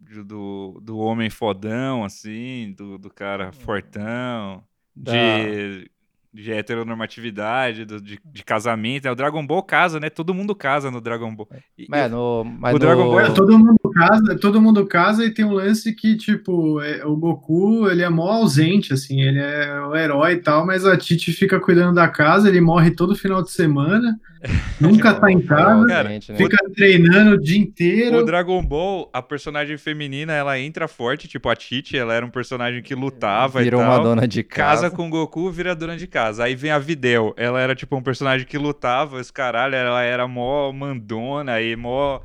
de- 0.00 0.24
do, 0.24 0.80
do 0.82 0.98
homem 0.98 1.30
fodão, 1.30 2.02
assim, 2.04 2.74
do, 2.76 2.98
do 2.98 3.08
cara 3.08 3.52
fortão, 3.52 4.64
Da- 4.96 5.12
de 5.12 5.88
de 6.32 6.52
heteronormatividade, 6.52 7.84
do- 7.84 8.00
de, 8.00 8.18
de 8.24 8.44
casamento. 8.44 9.04
né? 9.04 9.10
O 9.10 9.14
Dragon 9.14 9.46
Ball 9.46 9.62
casa, 9.62 9.98
né? 9.98 10.10
Todo 10.10 10.34
mundo 10.34 10.54
casa 10.54 10.90
no 10.90 11.00
Dragon 11.00 11.34
Ball. 11.34 11.48
E- 11.76 11.86
Mas 11.88 12.10
no, 12.10 12.44
mas 12.44 12.74
o 12.74 12.78
Dragon 12.78 13.04
no- 13.04 13.10
Ball 13.10 13.20
É, 13.20 13.30
todo 13.30 13.58
mundo 13.58 13.78
casa, 13.94 14.38
todo 14.38 14.60
mundo 14.60 14.86
casa 14.86 15.24
e 15.24 15.32
tem 15.32 15.44
um 15.44 15.52
lance 15.52 15.94
que, 15.94 16.16
tipo, 16.16 16.80
é- 16.80 17.04
o 17.04 17.16
Goku, 17.16 17.88
ele 17.88 18.02
é 18.02 18.08
mó 18.08 18.28
ausente, 18.30 18.92
assim, 18.92 19.20
ele 19.22 19.38
é 19.40 19.80
o 19.80 19.96
herói 19.96 20.34
e 20.34 20.36
tal, 20.42 20.66
mas 20.66 20.84
a 20.84 20.96
Titi 20.96 21.32
fica 21.32 21.58
cuidando 21.58 21.94
da 21.94 22.08
casa, 22.08 22.48
ele 22.48 22.60
morre 22.60 22.90
todo 22.90 23.14
final 23.16 23.42
de 23.42 23.50
semana, 23.50 24.18
nunca 24.80 25.14
tá 25.14 25.30
em 25.30 25.40
casa, 25.40 25.86
Cara, 25.86 26.08
né? 26.08 26.20
fica 26.20 26.56
treinando 26.74 27.32
o 27.36 27.40
dia 27.40 27.58
O 27.58 27.62
inteiro. 27.62 28.24
Dragon 28.24 28.62
Ball, 28.62 29.10
a 29.12 29.20
personagem 29.20 29.76
feminina, 29.76 30.32
ela 30.32 30.58
entra 30.58 30.86
forte, 30.86 31.26
tipo 31.26 31.48
a 31.48 31.56
Titi, 31.56 31.96
ela 31.96 32.14
era 32.14 32.24
um 32.24 32.30
personagem 32.30 32.82
que 32.82 32.94
lutava 32.94 33.62
Virou 33.62 33.80
e 33.80 33.84
tal. 33.84 33.94
uma 33.94 34.02
dona 34.02 34.28
de 34.28 34.42
Casa 34.42 34.82
casa. 34.82 34.96
com 34.96 35.10
Goku, 35.10 35.50
vira 35.50 35.74
dona 35.74 35.96
de 35.96 36.06
casa. 36.06 36.44
Aí 36.44 36.54
vem 36.54 36.70
a 36.70 36.78
Videl. 36.78 37.34
Ela 37.36 37.60
era 37.60 37.74
tipo 37.74 37.96
um 37.96 38.02
personagem 38.02 38.46
que 38.46 38.56
lutava, 38.58 39.16
os 39.20 39.30
caralho, 39.30 39.74
ela 39.74 40.02
era 40.02 40.28
mó 40.28 40.72
mandona 40.72 41.60
e 41.60 41.74
mó 41.74 42.20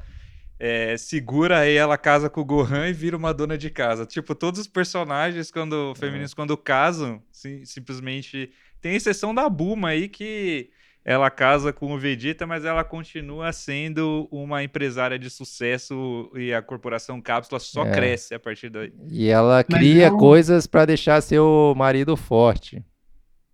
é, 0.60 0.96
segura. 0.98 1.60
Aí 1.60 1.76
ela 1.76 1.98
casa 1.98 2.30
com 2.30 2.42
o 2.42 2.46
Gohan 2.46 2.88
e 2.90 2.94
vira 2.94 3.18
uma 3.18 3.34
dona 3.34 3.58
de 3.58 3.70
casa. 3.70 4.06
Tipo, 4.06 4.36
todos 4.36 4.60
os 4.60 4.68
personagens 4.68 5.52
quando 5.52 5.94
femininos 5.96 6.34
quando 6.34 6.56
casam, 6.56 7.22
sim- 7.32 7.66
simplesmente 7.66 8.52
tem 8.82 8.96
exceção 8.96 9.34
da 9.34 9.50
Bulma 9.50 9.90
aí 9.90 10.08
que 10.08 10.70
ela 11.06 11.30
casa 11.30 11.74
com 11.74 11.94
o 11.94 12.00
Vegeta, 12.00 12.48
mas 12.48 12.64
ela 12.66 12.84
continua 12.84 13.52
sendo 13.52 14.28
uma 14.32 14.64
empresária 14.64 15.20
de 15.20 15.30
sucesso 15.30 16.32
e 16.36 16.54
a 16.54 16.62
corporação 16.62 17.22
Cápsula 17.22 17.60
só 17.60 17.86
É. 17.86 17.92
cresce 17.92 18.34
a 18.34 18.40
partir 18.40 18.70
daí. 18.70 18.94
E 19.10 19.28
ela 19.28 19.64
cria 19.64 20.10
não- 20.10 20.18
coisas 20.18 20.66
pra 20.66 20.86
deixar 20.86 21.20
seu 21.22 21.74
marido 21.76 22.16
forte. 22.16 22.84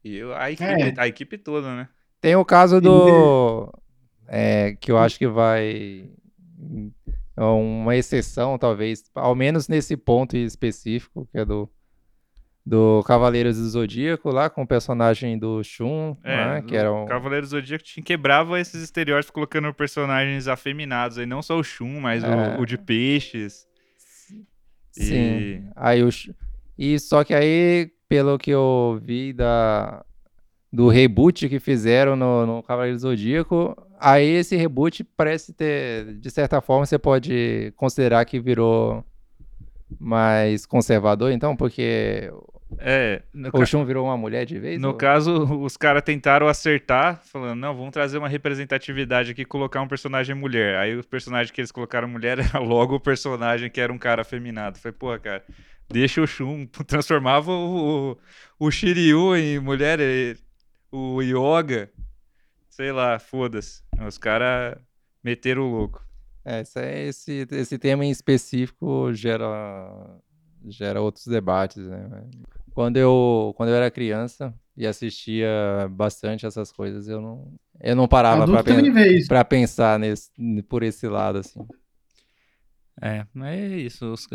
E 0.04 0.22
a, 0.38 0.52
equipe, 0.52 0.70
É. 0.70 0.94
a 0.98 1.08
equipe 1.08 1.38
toda, 1.38 1.76
né? 1.76 1.90
Tem 2.22 2.36
o 2.36 2.46
caso 2.46 2.80
do. 2.80 3.74
é, 4.28 4.76
que 4.80 4.92
eu 4.92 4.98
acho 4.98 5.18
que 5.18 5.28
vai. 5.28 6.10
É 7.36 7.44
uma 7.44 7.96
exceção, 7.96 8.58
talvez, 8.58 9.04
ao 9.16 9.34
menos 9.34 9.68
nesse 9.70 9.96
ponto 9.96 10.36
específico, 10.38 11.28
que 11.32 11.38
é 11.40 11.46
do. 11.46 11.70
Do 12.70 13.04
Cavaleiros 13.04 13.58
do 13.58 13.68
Zodíaco, 13.68 14.30
lá 14.30 14.48
com 14.48 14.62
o 14.62 14.68
personagem 14.68 15.40
do 15.40 15.64
Shun, 15.64 16.16
né, 16.24 16.62
que 16.62 16.76
era 16.76 16.94
um. 16.94 17.08
Cavaleiro 17.08 17.44
do 17.48 17.50
Zodíaco 17.50 17.84
tinha, 17.84 18.04
quebrava 18.04 18.60
esses 18.60 18.84
estereótipos 18.84 19.32
colocando 19.32 19.74
personagens 19.74 20.48
afeminados 20.48 21.18
aí, 21.18 21.26
não 21.26 21.42
só 21.42 21.58
o 21.58 21.64
Shun, 21.64 22.00
mas 22.00 22.24
o- 22.24 22.28
É. 22.28 22.60
o, 22.60 22.66
de 22.68 22.78
peixes. 22.78 23.66
Sim. 24.92 25.16
E- 25.16 25.64
Aí 25.76 26.04
o, 26.04 26.10
e 26.78 27.00
só 27.00 27.24
que 27.24 27.34
aí, 27.34 27.90
pelo 28.08 28.38
que 28.38 28.52
eu 28.52 29.00
vi 29.04 29.34
da, 29.34 30.06
do 30.72 30.90
reboot 30.90 31.50
que 31.50 31.60
fizeram 31.60 32.16
no, 32.16 32.46
no 32.46 32.62
Cavaleiro 32.62 32.98
do 32.98 33.02
Zodíaco, 33.02 33.76
aí 34.00 34.28
esse 34.28 34.56
reboot 34.56 35.04
parece 35.18 35.54
ter, 35.54 36.14
de 36.20 36.30
certa 36.30 36.62
forma, 36.62 36.86
você 36.86 37.00
pode 37.00 37.74
considerar 37.76 38.26
que 38.26 38.40
virou 38.40 39.04
mais 40.00 40.68
conservador, 40.68 41.32
então, 41.32 41.56
porque 41.56 42.32
É, 42.78 43.24
no, 43.34 43.50
o 43.50 43.52
ca- 43.52 43.66
Shun 43.66 43.84
virou 43.84 44.06
uma 44.06 44.16
mulher 44.16 44.46
de 44.46 44.60
vez? 44.60 44.80
no 44.80 44.90
ou- 44.90 44.94
caso, 44.94 45.44
os 45.62 45.76
caras 45.76 46.04
tentaram 46.04 46.48
acertar, 46.48 47.20
falando, 47.24 47.60
não, 47.60 47.76
vamos 47.76 47.92
trazer 47.92 48.18
uma 48.18 48.30
representatividade 48.30 49.32
aqui 49.32 49.42
e 49.42 49.46
colocar 49.46 49.82
um 49.82 49.88
personagem 49.88 50.36
mulher. 50.36 50.78
Aí 50.78 50.98
o 50.98 51.04
personagem 51.04 51.52
que 51.54 51.60
eles 51.62 51.72
colocaram 51.72 52.08
mulher 52.08 52.38
era 52.56 52.60
logo 52.60 52.96
o 52.96 53.00
personagem 53.00 53.70
que 53.70 53.82
era 53.82 53.92
um 53.92 53.98
cara 53.98 54.22
afeminado. 54.22 54.78
Foi, 54.78 54.92
porra, 54.92 55.18
cara, 55.20 55.44
deixa 55.90 56.22
o 56.22 56.28
Shun, 56.28 56.68
transformava 56.86 57.52
o, 57.52 58.12
o, 58.60 58.68
o 58.68 58.72
Shiryu 58.72 59.36
em 59.36 59.60
mulher, 59.60 60.00
o 60.92 61.22
Yoga, 61.22 61.90
sei 62.70 62.92
lá, 62.92 63.18
foda-se. 63.20 63.82
Os 64.08 64.18
caras 64.18 64.78
meteram 65.24 65.64
o 65.64 65.72
louco. 65.76 66.06
É, 66.46 66.62
esse, 67.08 67.46
esse 67.52 67.78
tema 67.78 68.06
em 68.06 68.10
específico 68.12 69.12
gera, 69.14 70.18
gera 70.68 71.02
outros 71.02 71.28
debates, 71.28 71.86
né? 71.86 72.08
Quando 72.80 72.96
eu, 72.96 73.54
quando 73.58 73.72
eu 73.72 73.76
era 73.76 73.92
criança 73.92 74.54
e 74.78 74.88
assistia 74.88 75.50
bastante 75.92 76.46
essas 76.46 76.72
coisas, 76.72 77.10
eu 77.10 77.20
não, 77.20 77.54
eu 77.82 77.94
não 77.94 78.08
parava 78.08 78.48
para 78.48 78.64
pra 79.28 79.44
pensar 79.44 80.00
nesse, 80.00 80.32
por 80.70 80.82
esse 80.82 81.06
lado, 81.06 81.40
assim. 81.40 81.60
É, 83.02 83.26
mas 83.34 83.60
é 83.60 83.78
isso. 83.80 84.06
Os 84.06 84.26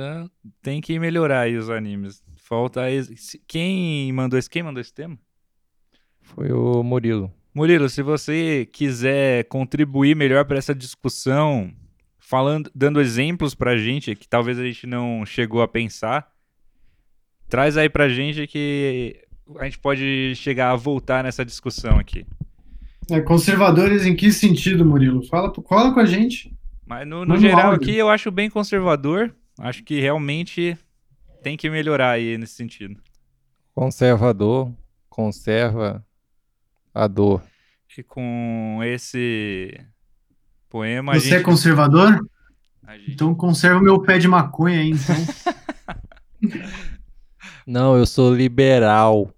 tem 0.61 0.82
que 0.82 0.99
melhorar 0.99 1.40
aí 1.40 1.57
os 1.57 1.70
animes. 1.70 2.22
Falta. 2.36 2.82
Quem 3.49 4.12
mandou 4.12 4.38
esse, 4.38 4.51
quem 4.51 4.62
mandou 4.62 4.82
esse 4.82 4.92
tema? 4.92 5.18
Foi 6.20 6.53
o 6.53 6.82
Murilo. 6.82 7.32
Murilo, 7.55 7.88
se 7.88 8.03
você 8.03 8.68
quiser 8.70 9.45
contribuir 9.45 10.14
melhor 10.14 10.45
para 10.45 10.59
essa 10.59 10.74
discussão, 10.74 11.72
falando, 12.18 12.70
dando 12.74 13.01
exemplos 13.01 13.55
pra 13.55 13.78
gente 13.78 14.14
que 14.14 14.28
talvez 14.28 14.59
a 14.59 14.64
gente 14.64 14.86
não 14.86 15.24
chegou 15.24 15.62
a 15.62 15.66
pensar, 15.66 16.34
traz 17.49 17.76
aí 17.76 17.88
pra 17.88 18.09
gente 18.09 18.47
que 18.47 19.20
a 19.59 19.64
gente 19.64 19.78
pode 19.78 20.34
chegar 20.36 20.70
a 20.70 20.76
voltar 20.76 21.22
nessa 21.22 21.45
discussão 21.45 21.99
aqui. 21.99 22.26
É, 23.11 23.20
conservadores 23.20 24.07
em 24.07 24.16
que 24.16 24.32
sentido, 24.32 24.84
Murilo? 24.84 25.22
Fala, 25.26 25.51
cola 25.53 25.92
com 25.92 26.01
a 26.01 26.07
gente. 26.07 26.55
Mas 26.86 27.07
no, 27.07 27.24
no 27.24 27.36
geral 27.36 27.72
áudio. 27.72 27.82
aqui 27.88 27.97
eu 27.97 28.09
acho 28.09 28.30
bem 28.30 28.49
conservador. 28.49 29.34
Acho 29.59 29.82
que 29.84 30.01
realmente 30.01 30.76
tem 31.42 31.57
que 31.57 31.68
melhorar 31.70 32.11
aí 32.12 32.36
nesse 32.38 32.55
sentido. 32.55 33.01
Conservador, 33.74 34.72
conserva 35.09 36.05
a 36.95 37.07
dor. 37.07 37.42
E 37.97 38.03
com 38.03 38.80
esse 38.82 39.78
poema 40.68 41.12
a 41.12 41.14
Você 41.20 41.28
gente, 41.28 41.38
é 41.40 41.42
conservador? 41.42 42.18
a 42.86 42.97
gente- 42.99 43.12
Então 43.12 43.34
conserva 43.34 43.78
o 43.78 43.82
meu 43.82 44.01
pé 44.01 44.18
de 44.18 44.26
maconha 44.26 44.80
aí, 44.80 44.90
então. 44.90 45.14
Não, 47.67 47.97
eu 47.97 48.05
sou 48.05 48.35
liberal. 48.35 49.31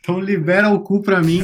Então 0.00 0.20
libera 0.20 0.68
o 0.68 0.80
cu 0.80 1.02
pra 1.02 1.20
mim. 1.20 1.42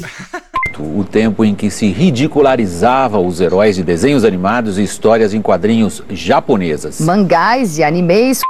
O 0.79 1.05
tempo 1.05 1.45
em 1.45 1.55
que 1.55 1.71
se 1.71 1.87
ridicularizava 1.87 3.19
os 3.19 3.41
heróis 3.41 3.77
de 3.77 3.83
desenhos 3.83 4.25
animados 4.25 4.77
e 4.77 4.83
histórias 4.83 5.33
em 5.33 5.41
quadrinhos 5.41 6.03
japonesas. 6.11 7.01
mangás 7.01 7.79
e 7.79 7.85
animes 7.85 8.41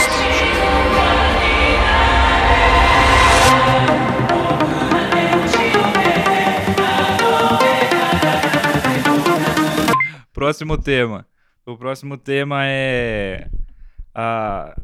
Próximo 10.32 10.76
tema. 10.78 11.26
O 11.66 11.76
próximo 11.76 12.16
tema 12.18 12.64
é 12.64 13.48
a, 14.14 14.74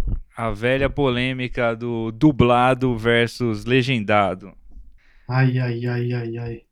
a 0.41 0.51
velha 0.51 0.89
polêmica 0.89 1.77
do 1.77 2.11
dublado 2.11 2.97
versus 2.97 3.67
legendado. 3.67 4.55
Ai, 5.29 5.59
ai, 5.59 5.87
ai, 5.87 6.13
ai, 6.15 6.39
ai. 6.39 6.63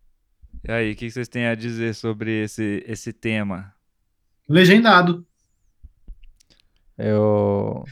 E 0.66 0.72
aí, 0.72 0.92
o 0.92 0.96
que 0.96 1.10
vocês 1.10 1.28
têm 1.28 1.44
a 1.44 1.54
dizer 1.54 1.94
sobre 1.94 2.44
esse, 2.44 2.82
esse 2.86 3.12
tema? 3.12 3.74
Legendado. 4.48 5.22
Eu 6.96 7.84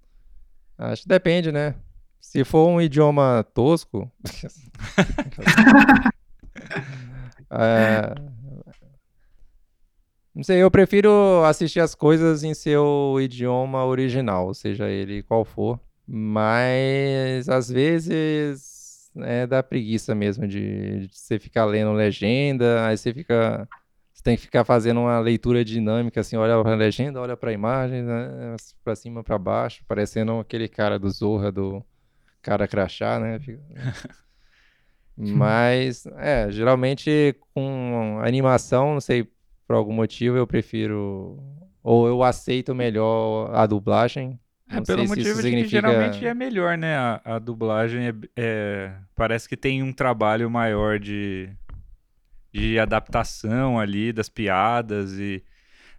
acho 0.78 1.02
que 1.02 1.08
depende, 1.08 1.52
né? 1.52 1.74
Se 2.18 2.42
for 2.42 2.66
um 2.66 2.80
idioma 2.80 3.44
tosco, 3.52 4.10
é, 7.52 8.14
não 10.34 10.42
sei, 10.42 10.62
eu 10.62 10.70
prefiro 10.70 11.44
assistir 11.44 11.80
as 11.80 11.94
coisas 11.94 12.42
em 12.42 12.54
seu 12.54 13.16
idioma 13.20 13.84
original, 13.84 14.52
seja 14.54 14.88
ele 14.88 15.22
qual 15.22 15.44
for. 15.44 15.78
Mas 16.06 17.48
às 17.48 17.68
vezes 17.68 19.10
é 19.18 19.46
da 19.46 19.62
preguiça 19.62 20.14
mesmo 20.14 20.46
de, 20.46 21.06
de 21.08 21.16
você 21.18 21.38
ficar 21.38 21.64
lendo 21.64 21.92
legenda, 21.92 22.86
aí 22.86 22.96
você 22.96 23.12
fica 23.14 23.68
você 24.12 24.22
tem 24.22 24.36
que 24.36 24.42
ficar 24.42 24.64
fazendo 24.64 25.00
uma 25.00 25.18
leitura 25.20 25.64
dinâmica, 25.64 26.20
assim, 26.20 26.36
olha 26.36 26.60
pra 26.62 26.74
legenda, 26.74 27.20
olha 27.20 27.36
pra 27.36 27.52
imagem, 27.52 28.02
né, 28.02 28.56
pra 28.84 28.94
cima, 28.94 29.24
pra 29.24 29.38
baixo, 29.38 29.84
parecendo 29.88 30.38
aquele 30.38 30.68
cara 30.68 30.98
do 30.98 31.10
Zorra, 31.10 31.50
do 31.50 31.84
cara 32.42 32.68
crachá, 32.68 33.18
né? 33.20 33.38
Fica- 33.40 33.60
Mas, 35.16 36.06
é, 36.18 36.50
geralmente 36.50 37.36
com 37.54 38.18
animação, 38.22 38.94
não 38.94 39.00
sei, 39.00 39.28
por 39.66 39.74
algum 39.76 39.92
motivo 39.92 40.36
eu 40.36 40.46
prefiro, 40.46 41.38
ou 41.82 42.06
eu 42.06 42.22
aceito 42.22 42.74
melhor 42.74 43.54
a 43.54 43.66
dublagem. 43.66 44.38
É, 44.68 44.76
Não 44.76 44.82
pelo 44.82 44.98
sei 44.98 45.06
se 45.06 45.16
motivo 45.16 45.28
de 45.28 45.34
que 45.34 45.42
significa... 45.42 45.80
geralmente 45.80 46.26
é 46.26 46.34
melhor, 46.34 46.76
né? 46.78 46.96
A, 46.96 47.20
a 47.24 47.38
dublagem 47.38 48.08
é, 48.08 48.14
é- 48.36 48.92
parece 49.14 49.48
que 49.48 49.56
tem 49.56 49.82
um 49.82 49.92
trabalho 49.92 50.50
maior 50.50 50.98
de, 50.98 51.50
de 52.52 52.78
adaptação 52.78 53.78
ali 53.78 54.12
das 54.12 54.28
piadas 54.28 55.18
e 55.18 55.42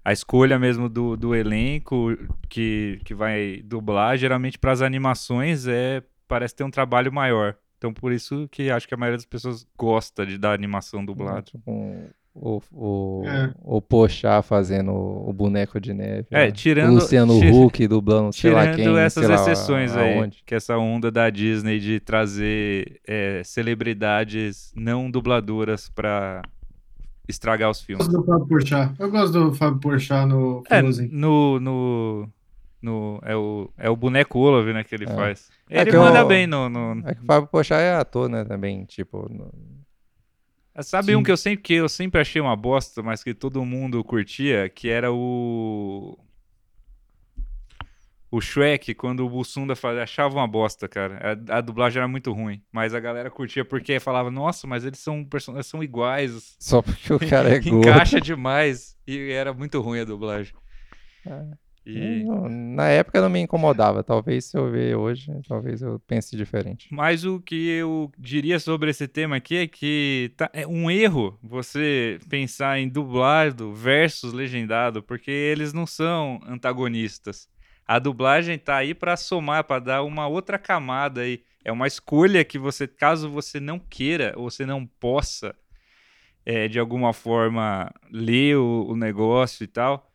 a 0.03 0.11
escolha 0.13 0.59
mesmo 0.59 0.87
do, 0.87 1.17
do 1.17 1.35
elenco 1.35 2.15
que, 2.47 2.99
que 3.03 3.13
vai 3.13 3.61
dublar, 3.63 4.17
geralmente 4.17 4.57
para 4.57 4.71
as 4.71 4.81
animações 4.81 5.67
é 5.67 6.03
parece 6.27 6.55
ter 6.55 6.63
um 6.63 6.71
trabalho 6.71 7.11
maior. 7.11 7.55
Então 7.77 7.93
por 7.93 8.11
isso 8.11 8.47
que 8.51 8.69
acho 8.69 8.87
que 8.87 8.93
a 8.93 8.97
maioria 8.97 9.17
das 9.17 9.25
pessoas 9.25 9.65
gosta 9.77 10.25
de 10.25 10.37
dar 10.37 10.53
animação 10.53 11.03
dublada. 11.05 11.43
Tipo, 11.43 12.09
o, 12.37 12.61
o, 12.73 13.23
É. 13.25 13.53
o 13.63 13.81
Pochá 13.81 14.41
fazendo 14.41 14.91
o 14.91 15.31
boneco 15.31 15.79
de 15.79 15.93
neve. 15.93 16.27
É, 16.31 16.47
né? 16.47 16.51
tirando- 16.51 16.91
O 16.91 16.95
Luciano 16.95 17.39
tira- 17.39 17.55
Huck 17.55 17.87
dublando, 17.87 18.33
sei 18.33 18.51
lá 18.51 18.63
Tirando 18.73 18.75
quem, 18.75 18.97
essas 18.99 19.25
sei 19.25 19.35
lá 19.35 19.41
exceções 19.41 19.95
aí, 19.95 20.17
aonde. 20.19 20.43
que 20.45 20.53
essa 20.53 20.77
onda 20.77 21.09
da 21.09 21.29
Disney 21.29 21.79
de 21.79 21.99
trazer 22.01 22.99
é, 23.07 23.41
celebridades 23.45 24.73
não 24.75 25.09
dubladoras 25.09 25.87
pra 25.89 26.41
estragar 27.27 27.71
os 27.71 27.79
Eu 27.79 27.85
filmes. 27.85 28.07
gosto 28.07 28.19
do 28.21 28.25
Fábio 28.25 28.47
Porchat. 28.47 28.93
Eu 28.99 29.09
gosto 29.11 29.31
do 29.33 29.53
Fábio 29.53 29.79
Porchat 29.79 30.25
no 30.27 30.63
É, 30.69 30.81
no, 30.81 31.59
no, 31.59 32.29
no 32.81 33.19
é, 33.23 33.35
o, 33.35 33.69
é 33.77 33.89
o 33.89 33.95
boneco 33.95 34.37
Olaf, 34.39 34.67
né, 34.73 34.83
que 34.83 34.93
ele 34.93 35.05
É. 35.05 35.07
faz. 35.07 35.49
É 35.69 35.81
Ele 35.81 35.97
manda 35.97 36.19
eu- 36.19 36.27
bem 36.27 36.45
no... 36.45 36.67
no- 36.69 37.01
É 37.07 37.15
que 37.15 37.21
o 37.21 37.25
Fábio 37.25 37.47
Pochá 37.49 37.77
é 37.77 37.95
ator, 37.95 38.29
né, 38.29 38.43
também, 38.43 38.83
tipo... 38.85 39.27
no- 39.31 39.51
Sabe 40.83 41.07
Sim. 41.07 41.15
um 41.15 41.23
que 41.23 41.31
eu 41.31 41.37
sempre 41.37 41.61
que 41.63 41.73
eu 41.73 41.87
sempre 41.87 42.19
achei 42.19 42.41
uma 42.41 42.55
bosta, 42.55 43.01
mas 43.01 43.23
que 43.23 43.33
todo 43.33 43.63
mundo 43.65 44.03
curtia, 44.03 44.69
que 44.69 44.89
era 44.89 45.11
o 45.11 46.17
o 48.29 48.41
Shrek 48.41 48.93
quando 48.95 49.25
o 49.25 49.29
Bussunda 49.29 49.75
fazia, 49.75 50.03
achava 50.03 50.35
uma 50.35 50.47
bosta, 50.47 50.89
cara. 50.89 51.37
A, 51.49 51.57
a 51.57 51.61
dublagem 51.61 51.99
era 51.99 52.07
muito 52.07 52.33
ruim, 52.33 52.61
mas 52.71 52.93
a 52.93 52.99
galera 52.99 53.31
curtia 53.31 53.63
porque 53.63 53.99
falava: 53.99 54.29
"Nossa, 54.29 54.67
mas 54.67 54.83
eles 54.83 54.99
são 54.99 55.25
são 55.63 55.81
iguais, 55.81 56.55
Só 56.59 56.81
porque 56.81 57.13
o 57.13 57.19
cara 57.19 57.55
é 57.55 57.59
gordo. 57.61 57.87
encaixa 57.87 58.19
demais". 58.19 58.97
E 59.07 59.31
era 59.31 59.53
muito 59.53 59.79
ruim 59.79 60.01
a 60.01 60.05
dublagem. 60.05 60.53
É. 61.25 61.64
E 61.85 62.23
Não, 62.23 62.49
Na 62.49 62.87
época 62.87 63.21
não 63.21 63.29
me 63.29 63.39
incomodava, 63.39 64.03
talvez 64.03 64.45
se 64.45 64.57
eu 64.57 64.69
ver 64.71 64.95
hoje, 64.95 65.31
talvez 65.47 65.81
eu 65.81 65.99
pense 66.07 66.35
diferente. 66.35 66.87
Mas 66.91 67.23
o 67.23 67.39
que 67.39 67.67
eu 67.69 68.11
diria 68.17 68.59
sobre 68.59 68.89
esse 68.89 69.07
tema 69.07 69.35
aqui 69.35 69.57
é 69.57 69.67
que 69.67 70.31
tá- 70.35 70.49
é 70.51 70.65
um 70.65 70.89
erro 70.89 71.37
você 71.43 72.19
pensar 72.29 72.79
em 72.79 72.89
dublado 72.89 73.73
versus 73.73 74.33
legendado, 74.33 75.03
porque 75.03 75.29
eles 75.29 75.73
não 75.73 75.85
são 75.85 76.39
antagonistas. 76.47 77.47
A 77.87 77.99
dublagem 77.99 78.57
tá 78.57 78.77
aí 78.77 78.95
para 78.95 79.15
somar, 79.15 79.63
para 79.63 79.79
dar 79.79 80.03
uma 80.03 80.27
outra 80.27 80.57
camada 80.57 81.21
aí. 81.21 81.43
É 81.63 81.71
uma 81.71 81.85
escolha 81.85 82.43
que 82.43 82.57
você, 82.57 82.87
caso 82.87 83.29
você 83.29 83.59
não 83.59 83.77
queira 83.77 84.33
ou 84.35 84.49
você 84.49 84.65
não 84.65 84.85
possa, 84.87 85.55
é, 86.45 86.67
de 86.67 86.79
alguma 86.79 87.13
forma, 87.13 87.91
ler 88.11 88.57
o, 88.57 88.87
o 88.89 88.95
negócio 88.95 89.63
e 89.63 89.67
tal, 89.67 90.11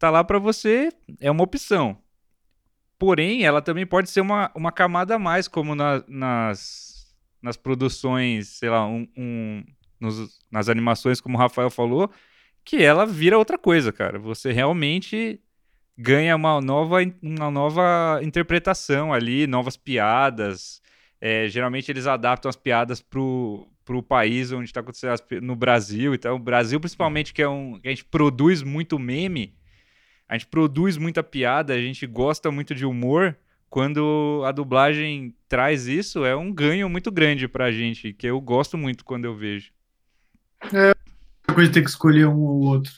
tá 0.00 0.10
lá 0.10 0.24
para 0.24 0.38
você, 0.38 0.88
é 1.20 1.30
uma 1.30 1.44
opção. 1.44 1.96
Porém, 2.98 3.44
ela 3.44 3.62
também 3.62 3.86
pode 3.86 4.10
ser 4.10 4.20
uma, 4.20 4.50
uma 4.54 4.72
camada 4.72 5.14
a 5.14 5.18
mais, 5.18 5.46
como 5.46 5.74
na- 5.74 6.02
nas, 6.08 7.14
nas 7.40 7.56
produções, 7.56 8.48
sei 8.48 8.68
lá, 8.70 8.86
um, 8.86 9.06
um- 9.16 9.64
nos- 10.00 10.38
nas 10.50 10.68
animações, 10.68 11.20
como 11.20 11.36
o 11.36 11.40
Rafael 11.40 11.70
falou, 11.70 12.10
que 12.64 12.82
ela 12.82 13.06
vira 13.06 13.38
outra 13.38 13.58
coisa, 13.58 13.92
cara. 13.92 14.18
Você 14.18 14.52
realmente 14.52 15.40
ganha 15.96 16.34
uma 16.36 16.60
nova, 16.60 16.98
uma 17.22 17.50
nova 17.50 18.20
interpretação 18.22 19.12
ali, 19.12 19.46
novas 19.46 19.76
piadas. 19.76 20.80
É, 21.20 21.46
geralmente 21.48 21.90
eles 21.90 22.06
adaptam 22.06 22.48
as 22.48 22.56
piadas 22.56 23.02
pro, 23.02 23.66
pro 23.84 24.02
país 24.02 24.52
onde 24.52 24.64
está 24.64 24.80
acontecendo, 24.80 25.12
as 25.12 25.22
no 25.42 25.54
Brasil. 25.56 26.14
Então, 26.14 26.36
o 26.36 26.38
Brasil, 26.38 26.80
principalmente, 26.80 27.34
que 27.34 27.42
é 27.42 27.48
um. 27.48 27.78
que 27.80 27.88
a 27.88 27.90
gente 27.90 28.04
produz 28.06 28.62
muito 28.62 28.98
meme, 28.98 29.54
a 30.30 30.34
gente 30.34 30.46
produz 30.46 30.96
muita 30.96 31.24
piada, 31.24 31.74
a 31.74 31.80
gente 31.80 32.06
gosta 32.06 32.52
muito 32.52 32.72
de 32.72 32.86
humor. 32.86 33.36
Quando 33.68 34.44
a 34.46 34.52
dublagem 34.52 35.34
traz 35.48 35.88
isso, 35.88 36.24
é 36.24 36.36
um 36.36 36.54
ganho 36.54 36.88
muito 36.88 37.10
grande 37.10 37.48
pra 37.48 37.72
gente, 37.72 38.12
que 38.12 38.28
eu 38.28 38.40
gosto 38.40 38.78
muito 38.78 39.04
quando 39.04 39.24
eu 39.24 39.34
vejo. 39.34 39.72
Uma 41.48 41.54
coisa 41.54 41.72
ter 41.72 41.82
que 41.82 41.90
escolher 41.90 42.28
um 42.28 42.38
ou 42.38 42.60
outro. 42.60 42.92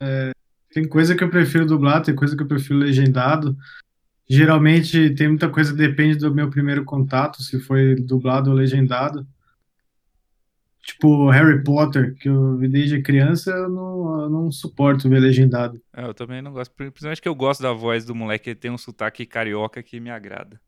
É, 0.00 0.32
tem 0.72 0.88
coisa 0.88 1.14
que 1.14 1.22
eu 1.22 1.30
prefiro 1.30 1.64
dublar, 1.64 2.02
tem 2.02 2.16
coisa 2.16 2.36
que 2.36 2.42
eu 2.42 2.48
prefiro 2.48 2.80
legendado. 2.80 3.56
Geralmente 4.28 5.10
tem 5.10 5.28
muita 5.28 5.48
coisa 5.48 5.70
que 5.70 5.78
depende 5.78 6.16
do 6.16 6.34
meu 6.34 6.50
primeiro 6.50 6.84
contato, 6.84 7.44
se 7.44 7.60
foi 7.60 7.94
dublado 7.94 8.50
ou 8.50 8.56
legendado. 8.56 9.24
Tipo 10.92 11.30
Harry 11.30 11.62
Potter, 11.62 12.14
que 12.16 12.28
eu 12.28 12.56
vi 12.56 12.68
desde 12.68 13.00
criança, 13.00 13.50
eu 13.52 13.68
não, 13.68 14.22
eu 14.22 14.30
não 14.30 14.50
suporto 14.50 15.08
ver 15.08 15.20
legendado. 15.20 15.80
É, 15.96 16.04
eu 16.04 16.12
também 16.14 16.42
não 16.42 16.52
gosto, 16.52 16.72
principalmente 16.74 17.22
que 17.22 17.28
eu 17.28 17.34
gosto 17.34 17.62
da 17.62 17.72
voz 17.72 18.04
do 18.04 18.14
moleque, 18.14 18.50
ele 18.50 18.56
tem 18.58 18.70
um 18.70 18.78
sotaque 18.78 19.24
carioca 19.24 19.82
que 19.82 20.00
me 20.00 20.10
agrada. 20.10 20.60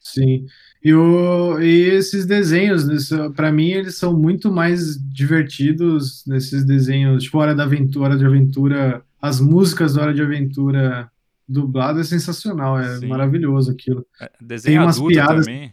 Sim. 0.00 0.46
E, 0.84 0.92
o, 0.92 1.60
e 1.60 1.88
esses 1.90 2.26
desenhos, 2.26 2.86
nesse- 2.88 3.30
pra 3.34 3.52
mim, 3.52 3.68
eles 3.70 3.96
são 3.96 4.18
muito 4.18 4.50
mais 4.50 4.96
divertidos 5.00 6.24
nesses 6.26 6.64
desenhos, 6.64 7.22
tipo 7.24 7.38
Hora 7.38 7.54
da 7.54 7.62
Aventura, 7.62 8.06
Hora 8.08 8.18
de 8.18 8.26
Aventura, 8.26 9.02
as 9.20 9.40
músicas 9.40 9.94
da 9.94 10.02
Hora 10.02 10.14
de 10.14 10.20
Aventura 10.22 11.08
dublado 11.48 12.00
é 12.00 12.04
sensacional, 12.04 12.80
é 12.80 12.98
Sim. 12.98 13.06
maravilhoso 13.06 13.70
aquilo. 13.70 14.04
É, 14.20 14.30
Desenho 14.40 14.82
umas 14.82 14.96
adulto 14.96 15.12
piadas- 15.14 15.46
também. 15.46 15.72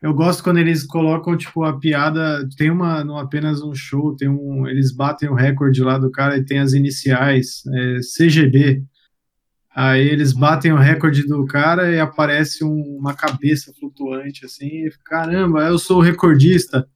Eu 0.00 0.14
gosto 0.14 0.42
quando 0.44 0.58
eles 0.58 0.84
colocam, 0.84 1.36
tipo, 1.36 1.64
a 1.64 1.76
piada, 1.78 2.48
tem 2.56 2.70
uma, 2.70 3.02
não 3.02 3.18
apenas 3.18 3.60
um 3.62 3.74
show, 3.74 4.14
tem 4.14 4.28
um, 4.28 4.66
eles 4.68 4.92
batem 4.94 5.28
o 5.28 5.34
recorde 5.34 5.82
lá 5.82 5.98
do 5.98 6.10
cara 6.10 6.36
e 6.36 6.44
tem 6.44 6.60
as 6.60 6.72
iniciais, 6.72 7.62
é, 7.74 7.98
CGB. 8.02 8.82
Aí 9.74 10.06
eles 10.08 10.32
batem 10.32 10.72
o 10.72 10.76
recorde 10.76 11.24
do 11.26 11.44
cara 11.46 11.90
e 11.92 11.98
aparece 12.00 12.64
um- 12.64 12.96
uma 12.98 13.14
cabeça 13.14 13.72
flutuante, 13.78 14.44
assim, 14.44 14.66
e, 14.86 14.90
caramba, 15.04 15.64
eu 15.64 15.78
sou 15.78 15.98
o 15.98 16.02
recordista. 16.02 16.88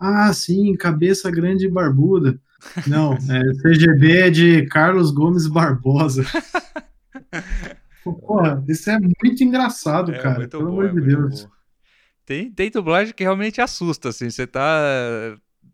Ah, 0.00 0.32
sim, 0.32 0.76
cabeça 0.76 1.30
grande 1.30 1.66
e 1.66 1.70
barbuda. 1.70 2.38
Não, 2.86 3.14
é, 3.14 3.54
CGB 3.62 4.16
é 4.18 4.30
de 4.30 4.66
Carlos 4.66 5.10
Gomes 5.12 5.46
Barbosa. 5.46 6.24
Porra, 8.04 8.64
isso 8.68 8.90
é 8.90 8.98
muito 8.98 9.44
engraçado, 9.44 10.12
É, 10.12 10.18
cara, 10.18 10.38
muito 10.38 10.50
pelo 10.50 10.64
bom, 10.66 10.72
amor 10.80 10.86
é 10.86 10.92
de 10.92 11.00
Deus. 11.00 11.44
bom. 11.44 11.50
Tem, 12.28 12.50
tem 12.52 12.70
dublagem 12.70 13.14
que 13.14 13.22
realmente 13.22 13.58
assusta, 13.58 14.10
assim. 14.10 14.28
Você 14.28 14.46
tá 14.46 14.60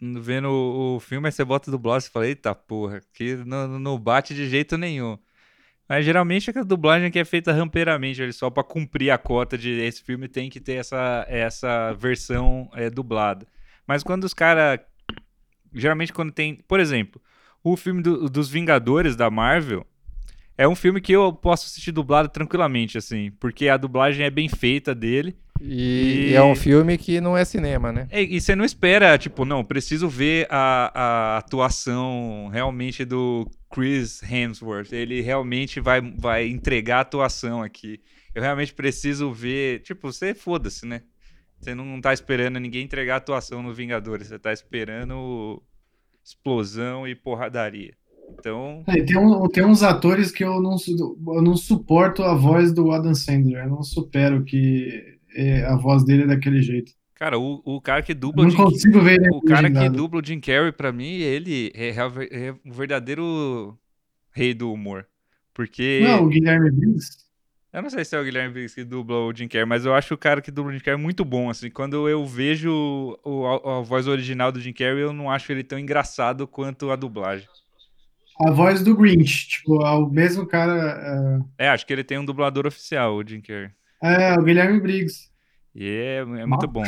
vendo 0.01 0.49
o, 0.49 0.95
o 0.95 1.01
filme, 1.01 1.27
aí 1.27 1.33
você 1.33 1.45
bota 1.45 1.69
dublagem 1.69 2.09
e 2.09 2.13
fala, 2.13 2.29
eita 2.29 2.55
porra, 2.55 3.01
que 3.13 3.35
não, 3.45 3.81
não 3.81 3.99
bate 3.99 4.33
de 4.37 4.49
jeito 4.49 4.79
nenhum. 4.79 5.19
Mas 5.89 6.05
geralmente 6.05 6.57
é 6.57 6.61
a 6.61 6.63
dublagem 6.63 7.11
que 7.11 7.19
é 7.19 7.25
feita 7.25 7.53
rampeiramente, 7.53 8.33
só 8.33 8.51
pra 8.51 8.63
cumprir 8.63 9.11
a 9.11 9.19
cota 9.19 9.59
de 9.59 9.69
esse 9.81 10.01
filme 10.05 10.29
tem 10.29 10.49
que 10.49 10.61
ter 10.61 10.75
essa, 10.75 11.27
essa 11.29 11.93
versão 11.95 12.71
é, 12.73 12.89
dublada. 12.89 13.49
Mas 13.85 14.05
quando 14.05 14.23
os 14.23 14.33
caras. 14.33 14.79
Geralmente 15.75 16.13
quando 16.13 16.31
tem. 16.31 16.55
Por 16.69 16.79
exemplo, 16.79 17.21
o 17.65 17.77
filme 17.77 18.01
do- 18.01 18.31
dos 18.31 18.49
Vingadores 18.49 19.17
da 19.17 19.29
Marvel. 19.29 19.85
É 20.57 20.69
um 20.69 20.77
filme 20.77 21.01
que 21.01 21.11
eu 21.11 21.33
posso 21.33 21.67
assistir 21.67 21.91
dublado 21.91 22.29
tranquilamente, 22.29 22.97
assim, 22.97 23.33
porque 23.41 23.69
a 23.69 23.77
dublagem 23.77 24.25
é 24.25 24.31
bem 24.31 24.49
feita 24.49 24.95
dele. 24.95 25.37
E, 25.61 26.29
E- 26.29 26.31
e 26.31 26.35
é 26.35 26.43
um 26.43 26.55
filme 26.55 26.99
que 26.99 27.21
não 27.21 27.37
é 27.37 27.45
cinema, 27.45 27.93
né? 27.93 28.07
É, 28.11 28.23
E, 28.23 28.41
você 28.41 28.55
não 28.57 28.65
espera, 28.65 29.17
tipo, 29.17 29.45
não, 29.45 29.65
preciso 29.65 30.09
ver 30.09 30.47
a, 30.51 31.35
a 31.37 31.39
atuação 31.39 32.49
realmente 32.53 33.05
do 33.05 33.49
Chris 33.73 34.23
Hemsworth. 34.23 34.93
Ele 34.93 35.21
realmente 35.21 35.81
vai, 35.81 36.01
vai 36.01 36.49
entregar 36.49 36.99
a 36.99 37.01
atuação 37.01 37.63
aqui. 37.63 38.01
Eu 38.35 38.43
realmente 38.43 38.75
preciso 38.75 39.33
ver. 39.33 39.81
Tipo, 39.83 40.13
você 40.13 40.35
foda-se, 40.35 40.85
né? 40.87 41.03
Você 41.61 41.75
não 41.75 42.01
tá 42.01 42.13
esperando 42.13 42.59
ninguém 42.61 42.85
entregar 42.85 43.15
a 43.15 43.17
atuação 43.19 43.63
no 43.63 43.73
Vingadores. 43.73 44.27
Você 44.29 44.39
tá 44.39 44.53
esperando 44.53 45.63
explosão 46.25 47.07
e 47.07 47.15
porradaria. 47.15 47.95
Então, 48.39 48.83
É, 48.89 49.03
tem, 49.03 49.17
um- 49.19 49.49
tem 49.49 49.65
uns 49.65 49.83
atores 49.83 50.31
que 50.33 50.43
eu 50.45 50.61
não, 50.61 50.77
eu 51.35 51.43
não 51.43 51.57
suporto 51.57 52.23
a 52.23 52.35
voz 52.35 52.73
do 52.73 52.91
Adam 52.91 53.15
Sandler. 53.15 53.65
Eu 53.65 53.71
não 53.71 53.83
supero 53.83 54.45
que 54.45 55.14
é, 55.35 55.65
a 55.65 55.77
voz 55.77 56.05
dele 56.05 56.25
é 56.25 56.27
daquele 56.27 56.63
jeito. 56.63 56.93
cara, 57.15 57.39
o, 57.39 57.61
o 57.65 57.81
cara 57.81 58.03
que 58.03 58.15
dubla 58.15 58.45
não 58.45 58.51
Jim, 58.51 58.57
consigo 58.57 59.01
ver 59.01 59.21
ele 59.21 59.29
o 59.31 59.43
cara 59.43 59.71
que 59.71 59.89
dubla 59.89 60.21
o 60.21 60.25
Jim 60.25 60.41
Carrey, 60.41 60.73
pra 60.73 60.93
mim, 60.93 61.17
ele 61.19 61.73
é, 61.75 61.89
é, 61.89 62.49
é 62.49 62.55
o 62.65 62.73
verdadeiro 62.73 63.79
rei 64.33 64.55
do 64.55 64.73
humor. 64.73 65.07
Porque. 65.53 66.01
Não, 66.03 66.25
o 66.25 66.29
Guilherme 66.29 66.71
Briggs. 66.71 67.25
Eu 67.73 67.83
não 67.83 67.91
sei 67.91 68.05
se 68.05 68.15
é 68.15 68.21
o 68.21 68.25
Guilherme 68.25 68.53
Briggs 68.53 68.75
que 68.75 68.85
dubla 68.85 69.17
o 69.17 69.35
Jim 69.35 69.49
Carrey, 69.49 69.67
mas 69.67 69.85
eu 69.85 69.95
acho 69.95 70.15
o 70.15 70.19
cara 70.19 70.41
que 70.41 70.51
dubla 70.51 70.71
o 70.71 70.75
Jim 70.75 70.83
Carrey 70.83 71.01
muito 71.01 71.25
bom, 71.25 71.51
assim. 71.51 71.71
Quando 71.71 72.09
eu 72.09 72.25
vejo 72.25 73.19
o, 73.25 73.47
a, 73.47 73.79
a 73.79 73.81
voz 73.81 74.07
original 74.07 74.53
do 74.53 74.61
Jim 74.61 74.73
Carrey, 74.73 75.03
eu 75.03 75.13
não 75.13 75.31
acho 75.31 75.51
ele 75.51 75.65
tão 75.65 75.79
engraçado 75.79 76.47
quanto 76.47 76.91
a 76.91 76.97
dublagem. 76.97 77.49
A 78.41 78.51
voz 78.51 78.83
do 78.83 78.97
Grinch, 78.97 79.49
tipo, 79.49 79.85
é 79.85 79.91
o 79.91 80.09
mesmo 80.09 80.47
cara. 80.47 81.41
É, 81.57 81.69
acho 81.69 81.87
que 81.87 81.93
ele 81.93 82.03
tem 82.03 82.19
um 82.19 82.25
dublador 82.25 82.67
oficial, 82.67 83.17
o 83.17 83.27
Jim 83.27 83.41
Carrey. 83.41 83.71
É, 84.05 84.35
o 84.39 84.43
Guilherme 84.43 84.81
Briggs. 84.81 85.31
E 85.75 85.89
é, 85.89 86.17
é 86.19 86.47
muito 86.47 86.69
bom. 86.69 86.85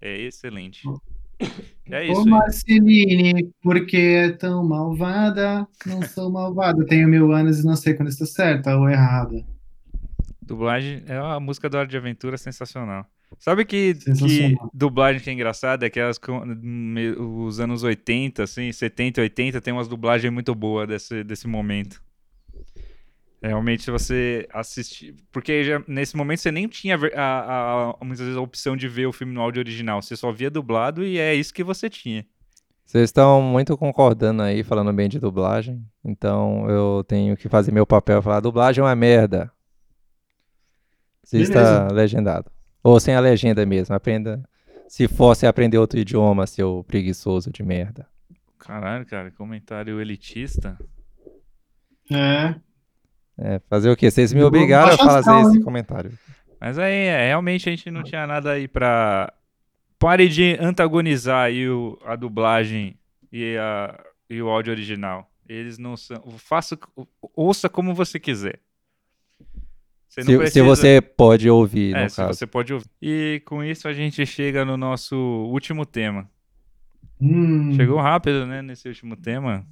É 0.00 0.20
excelente. 0.20 0.82
É 1.92 2.04
isso 2.06 2.20
Ô. 2.20 2.24
Marceline, 2.26 3.50
por 3.62 3.84
que 3.84 3.96
é 3.96 4.30
tão 4.30 4.62
malvada? 4.62 5.66
Não 5.84 6.00
sou 6.02 6.30
malvada, 6.30 6.86
tenho 6.86 7.08
mil 7.08 7.32
anos 7.32 7.58
e 7.60 7.66
não 7.66 7.74
sei 7.74 7.94
quando 7.94 8.10
estou 8.10 8.28
certa 8.28 8.76
ou 8.76 8.88
errada. 8.88 9.44
Dublagem 10.40 11.02
é 11.08 11.20
uma 11.20 11.40
música 11.40 11.68
do 11.68 11.76
Hora 11.78 11.88
de 11.88 11.96
Aventura 11.96 12.38
sensacional. 12.38 13.04
Sabe 13.40 13.64
que, 13.64 13.94
que 13.94 14.56
dublagem 14.72 15.20
que 15.20 15.30
é 15.30 15.32
engraçada 15.32 15.86
é 15.86 15.90
que 15.90 15.98
elas, 15.98 16.16
com- 16.18 16.44
me- 16.44 17.10
os 17.16 17.58
anos 17.58 17.82
80, 17.82 18.44
assim, 18.44 18.70
70 18.70 19.20
e 19.20 19.22
80, 19.24 19.60
tem 19.60 19.72
umas 19.72 19.88
dublagens 19.88 20.32
muito 20.32 20.54
boas 20.54 20.86
desse, 20.86 21.24
desse 21.24 21.48
momento. 21.48 22.00
Realmente, 23.42 23.82
se 23.84 23.90
você 23.90 24.46
assistir. 24.52 25.14
Porque 25.32 25.64
já, 25.64 25.82
nesse 25.88 26.14
momento 26.16 26.40
você 26.40 26.52
nem 26.52 26.68
tinha 26.68 26.96
a, 26.96 27.20
a- 27.20 27.90
a- 28.00 28.04
muitas 28.04 28.20
vezes 28.20 28.36
a 28.36 28.40
opção 28.42 28.76
de 28.76 28.86
ver 28.86 29.06
o 29.06 29.12
filme 29.12 29.32
no 29.32 29.40
áudio 29.40 29.60
original. 29.60 30.02
Você 30.02 30.14
só 30.14 30.30
via 30.30 30.50
dublado 30.50 31.02
e 31.02 31.18
é 31.18 31.34
isso 31.34 31.54
que 31.54 31.64
você 31.64 31.88
tinha. 31.88 32.26
Vocês 32.84 33.04
estão 33.04 33.40
muito 33.40 33.78
concordando 33.78 34.42
aí, 34.42 34.62
falando 34.62 34.92
bem 34.92 35.08
de 35.08 35.18
dublagem. 35.18 35.82
Então 36.04 36.68
eu 36.68 37.02
tenho 37.04 37.34
que 37.36 37.48
fazer 37.48 37.72
meu 37.72 37.86
papel 37.86 38.18
e 38.18 38.22
falar: 38.22 38.40
dublagem 38.40 38.82
é 38.82 38.84
uma 38.84 38.94
merda. 38.96 39.50
Assista 41.22 41.88
legendado. 41.92 42.50
Ou 42.82 42.98
sem 42.98 43.14
a 43.14 43.20
legenda 43.20 43.64
mesmo. 43.64 43.94
Aprenda. 43.94 44.42
Se 44.88 45.06
fosse 45.06 45.46
aprender 45.46 45.78
outro 45.78 45.98
idioma, 45.98 46.46
seu 46.46 46.84
preguiçoso 46.88 47.50
de 47.52 47.62
merda. 47.62 48.06
Caralho, 48.58 49.06
cara, 49.06 49.30
comentário 49.30 50.00
elitista. 50.00 50.76
É. 52.10 52.54
É, 53.42 53.58
fazer 53.70 53.90
o 53.90 53.96
quê? 53.96 54.10
Vocês 54.10 54.32
me 54.32 54.42
obrigaram 54.42 54.92
a 54.92 54.98
fazer 54.98 55.40
esse 55.48 55.60
comentário. 55.62 56.12
Mas 56.60 56.78
aí, 56.78 56.92
é, 57.06 57.28
realmente 57.28 57.68
a 57.68 57.72
gente 57.72 57.90
não 57.90 58.02
tinha 58.02 58.26
nada 58.26 58.52
aí 58.52 58.68
pra. 58.68 59.32
Pare 59.98 60.28
de 60.28 60.56
antagonizar 60.60 61.44
aí 61.46 61.68
o, 61.68 61.98
a 62.04 62.16
dublagem 62.16 62.96
e, 63.32 63.56
a, 63.58 63.98
e 64.28 64.40
o 64.42 64.48
áudio 64.48 64.72
original. 64.72 65.30
Eles 65.48 65.78
não 65.78 65.96
são. 65.96 66.22
Faça, 66.38 66.78
ouça 67.34 67.68
como 67.68 67.94
você 67.94 68.18
quiser. 68.20 68.60
Você 70.08 70.20
não 70.20 70.26
Se, 70.26 70.32
se 70.32 70.38
precisa- 70.38 70.64
você 70.64 71.00
pode 71.00 71.48
ouvir, 71.48 71.94
É, 71.94 72.04
no 72.04 72.10
se 72.10 72.16
caso. 72.16 72.34
você 72.38 72.46
pode 72.46 72.72
ouvir. 72.74 72.86
E 73.00 73.40
com 73.46 73.62
isso 73.62 73.86
a 73.88 73.92
gente 73.92 74.24
chega 74.26 74.64
no 74.64 74.76
nosso 74.76 75.16
último 75.16 75.86
tema. 75.86 76.28
Hum. 77.20 77.72
Chegou 77.74 77.98
rápido, 78.00 78.46
né, 78.46 78.60
nesse 78.62 78.88
último 78.88 79.16
tema. 79.16 79.66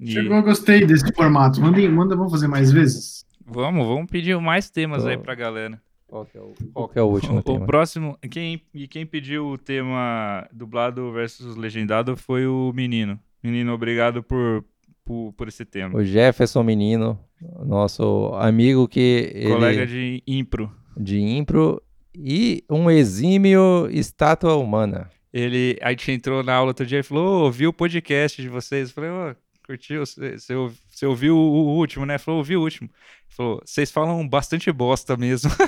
E 0.00 0.10
Chegou, 0.12 0.36
eu 0.36 0.42
gostei 0.42 0.86
desse 0.86 1.12
formato. 1.14 1.60
Manda, 1.60 1.80
manda, 1.88 2.14
vamos 2.16 2.32
fazer 2.32 2.46
mais 2.48 2.70
vezes? 2.72 3.24
vamos, 3.44 3.86
vamos 3.86 4.06
pedir 4.10 4.38
mais 4.40 4.68
temas 4.70 5.02
Tô- 5.04 5.08
aí 5.08 5.16
pra 5.18 5.34
galera. 5.34 5.80
Qual 6.08 6.24
que 6.24 6.36
é 6.38 6.40
o, 6.40 6.52
qual 6.72 6.88
que 6.88 6.98
é 6.98 7.02
o 7.02 7.06
último 7.06 7.38
O, 7.38 7.42
tema? 7.42 7.64
o 7.64 7.66
próximo, 7.66 8.16
quem, 8.30 8.62
e 8.74 8.86
quem 8.86 9.04
pediu 9.04 9.46
o 9.48 9.58
tema 9.58 10.46
dublado 10.52 11.10
versus 11.12 11.56
legendado 11.56 12.16
foi 12.16 12.46
o 12.46 12.72
menino. 12.74 13.18
Menino, 13.42 13.72
obrigado 13.72 14.22
por, 14.22 14.64
por, 15.04 15.32
por 15.32 15.48
esse 15.48 15.64
tema. 15.64 15.98
O 15.98 16.04
Jefferson 16.04 16.62
Menino, 16.62 17.18
nosso 17.64 18.30
amigo 18.34 18.86
que 18.86 19.30
ele 19.34 19.48
Colega 19.52 19.86
de 19.86 20.22
impro. 20.26 20.70
de 20.96 21.18
impro 21.20 21.82
e 22.14 22.62
um 22.70 22.88
exímio 22.90 23.88
estátua 23.90 24.54
humana. 24.56 25.10
Ele, 25.32 25.76
a 25.82 25.90
gente 25.90 26.12
entrou 26.12 26.42
na 26.42 26.54
aula 26.54 26.70
outro 26.70 26.86
dia 26.86 27.00
e 27.00 27.02
falou, 27.02 27.40
"Ô, 27.42 27.44
ouvi 27.46 27.66
o 27.66 27.72
podcast 27.72 28.40
de 28.40 28.48
vocês. 28.48 28.88
Eu 28.88 28.94
falei, 28.94 29.10
ô, 29.10 29.34
curtiu? 29.66 30.04
Você, 30.06 30.38
você 30.38 30.54
ouv- 30.54 30.78
você 30.88 31.04
ouviu 31.06 31.36
o, 31.36 31.76
último, 31.76 32.06
né? 32.06 32.18
Falou, 32.18 32.38
ouvi 32.38 32.56
o 32.56 32.62
último. 32.62 32.88
Falou, 33.28 33.60
vocês 33.64 33.90
falam 33.90 34.26
bastante 34.26 34.70
bosta 34.72 35.16
mesmo. 35.16 35.50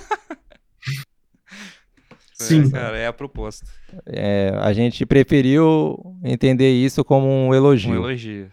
Sim. 2.34 2.66
É, 2.68 2.70
cara, 2.70 2.96
é 2.98 3.06
a 3.06 3.12
proposta. 3.12 3.66
É, 4.06 4.50
a 4.60 4.72
gente 4.72 5.04
preferiu 5.04 5.98
entender 6.22 6.70
isso 6.70 7.04
como 7.04 7.26
um 7.26 7.52
elogio. 7.52 7.90
Um 7.90 7.96
elogio. 7.96 8.52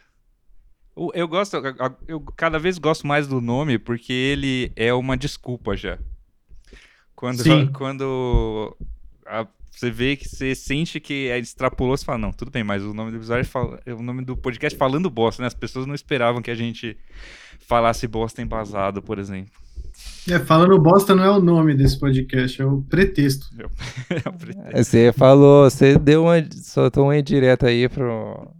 Eu 1.13 1.27
gosto, 1.27 1.57
eu 2.07 2.21
cada 2.37 2.57
vez 2.57 2.77
gosto 2.77 3.05
mais 3.05 3.27
do 3.27 3.41
nome 3.41 3.77
porque 3.77 4.13
ele 4.13 4.71
é 4.75 4.93
uma 4.93 5.15
desculpa 5.17 5.75
já. 5.75 5.99
Quando, 7.13 7.43
Sim. 7.43 7.67
quando 7.71 8.75
a- 9.25 9.47
você 9.75 9.91
vê 9.91 10.15
que 10.15 10.27
você 10.27 10.55
sente 10.55 10.99
que 10.99 11.27
é 11.27 11.37
extrapolou, 11.37 11.95
você 11.97 12.05
fala, 12.05 12.17
não, 12.17 12.31
tudo 12.31 12.49
bem, 12.51 12.63
mas 12.63 12.83
o 12.83 12.93
nome 12.93 13.11
do 13.11 13.17
episódio 13.17 13.41
é 13.41 13.43
fala- 13.43 13.79
é 13.85 13.93
o 13.93 14.01
nome 14.01 14.23
do 14.23 14.35
podcast 14.37 14.77
falando 14.77 15.09
bosta, 15.09 15.41
né? 15.41 15.47
As 15.47 15.53
pessoas 15.53 15.85
não 15.85 15.93
esperavam 15.93 16.41
que 16.41 16.51
a 16.51 16.55
gente 16.55 16.97
falasse 17.67 18.07
bosta 18.07 18.41
embasado, 18.41 19.01
por 19.01 19.19
exemplo. 19.19 19.51
É, 20.29 20.39
falando 20.39 20.77
bosta 20.79 21.15
não 21.15 21.23
é 21.23 21.29
o 21.29 21.41
nome 21.41 21.75
desse 21.75 21.99
podcast, 21.99 22.61
é 22.61 22.65
o 22.65 22.81
pretexto. 22.81 23.47
Você 24.75 25.13
falou, 25.13 25.69
você 25.69 25.97
deu 25.97 26.23
uma, 26.23 26.35
soltou 26.51 27.05
uma 27.05 27.17
indireta 27.17 27.67
aí 27.67 27.87
pro. 27.87 28.51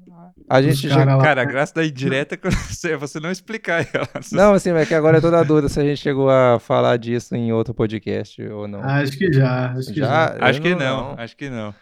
A 0.50 0.62
gente 0.62 0.88
já. 0.88 0.96
cara 0.98 1.16
lá. 1.16 1.24
Cara, 1.24 1.42
a 1.42 1.46
graça 1.46 1.74
da 1.74 1.86
indireta 1.86 2.36
é 2.36 2.40
você- 2.50 2.92
é 2.92 2.98
você 2.98 3.20
não 3.20 3.32
explicar 3.32 3.88
ela. 3.94 4.08
Não, 4.32 4.54
assim, 4.54 4.72
é 4.72 4.86
que 4.86 4.94
agora 4.94 5.18
eu 5.18 5.22
tô 5.22 5.32
na 5.32 5.44
dúvida 5.44 5.70
se 5.70 5.80
a 5.80 5.84
gente 5.84 5.98
chegou 6.00 6.30
a 6.30 6.60
falar 6.60 6.98
disso 6.98 7.36
em 7.36 7.52
outro 7.52 7.74
podcast 7.74 8.42
ou 8.44 8.68
não. 8.68 8.80
Acho 8.82 9.18
que 9.18 9.32
já, 9.34 9.72
acho 9.72 9.94
que 9.94 10.00
já. 10.00 10.36
Acho 10.40 10.62
que 10.62 10.76
não, 10.76 11.16
acho 11.18 11.36
que 11.36 11.50
não. 11.50 11.74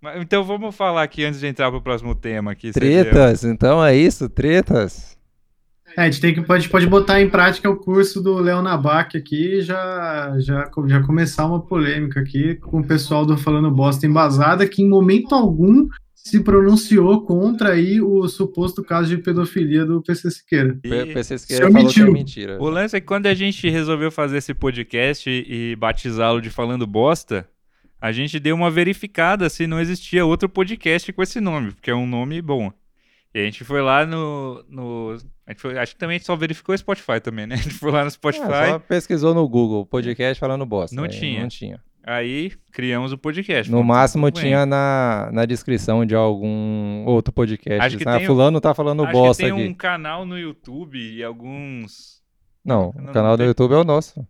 Mas, 0.00 0.20
então 0.22 0.44
vamos 0.44 0.74
falar 0.74 1.02
aqui 1.02 1.24
antes 1.24 1.40
de 1.40 1.46
entrar 1.46 1.70
pro 1.70 1.80
próximo 1.82 2.14
tema 2.14 2.52
aqui. 2.52 2.70
Tretas, 2.70 3.44
então 3.44 3.84
é 3.84 3.96
isso, 3.96 4.28
tretas. 4.28 5.16
É, 5.96 6.02
a 6.02 6.04
gente 6.04 6.20
tem 6.20 6.34
que 6.34 6.42
pode, 6.42 6.68
pode 6.68 6.86
botar 6.86 7.22
em 7.22 7.30
prática 7.30 7.70
o 7.70 7.76
curso 7.76 8.20
do 8.22 8.34
Léo 8.38 8.60
Nabac 8.60 9.16
aqui 9.16 9.58
e 9.58 9.62
já, 9.62 10.34
já, 10.38 10.70
já 10.86 11.02
começar 11.02 11.46
uma 11.46 11.60
polêmica 11.60 12.20
aqui 12.20 12.56
com 12.56 12.80
o 12.80 12.86
pessoal 12.86 13.24
do 13.24 13.38
Falando 13.38 13.70
Bosta 13.70 14.06
Embasada, 14.06 14.68
que 14.68 14.82
em 14.82 14.88
momento 14.88 15.34
algum 15.34 15.88
se 16.26 16.40
pronunciou 16.40 17.22
contra 17.24 17.74
aí 17.74 18.00
o 18.00 18.26
suposto 18.26 18.82
caso 18.82 19.08
de 19.08 19.18
pedofilia 19.22 19.84
do 19.86 20.02
PC 20.02 20.28
Siqueira. 20.32 20.76
E 20.82 20.88
PC 20.88 21.22
Você 21.22 21.38
Siqueira 21.38 21.70
falou 21.70 21.88
que 21.88 22.00
é 22.00 22.04
mentira. 22.04 22.58
o 22.60 22.68
lance 22.68 22.96
é 22.96 23.00
que 23.00 23.06
quando 23.06 23.26
a 23.26 23.34
gente 23.34 23.70
resolveu 23.70 24.10
fazer 24.10 24.38
esse 24.38 24.52
podcast 24.52 25.30
e 25.30 25.76
batizá-lo 25.76 26.40
de 26.40 26.50
Falando 26.50 26.84
Bosta, 26.84 27.48
a 28.00 28.10
gente 28.10 28.40
deu 28.40 28.56
uma 28.56 28.72
verificada 28.72 29.48
se 29.48 29.68
não 29.68 29.80
existia 29.80 30.26
outro 30.26 30.48
podcast 30.48 31.12
com 31.12 31.22
esse 31.22 31.40
nome, 31.40 31.70
porque 31.70 31.92
é 31.92 31.94
um 31.94 32.08
nome 32.08 32.42
bom. 32.42 32.72
E 33.32 33.38
a 33.38 33.44
gente 33.44 33.62
foi 33.62 33.80
lá 33.80 34.04
no. 34.04 34.64
no 34.68 35.16
a 35.46 35.52
gente 35.52 35.62
foi- 35.62 35.78
acho 35.78 35.92
que 35.92 35.98
também 36.00 36.16
a 36.16 36.18
gente 36.18 36.26
só 36.26 36.34
verificou 36.34 36.74
o 36.74 36.78
Spotify 36.78 37.20
também, 37.22 37.46
né? 37.46 37.54
A 37.56 37.58
gente 37.58 37.74
foi 37.74 37.92
lá 37.92 38.02
no 38.02 38.10
Spotify. 38.10 38.42
Ah, 38.46 38.66
só 38.70 38.78
pesquisou 38.80 39.32
no 39.32 39.48
Google, 39.48 39.86
podcast 39.86 40.40
falando 40.40 40.66
bosta. 40.66 40.96
Não 40.96 41.04
Aí 41.04 41.10
tinha. 41.10 41.42
Não 41.42 41.48
tinha. 41.48 41.80
Aí 42.08 42.52
criamos 42.72 43.10
o 43.12 43.18
podcast. 43.18 43.70
No 43.70 43.82
máximo 43.82 44.30
tinha 44.30 44.64
na, 44.64 45.28
na 45.32 45.44
descrição 45.44 46.06
de 46.06 46.14
algum 46.14 47.04
outro 47.04 47.32
podcast. 47.32 47.84
Acho 47.84 47.98
que 47.98 48.08
Ah, 48.08 48.14
tem 48.18 48.24
um- 48.24 48.26
fulano 48.28 48.60
tá 48.60 48.72
falando 48.72 49.02
Acho 49.02 49.12
bosta 49.12 49.42
que 49.42 49.50
tem 49.50 49.58
aqui. 49.60 49.68
um 49.70 49.74
canal 49.74 50.24
no 50.24 50.38
YouTube 50.38 50.96
e 50.98 51.24
alguns. 51.24 52.22
Não, 52.64 52.92
Não, 52.96 53.10
o 53.10 53.12
canal 53.12 53.30
não 53.30 53.36
do 53.36 53.38
tem. 53.38 53.46
YouTube 53.48 53.72
é 53.74 53.76
o 53.78 53.84
nosso. 53.84 54.24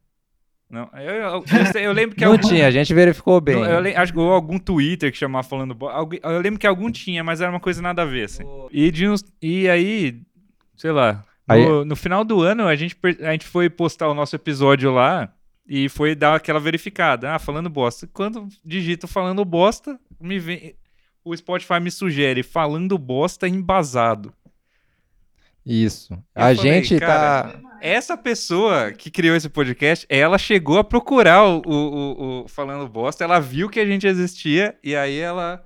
Não, 0.71 0.89
eu, 0.95 1.15
eu, 1.15 1.45
eu 1.77 1.81
eu 1.83 1.93
lembro 1.93 2.17
que 2.17 2.25
não 2.25 2.33
algum- 2.33 2.49
tinha, 2.49 2.67
a 2.67 2.71
gente 2.71 2.93
verificou 2.95 3.41
bem. 3.43 3.57
Eu 3.63 3.79
lem- 3.79 3.95
acho 3.95 4.13
que 4.13 4.19
algum 4.19 4.59
Twitter 4.59 5.13
que 5.13 5.19
chamava 5.19 5.47
falando 5.47 5.75
bo- 5.75 5.89
alguém- 5.89 6.19
Eu 6.25 6.41
lembro 6.41 6.59
que 6.59 6.67
algum 6.67 6.91
tinha, 6.91 7.23
mas 7.23 7.41
era 7.43 7.51
uma 7.51 7.61
coisa 7.61 7.81
nada 7.83 8.03
a 8.03 8.07
ver, 8.07 8.25
assim. 8.25 8.43
E, 8.73 8.91
de 8.91 9.07
uns- 9.09 9.23
e 9.41 9.69
aí, 9.69 10.23
sei 10.77 10.91
lá, 10.93 11.23
no, 11.49 11.55
Aí- 11.55 11.85
no 11.85 11.95
final 11.95 12.25
do 12.25 12.41
ano 12.43 12.67
a 12.67 12.75
gente, 12.75 12.97
a 13.23 13.33
gente 13.33 13.45
foi 13.47 13.69
postar 13.71 14.09
o 14.09 14.15
nosso 14.15 14.35
episódio 14.35 14.91
lá 14.91 15.31
e 15.69 15.89
foi 15.89 16.15
dar 16.15 16.35
aquela 16.37 16.61
verificada. 16.61 17.35
Ah, 17.35 17.39
falando 17.39 17.69
bosta. 17.71 18.09
Quando 18.13 18.49
digito 18.65 19.07
falando 19.09 19.45
bosta, 19.45 19.99
me 20.21 20.39
vem. 20.39 20.75
O 21.25 21.37
Spotify 21.37 21.81
me 21.81 21.91
sugere 21.91 22.43
falando 22.43 22.97
bosta 22.97 23.49
embasado. 23.49 24.33
Isso. 25.65 26.13
Eu 26.15 26.19
a 26.35 26.55
falei, 26.55 26.55
gente 26.85 26.99
cara, 27.01 27.49
tá. 27.53 27.61
Essa 27.81 28.17
pessoa 28.17 28.93
que 28.93 29.11
criou 29.11 29.35
esse 29.35 29.49
podcast, 29.49 30.07
ela 30.09 30.39
chegou 30.39 30.79
a 30.79 30.85
procurar 30.85 31.45
o, 31.45 31.63
o, 31.67 32.43
o- 32.45 32.49
Falando 32.49 32.89
Bosta, 32.89 33.25
ela 33.25 33.41
viu 33.41 33.69
que 33.69 33.81
a 33.81 33.85
gente 33.85 34.07
existia 34.07 34.79
e 34.83 34.95
aí 34.95 35.19
ela 35.19 35.65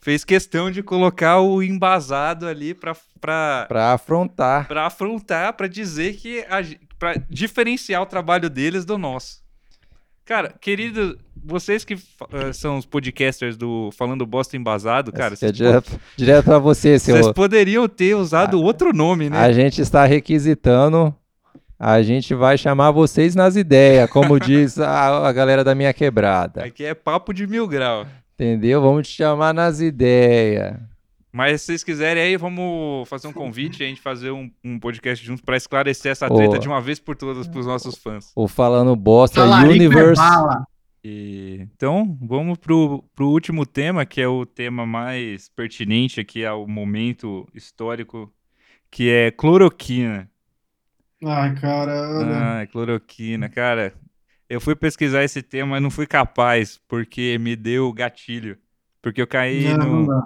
fez 0.00 0.24
questão 0.24 0.70
de 0.70 0.82
colocar 0.82 1.38
o 1.40 1.62
embasado 1.62 2.46
ali 2.48 2.72
pra, 2.72 2.96
pra, 3.20 3.66
Pra 3.68 3.92
afrontar. 3.92 4.66
pra 4.66 4.86
afrontar, 4.86 5.52
pra 5.52 5.68
dizer 5.68 6.16
que. 6.16 6.40
A, 6.48 6.62
pra 6.98 7.14
diferenciar 7.28 8.00
o 8.00 8.06
trabalho 8.06 8.48
deles 8.48 8.84
do 8.86 8.96
nosso. 8.96 9.41
Cara, 10.24 10.54
querido, 10.60 11.18
vocês 11.44 11.84
que 11.84 11.94
eh, 11.94 12.52
são 12.52 12.78
os 12.78 12.86
podcasters 12.86 13.56
do 13.56 13.90
Falando 13.92 14.24
Bosta 14.24 14.56
Embasado, 14.56 15.10
cara, 15.12 15.34
é 15.34 15.36
vocês, 15.36 15.50
po- 15.52 15.56
direto, 15.56 16.00
direto 16.16 16.44
pra 16.44 16.58
você, 16.58 16.98
seu. 16.98 17.16
vocês 17.16 17.32
poderiam 17.32 17.88
ter 17.88 18.14
usado 18.14 18.60
outro 18.62 18.92
nome, 18.92 19.28
né? 19.28 19.36
A 19.38 19.52
gente 19.52 19.80
está 19.80 20.04
requisitando. 20.04 21.14
A 21.78 22.00
gente 22.00 22.32
vai 22.32 22.56
chamar 22.56 22.92
vocês 22.92 23.34
nas 23.34 23.56
ideias, 23.56 24.08
como 24.08 24.38
diz 24.40 24.78
a, 24.78 25.26
a 25.26 25.32
galera 25.32 25.64
da 25.64 25.74
minha 25.74 25.92
quebrada. 25.92 26.62
Aqui 26.64 26.84
é 26.84 26.94
papo 26.94 27.34
de 27.34 27.44
mil 27.44 27.66
graus. 27.66 28.06
Entendeu? 28.34 28.80
Vamos 28.80 29.08
te 29.08 29.14
chamar 29.16 29.52
nas 29.52 29.80
ideias. 29.80 30.76
Mas 31.32 31.62
se 31.62 31.68
vocês 31.68 31.82
quiserem 31.82 32.22
aí, 32.22 32.36
vamos 32.36 33.08
fazer 33.08 33.26
um 33.26 33.32
convite, 33.32 33.82
a 33.82 33.86
gente 33.86 34.02
fazer 34.02 34.30
um, 34.30 34.50
um 34.62 34.78
podcast 34.78 35.24
juntos 35.24 35.42
pra 35.42 35.56
esclarecer 35.56 36.12
essa 36.12 36.28
treta 36.28 36.58
de 36.58 36.68
uma 36.68 36.80
vez 36.80 37.00
por 37.00 37.16
todas 37.16 37.48
pros 37.48 37.66
nossos 37.66 37.96
fãs. 37.96 38.30
O 38.36 38.46
Falando 38.46 38.94
Bosta 38.94 39.40
Talarico 39.40 39.72
Universe. 39.72 40.20
E, 41.02 41.66
então, 41.74 42.16
vamos 42.20 42.58
pro, 42.58 43.02
pro 43.14 43.28
último 43.28 43.64
tema, 43.64 44.04
que 44.04 44.20
é 44.20 44.28
o 44.28 44.44
tema 44.44 44.84
mais 44.86 45.48
pertinente 45.48 46.20
aqui 46.20 46.44
ao 46.44 46.68
momento 46.68 47.48
histórico, 47.54 48.30
que 48.90 49.08
é 49.10 49.30
cloroquina. 49.30 50.30
Ai, 51.24 51.54
cara. 51.54 52.60
Ah, 52.60 52.66
cloroquina, 52.66 53.48
cara. 53.48 53.94
Eu 54.48 54.60
fui 54.60 54.76
pesquisar 54.76 55.24
esse 55.24 55.40
tema, 55.42 55.70
mas 55.70 55.82
não 55.82 55.90
fui 55.90 56.06
capaz, 56.06 56.78
porque 56.86 57.38
me 57.38 57.56
deu 57.56 57.90
gatilho. 57.90 58.58
Porque 59.00 59.22
eu 59.22 59.26
caí 59.26 59.64
Não, 59.64 59.78
não 59.78 60.00
no. 60.02 60.06
dá. 60.08 60.24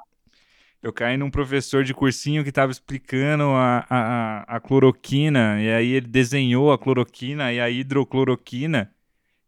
Eu 0.86 0.92
caí 0.92 1.16
num 1.16 1.30
professor 1.30 1.82
de 1.82 1.92
cursinho 1.92 2.44
que 2.44 2.50
estava 2.50 2.70
explicando 2.70 3.42
a, 3.44 3.84
a, 3.90 4.56
a- 4.56 4.60
cloroquina, 4.60 5.60
e 5.60 5.68
aí 5.72 5.88
ele 5.94 6.06
desenhou 6.06 6.70
a 6.72 6.78
cloroquina 6.78 7.52
e 7.52 7.58
a 7.60 7.68
hidrocloroquina. 7.68 8.94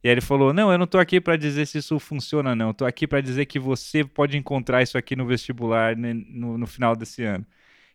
E 0.03 0.09
aí 0.09 0.15
ele 0.15 0.21
falou: 0.21 0.53
Não, 0.53 0.73
eu 0.73 0.79
não 0.79 0.87
tô 0.87 0.99
aqui 0.99 1.21
para 1.21 1.37
dizer 1.37 1.67
se 1.67 1.79
isso 1.79 1.99
funciona, 2.01 2.57
não. 2.57 2.69
Eu 2.69 2.75
tô 2.75 2.85
aqui 2.87 3.07
para 3.07 3.21
dizer 3.21 3.47
que 3.47 3.59
você 3.59 4.05
pode 4.05 4.37
encontrar 4.39 4.83
isso 4.83 4.99
aqui 4.99 5.17
no 5.17 5.27
vestibular 5.27 5.97
né, 5.97 6.15
no, 6.15 6.59
no 6.59 6.67
final 6.67 6.97
desse 6.97 7.25
ano. 7.25 7.47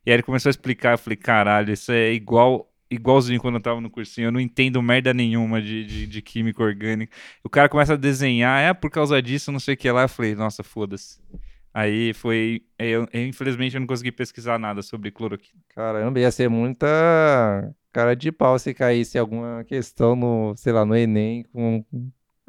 E 0.06 0.12
aí 0.12 0.16
ele 0.18 0.24
começou 0.24 0.50
a 0.50 0.52
explicar. 0.52 0.94
Eu 0.94 0.98
falei: 1.00 1.18
Caralho, 1.18 1.74
isso 1.74 1.92
é 1.92 2.14
igual. 2.14 2.70
Igualzinho 2.92 3.42
quando 3.42 3.56
eu 3.56 3.62
tava 3.62 3.82
no 3.82 3.90
cursinho, 3.90 4.28
eu 4.28 4.32
não 4.32 4.40
entendo 4.40 4.82
merda 4.82 5.14
nenhuma 5.14 5.62
de, 5.62 5.86
de, 5.86 6.08
de 6.08 6.22
química 6.22 6.64
orgânica. 6.64 7.16
O 7.44 7.50
cara 7.50 7.70
começa 7.70 7.94
a 7.94 7.98
desenhar, 7.98 8.62
é 8.62 8.74
por 8.74 8.92
causa 8.92 9.22
disso, 9.22 9.52
não 9.52 9.60
sei 9.60 9.74
o 9.76 9.78
que 9.78 9.92
lá. 9.92 10.04
Eu 10.04 10.10
falei, 10.10 10.36
nossa, 10.36 10.64
foda-se. 10.64 11.20
Aí 11.74 12.14
foi. 12.14 12.62
Eu, 12.78 13.08
eu, 13.12 13.26
infelizmente 13.28 13.76
eu 13.76 13.80
não 13.80 13.88
consegui 13.88 14.12
pesquisar 14.12 14.60
nada 14.60 14.82
sobre 14.82 15.10
cloroquina. 15.12 15.60
Caramba, 15.70 16.20
ia 16.20 16.32
ser 16.32 16.50
muita 16.50 16.88
cara 17.92 18.16
de 18.16 18.32
pau 18.32 18.58
se 18.60 18.74
caísse 18.74 19.18
alguma 19.18 19.64
questão 19.64 20.16
no, 20.16 20.54
sei 20.56 20.72
lá, 20.74 20.86
no 20.86 20.96
Enem 20.96 21.44
com 21.52 21.84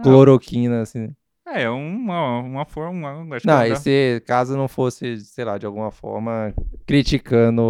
cloroquina, 0.02 0.82
assim. 0.82 1.14
É, 1.46 1.62
é 1.62 1.70
uma, 1.70 2.38
uma 2.40 2.64
forma. 2.64 3.24
Não, 3.24 3.38
dá- 3.44 3.68
e 3.68 3.76
se 3.76 4.22
caso 4.26 4.56
não 4.56 4.66
fosse, 4.68 5.18
sei 5.18 5.44
lá, 5.44 5.58
de 5.58 5.66
alguma 5.66 5.90
forma 5.90 6.54
criticando 6.86 7.62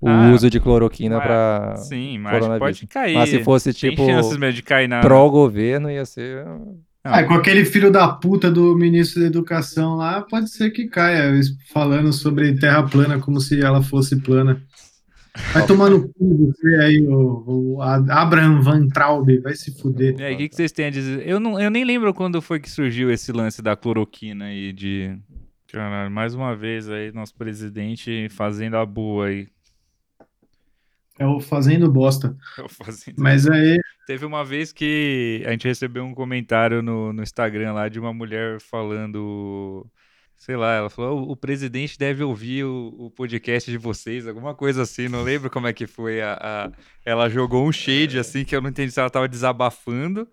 o 0.00 0.08
Ah, 0.08 0.30
uso 0.32 0.48
de 0.50 0.60
cloroquina 0.60 1.20
pra 1.20 1.76
Sim, 1.76 2.18
mas 2.18 2.46
pode 2.58 2.86
cair. 2.86 3.14
Mas 3.14 3.30
se 3.30 3.44
fosse 3.44 3.72
Tem 3.72 3.90
tipo 3.90 4.04
chances 4.06 4.36
mesmo 4.36 4.54
de 4.54 4.62
cair 4.62 4.88
na. 4.88 5.00
pró-governo, 5.00 5.90
ia 5.90 6.04
ser. 6.04 6.44
Ah, 7.10 7.24
com 7.24 7.34
aquele 7.34 7.64
filho 7.64 7.90
da 7.90 8.08
puta 8.08 8.50
do 8.50 8.76
ministro 8.76 9.20
da 9.20 9.26
Educação 9.26 9.96
lá, 9.96 10.22
pode 10.22 10.50
ser 10.50 10.70
que 10.70 10.86
caia, 10.88 11.32
falando 11.72 12.12
sobre 12.12 12.54
terra 12.58 12.82
plana 12.82 13.18
como 13.18 13.40
se 13.40 13.60
ela 13.60 13.82
fosse 13.82 14.20
plana. 14.20 14.62
Vai 15.52 15.64
tomar 15.66 15.88
no 15.90 16.08
cu 16.08 16.52
você 16.52 16.74
aí, 16.76 17.06
o, 17.06 17.76
o 17.76 17.82
Abraham 17.82 18.60
Van 18.60 18.88
Traub, 18.88 19.28
vai 19.40 19.54
se 19.54 19.72
fuder. 19.78 20.16
E 20.18 20.22
aí, 20.22 20.34
o 20.34 20.36
que, 20.38 20.48
que 20.48 20.56
vocês 20.56 20.72
têm 20.72 20.86
a 20.86 20.90
dizer? 20.90 21.26
Eu, 21.26 21.38
não, 21.38 21.60
eu 21.60 21.70
nem 21.70 21.84
lembro 21.84 22.12
quando 22.12 22.42
foi 22.42 22.58
que 22.58 22.68
surgiu 22.68 23.10
esse 23.10 23.30
lance 23.30 23.62
da 23.62 23.76
cloroquina 23.76 24.46
aí 24.46 24.72
de. 24.72 25.16
Caralho, 25.70 26.10
mais 26.10 26.34
uma 26.34 26.56
vez 26.56 26.88
aí, 26.88 27.12
nosso 27.12 27.34
presidente 27.34 28.28
fazendo 28.30 28.76
a 28.76 28.84
boa 28.86 29.26
aí. 29.26 29.46
É 31.18 31.26
o 31.26 31.40
fazendo 31.40 31.90
bosta. 31.90 32.36
Fazendo- 32.70 33.14
Mas 33.18 33.46
aí, 33.48 33.78
Teve 34.08 34.24
uma 34.24 34.42
vez 34.42 34.72
que 34.72 35.42
a 35.46 35.50
gente 35.50 35.68
recebeu 35.68 36.02
um 36.02 36.14
comentário 36.14 36.80
no, 36.80 37.12
no 37.12 37.22
Instagram 37.22 37.74
lá 37.74 37.90
de 37.90 38.00
uma 38.00 38.10
mulher 38.10 38.58
falando. 38.58 39.86
Sei 40.34 40.56
lá, 40.56 40.72
ela 40.76 40.88
falou: 40.88 41.18
"O- 41.28 41.32
o 41.32 41.36
presidente 41.36 41.98
deve 41.98 42.24
ouvir 42.24 42.64
o, 42.64 42.94
o 42.98 43.10
podcast 43.10 43.70
de 43.70 43.76
vocês, 43.76 44.26
alguma 44.26 44.54
coisa 44.54 44.80
assim, 44.80 45.08
não 45.10 45.22
lembro 45.22 45.50
como 45.50 45.66
é 45.66 45.74
que 45.74 45.86
foi. 45.86 46.22
A, 46.22 46.38
a- 46.40 46.70
Ela 47.04 47.28
jogou 47.28 47.68
um 47.68 47.70
shade 47.70 48.18
assim 48.18 48.46
que 48.46 48.56
eu 48.56 48.62
não 48.62 48.70
entendi 48.70 48.90
se 48.90 48.98
ela 48.98 49.10
tava 49.10 49.28
desabafando 49.28 50.26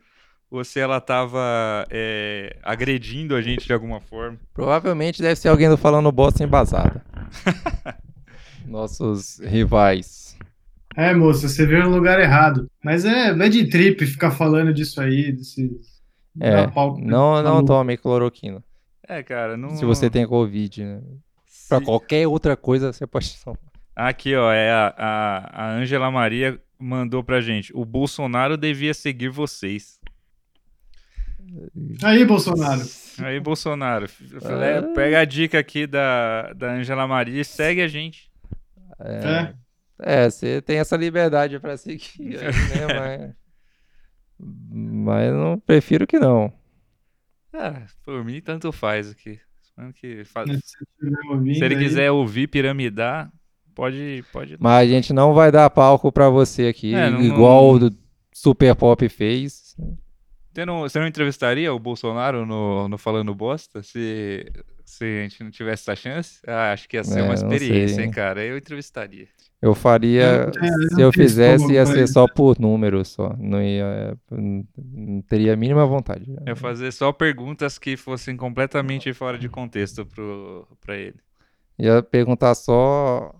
ou 0.49 0.63
se 0.63 0.79
ela 0.79 1.01
tava 1.01 1.85
é, 1.89 2.55
agredindo 2.63 3.35
a 3.35 3.41
gente 3.41 3.65
de 3.65 3.73
alguma 3.73 3.99
forma. 3.99 4.39
Provavelmente 4.53 5.21
deve 5.21 5.35
ser 5.35 5.49
alguém 5.49 5.67
do 5.67 5.75
falando 5.75 6.09
bosta 6.13 6.41
embasada. 6.45 7.03
Nossos 8.65 9.39
rivais. 9.39 10.34
É, 10.95 11.13
moça, 11.13 11.47
você 11.49 11.65
veio 11.65 11.83
no 11.83 11.89
lugar 11.95 12.19
errado. 12.19 12.69
Mas 12.83 13.05
é 13.05 13.33
bad 13.33 13.65
trip 13.69 14.05
ficar 14.05 14.31
falando 14.31 14.73
disso 14.73 14.99
aí, 15.01 15.31
desse. 15.31 15.71
É, 16.39 16.65
não, 16.67 17.41
não 17.41 17.43
maluco. 17.43 17.65
tome 17.65 17.97
cloroquina. 17.97 18.63
É, 19.07 19.21
cara, 19.23 19.55
não. 19.55 19.69
Se 19.71 19.85
você 19.85 20.09
tem 20.09 20.27
Covid, 20.27 20.83
né? 20.83 21.01
Pra 21.69 21.79
Se- 21.79 21.85
qualquer 21.85 22.27
outra 22.27 22.55
coisa, 22.57 22.91
você 22.91 23.05
pode 23.07 23.33
tomar. 23.43 23.57
Aqui, 23.95 24.35
ó, 24.35 24.51
é 24.51 24.71
a, 24.71 24.93
a, 24.97 25.63
a 25.65 25.71
Angela 25.75 26.11
Maria 26.11 26.59
mandou 26.77 27.23
pra 27.23 27.39
gente. 27.39 27.71
O 27.73 27.85
Bolsonaro 27.85 28.57
devia 28.57 28.93
seguir 28.93 29.29
vocês. 29.29 29.97
Aí, 32.03 32.25
Bolsonaro. 32.25 32.81
Aí, 33.19 33.39
Bolsonaro, 33.39 34.05
f- 34.05 34.23
pega 34.93 35.19
a 35.21 35.25
dica 35.25 35.59
aqui 35.59 35.87
da, 35.87 36.51
da 36.53 36.73
Angela 36.73 37.07
Maria 37.07 37.39
e 37.39 37.45
segue 37.45 37.81
a 37.81 37.87
gente. 37.87 38.29
É. 38.99 39.13
É, 39.27 39.53
você 39.97 40.61
tem 40.61 40.77
essa 40.77 40.95
liberdade 40.97 41.59
pra 41.59 41.77
seguir, 41.77 42.37
aí, 42.39 42.45
né? 42.45 42.93
Mas... 42.99 43.35
Mas 44.37 45.33
não 45.33 45.59
prefiro 45.59 46.05
que 46.05 46.19
não. 46.19 46.51
Ah, 47.53 47.83
por 48.03 48.23
mim, 48.25 48.41
tanto 48.41 48.71
faz 48.71 49.09
aqui. 49.09 49.39
Que 49.95 50.23
fa- 50.25 50.45
Se 50.45 50.53
você 50.53 50.77
estiver 50.83 51.31
ouvindo 51.31 51.55
Se 51.57 51.63
ele 51.65 51.75
aí- 51.75 51.83
quiser 51.83 52.11
ouvir 52.11 52.47
piramidar, 52.47 53.31
pode. 53.73 54.23
pode... 54.31 54.57
Mas 54.59 54.89
a 54.89 54.91
gente 54.91 55.13
não 55.13 55.33
vai 55.33 55.51
dar 55.51 55.69
palco 55.69 56.11
pra 56.11 56.29
você 56.29 56.67
aqui, 56.67 56.93
É, 56.93 57.09
não- 57.09 57.21
igual 57.21 57.63
não- 57.63 57.69
o 57.71 57.89
do 57.89 57.97
Super 58.33 58.75
Pop 58.75 59.07
fez. 59.09 59.75
Você, 60.53 60.65
não, 60.65 60.81
você 60.81 60.99
não 60.99 61.07
entrevistaria 61.07 61.73
o 61.73 61.79
Bolsonaro 61.79 62.45
no, 62.45 62.87
no 62.87 62.97
Falando 62.97 63.33
Bosta? 63.35 63.83
Se, 63.83 64.45
se 64.85 65.03
a 65.03 65.23
gente 65.23 65.43
não 65.43 65.51
tivesse 65.51 65.83
essa 65.89 65.95
chance? 65.95 66.39
Ah, 66.47 66.71
acho 66.71 66.87
que 66.87 66.95
ia 66.97 67.03
ser 67.03 67.19
É, 67.19 67.23
uma 67.23 67.33
experiência, 67.33 67.95
sei. 67.97 68.05
hein, 68.05 68.11
cara? 68.11 68.43
Eu 68.43 68.57
entrevistaria. 68.57 69.27
Eu 69.61 69.73
faria, 69.73 70.21
Eu- 70.21 70.63
é, 70.63 70.67
eu 70.67 70.89
se 70.95 71.01
eu 71.01 71.13
fizesse, 71.13 71.71
ia 71.73 71.85
ser 71.85 72.07
só 72.07 72.27
por 72.27 72.59
número 72.59 73.03
só. 73.03 73.35
Não 73.39 73.61
ia, 73.61 74.17
não 74.29 74.67
não 74.77 75.21
teria 75.23 75.53
a 75.53 75.55
mínima 75.55 75.85
vontade. 75.85 76.25
Eu 76.41 76.47
ia 76.49 76.55
fazer 76.55 76.91
só 76.91 77.11
perguntas 77.11 77.79
que 77.79 77.97
fossem 77.97 78.35
completamente 78.37 79.11
fora 79.13 79.37
de 79.39 79.49
contexto 79.49 80.05
pro, 80.05 80.67
pra 80.81 80.95
ele. 80.95 81.15
Ia 81.79 82.03
perguntar 82.03 82.53
só, 82.55 83.33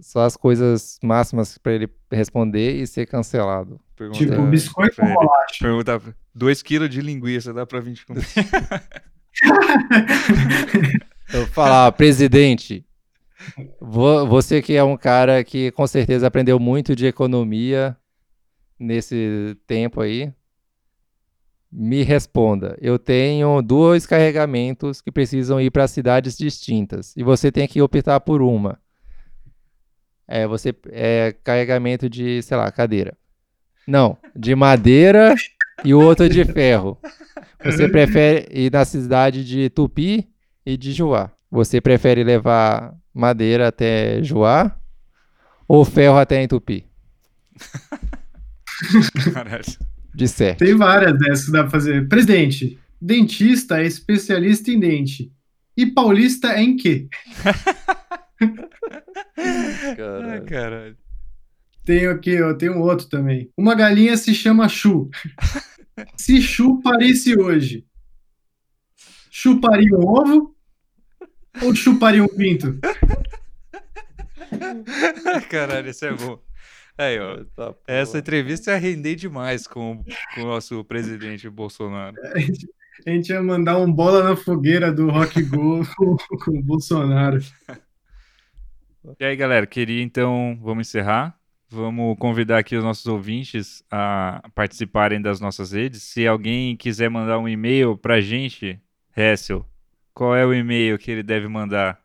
só 0.00 0.20
as 0.24 0.36
coisas 0.36 0.98
máximas 1.02 1.58
pra 1.58 1.72
ele 1.72 1.88
responder 2.10 2.72
e 2.76 2.86
ser 2.86 3.06
cancelado. 3.06 3.78
Pergunta, 3.94 4.18
Tipo, 4.18 4.42
biscoito 4.46 5.02
ou 5.02 5.14
bolacha? 5.14 5.58
Pergunta 5.60 6.02
2 6.34 6.62
kg 6.62 6.88
de 6.88 7.00
linguiça, 7.00 7.52
dá 7.52 7.66
pra 7.66 7.80
20 7.80 8.06
comer? 8.06 8.24
Eu 11.32 11.46
falar, 11.48 11.90
presidente, 11.92 12.84
você 13.80 14.62
que 14.62 14.74
é 14.74 14.82
um 14.82 14.96
cara 14.96 15.42
que 15.44 15.70
com 15.72 15.86
certeza 15.86 16.26
aprendeu 16.26 16.58
muito 16.58 16.96
de 16.96 17.06
economia 17.06 17.96
nesse 18.78 19.56
tempo 19.66 20.00
aí, 20.00 20.32
me 21.70 22.02
responda. 22.02 22.76
Eu 22.80 22.98
tenho 22.98 23.60
dois 23.60 24.06
carregamentos 24.06 25.00
que 25.00 25.12
precisam 25.12 25.60
ir 25.60 25.70
para 25.70 25.88
cidades 25.88 26.36
distintas 26.36 27.14
e 27.16 27.22
você 27.22 27.52
tem 27.52 27.66
que 27.66 27.82
optar 27.82 28.20
por 28.20 28.40
uma. 28.40 28.80
É, 30.28 30.46
você 30.46 30.74
é 30.90 31.34
carregamento 31.44 32.08
de, 32.08 32.42
sei 32.42 32.56
lá, 32.56 32.70
cadeira. 32.72 33.16
Não, 33.86 34.18
de 34.34 34.54
madeira 34.54 35.34
e 35.84 35.94
o 35.94 36.00
outro 36.00 36.28
de 36.28 36.44
ferro. 36.44 36.98
Você 37.64 37.88
prefere 37.88 38.48
ir 38.50 38.72
na 38.72 38.84
cidade 38.84 39.44
de 39.44 39.70
Tupi 39.70 40.28
e 40.64 40.76
de 40.76 40.92
Juá. 40.92 41.35
Você 41.50 41.80
prefere 41.80 42.24
levar 42.24 42.94
madeira 43.14 43.68
até 43.68 44.22
Juá 44.22 44.76
ou 45.66 45.84
ferro 45.84 46.18
até 46.18 46.42
em 46.42 46.48
Tupi? 46.48 46.86
Caralho. 49.32 49.64
De 50.14 50.28
certo. 50.28 50.58
Tem 50.60 50.74
várias 50.74 51.18
dessas 51.18 51.46
que 51.46 51.52
dá 51.52 51.62
pra 51.62 51.70
fazer. 51.70 52.08
Presidente, 52.08 52.78
dentista 53.00 53.80
é 53.80 53.86
especialista 53.86 54.70
em 54.70 54.80
dente. 54.80 55.32
E 55.76 55.86
paulista 55.86 56.52
é 56.52 56.62
em 56.62 56.76
quê? 56.76 57.08
Ai, 59.36 60.40
caralho. 60.42 60.96
Tenho 61.84 62.10
aqui, 62.10 62.40
ó, 62.42 62.54
tem 62.54 62.70
um 62.70 62.80
outro 62.80 63.06
também. 63.08 63.50
Uma 63.56 63.74
galinha 63.74 64.16
se 64.16 64.34
chama 64.34 64.68
Chu. 64.68 65.10
Se 66.16 66.42
Chu 66.42 66.82
parisse 66.82 67.38
hoje, 67.38 67.86
chuparia 69.30 69.96
um 69.96 70.06
ovo 70.06 70.55
ou 71.62 71.74
chuparia 71.74 72.22
um 72.22 72.28
pinto? 72.28 72.78
Caralho, 75.50 75.88
esse 75.88 76.06
é 76.06 76.12
bom. 76.12 76.38
Aí, 76.98 77.18
ó. 77.18 77.44
Essa 77.86 78.18
entrevista 78.18 78.70
ia 78.72 78.78
render 78.78 79.16
demais 79.16 79.66
com, 79.66 80.02
com 80.34 80.42
o 80.42 80.46
nosso 80.46 80.82
presidente 80.84 81.48
Bolsonaro. 81.50 82.16
A 83.06 83.10
gente 83.10 83.28
ia 83.28 83.42
mandar 83.42 83.78
um 83.78 83.92
bola 83.92 84.22
na 84.24 84.36
fogueira 84.36 84.90
do 84.90 85.10
Rock 85.10 85.42
Go 85.42 85.82
com, 85.96 86.16
com 86.16 86.58
o 86.58 86.62
Bolsonaro. 86.62 87.40
E 89.20 89.24
aí, 89.24 89.36
galera, 89.36 89.66
queria 89.66 90.02
então, 90.02 90.58
vamos 90.62 90.88
encerrar. 90.88 91.38
Vamos 91.68 92.16
convidar 92.18 92.58
aqui 92.58 92.76
os 92.76 92.84
nossos 92.84 93.06
ouvintes 93.06 93.84
a 93.90 94.48
participarem 94.54 95.20
das 95.20 95.40
nossas 95.40 95.72
redes. 95.72 96.02
Se 96.02 96.26
alguém 96.26 96.76
quiser 96.76 97.10
mandar 97.10 97.38
um 97.38 97.48
e-mail 97.48 97.96
pra 97.96 98.20
gente, 98.20 98.80
Hessel, 99.14 99.66
qual 100.16 100.34
é 100.34 100.46
o 100.46 100.54
e-mail 100.54 100.98
que 100.98 101.10
ele 101.10 101.22
deve 101.22 101.46
mandar? 101.46 102.00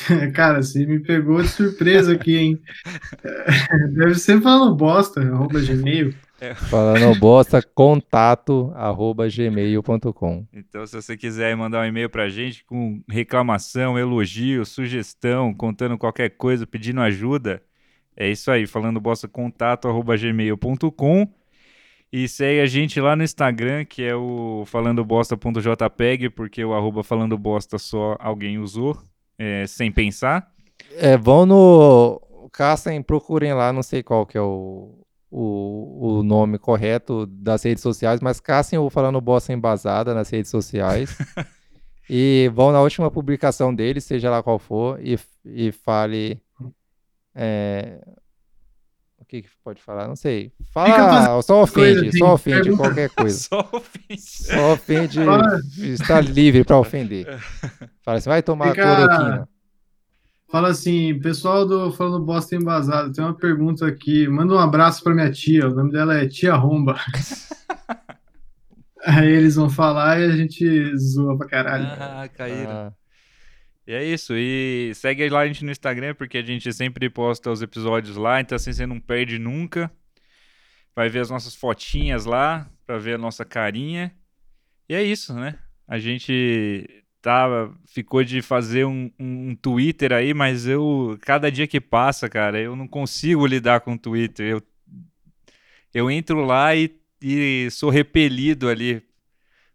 Cara, 0.34 0.60
você 0.60 0.84
me 0.84 0.98
pegou 0.98 1.40
de 1.40 1.46
surpresa 1.46 2.12
aqui, 2.12 2.36
hein? 2.36 2.62
Deve 3.94 4.16
ser 4.16 4.40
falando 4.40 4.74
bosta, 4.74 5.20
arroba 5.20 5.60
gmail. 5.60 6.12
É. 6.40 6.54
Falando 6.54 7.14
bosta, 7.18 7.62
contato 7.62 8.72
arroba 8.74 9.28
gmail.com. 9.28 10.44
Então, 10.52 10.84
se 10.86 10.96
você 11.00 11.16
quiser 11.16 11.56
mandar 11.56 11.82
um 11.82 11.88
e-mail 11.88 12.10
pra 12.10 12.28
gente 12.28 12.64
com 12.64 13.00
reclamação, 13.08 13.96
elogio, 13.96 14.66
sugestão, 14.66 15.54
contando 15.54 15.96
qualquer 15.96 16.30
coisa, 16.30 16.66
pedindo 16.66 17.00
ajuda, 17.00 17.62
é 18.16 18.28
isso 18.28 18.50
aí, 18.50 18.66
falando 18.66 19.00
bosta 19.00 19.28
contato 19.28 19.86
arroba 19.86 20.16
gmail.com 20.16 21.32
e 22.12 22.26
segue 22.26 22.60
a 22.60 22.66
gente 22.66 23.00
lá 23.00 23.14
no 23.14 23.22
Instagram, 23.22 23.84
que 23.84 24.02
é 24.02 24.14
o 24.14 24.64
falandobosta.jpg, 24.66 26.30
porque 26.30 26.64
o 26.64 26.72
arroba 26.72 27.04
falando 27.04 27.36
bosta 27.36 27.78
só 27.78 28.16
alguém 28.18 28.58
usou, 28.58 28.98
é, 29.38 29.66
sem 29.66 29.92
pensar. 29.92 30.50
É, 30.96 31.16
vão 31.16 31.44
no. 31.44 32.20
Caçem, 32.52 33.02
procurem 33.02 33.52
lá, 33.52 33.72
não 33.72 33.82
sei 33.82 34.02
qual 34.02 34.24
que 34.24 34.38
é 34.38 34.40
o, 34.40 35.04
o, 35.30 36.18
o 36.18 36.22
nome 36.22 36.58
correto 36.58 37.26
das 37.26 37.62
redes 37.62 37.82
sociais, 37.82 38.20
mas 38.20 38.40
caçem 38.40 38.78
o 38.78 38.88
Falando 38.88 39.20
Bosta 39.20 39.52
Embasada 39.52 40.14
nas 40.14 40.30
redes 40.30 40.50
sociais. 40.50 41.16
e 42.08 42.50
vão 42.54 42.72
na 42.72 42.80
última 42.80 43.10
publicação 43.10 43.74
dele, 43.74 44.00
seja 44.00 44.30
lá 44.30 44.42
qual 44.42 44.58
for, 44.58 44.98
e, 45.04 45.18
e 45.44 45.72
fale. 45.72 46.40
é, 47.34 48.00
que, 49.28 49.42
que 49.42 49.48
pode 49.62 49.82
falar? 49.82 50.08
Não 50.08 50.16
sei. 50.16 50.50
Fala, 50.72 50.94
fazendo 50.94 51.42
só 51.42 51.62
ofende, 51.62 52.00
coisa, 52.00 52.18
só 52.18 52.34
ofende 52.34 52.62
pergunta. 52.62 52.82
qualquer 52.82 53.10
coisa. 53.10 53.38
Só 53.38 53.68
ofende. 53.72 54.20
Só 54.22 54.72
ofende, 54.72 55.20
está 55.92 56.20
livre 56.20 56.64
para 56.64 56.78
ofender. 56.78 57.38
Fala 58.02 58.16
assim, 58.18 58.30
vai 58.30 58.42
tomar 58.42 58.70
Fica- 58.70 58.96
cloroquina. 58.96 59.48
Fala 60.50 60.68
assim, 60.68 61.18
pessoal 61.20 61.66
do 61.66 61.92
Falando 61.92 62.24
Bosta 62.24 62.56
Embasado, 62.56 63.12
tem 63.12 63.22
uma 63.22 63.34
pergunta 63.34 63.86
aqui. 63.86 64.26
Manda 64.26 64.54
um 64.54 64.58
abraço 64.58 65.04
pra 65.04 65.14
minha 65.14 65.30
tia. 65.30 65.68
O 65.68 65.74
nome 65.74 65.92
dela 65.92 66.16
é 66.16 66.26
Tia 66.26 66.54
Romba. 66.54 66.98
Aí 69.04 69.28
eles 69.30 69.54
vão 69.56 69.68
falar 69.70 70.18
e 70.20 70.24
a 70.24 70.32
gente 70.36 70.96
zoa 70.96 71.36
pra 71.36 71.46
caralho. 71.48 71.84
Ah, 71.86 72.28
caíram. 72.34 72.70
Ah, 72.70 72.92
E 73.88 73.94
é 73.94 74.04
isso. 74.04 74.34
E 74.36 74.92
segue 74.94 75.26
lá 75.30 75.40
a 75.40 75.46
gente 75.46 75.64
no 75.64 75.70
Instagram, 75.70 76.14
porque 76.14 76.36
a 76.36 76.42
gente 76.42 76.70
sempre 76.74 77.08
posta 77.08 77.50
os 77.50 77.62
episódios 77.62 78.18
lá, 78.18 78.38
então 78.38 78.54
assim 78.54 78.70
você 78.70 78.86
não 78.86 79.00
perde 79.00 79.38
nunca. 79.38 79.90
Vai 80.94 81.08
ver 81.08 81.20
as 81.20 81.30
nossas 81.30 81.54
fotinhas 81.54 82.26
lá, 82.26 82.70
pra 82.84 82.98
ver 82.98 83.14
a 83.14 83.18
nossa 83.18 83.46
carinha. 83.46 84.14
E 84.90 84.94
é 84.94 85.02
isso, 85.02 85.32
né? 85.32 85.58
A 85.86 85.98
gente 85.98 87.02
tá, 87.22 87.72
ficou 87.86 88.22
de 88.22 88.42
fazer 88.42 88.84
um, 88.84 89.10
um 89.18 89.54
Twitter 89.54 90.12
aí, 90.12 90.34
mas 90.34 90.66
eu, 90.66 91.18
cada 91.22 91.50
dia 91.50 91.66
que 91.66 91.80
passa, 91.80 92.28
cara, 92.28 92.60
eu 92.60 92.76
não 92.76 92.86
consigo 92.86 93.46
lidar 93.46 93.80
com 93.80 93.94
o 93.94 93.98
Twitter. 93.98 94.50
Eu, 94.50 94.62
eu 95.94 96.10
entro 96.10 96.44
lá 96.44 96.76
e, 96.76 96.94
e 97.22 97.70
sou 97.70 97.88
repelido 97.88 98.68
ali. 98.68 99.02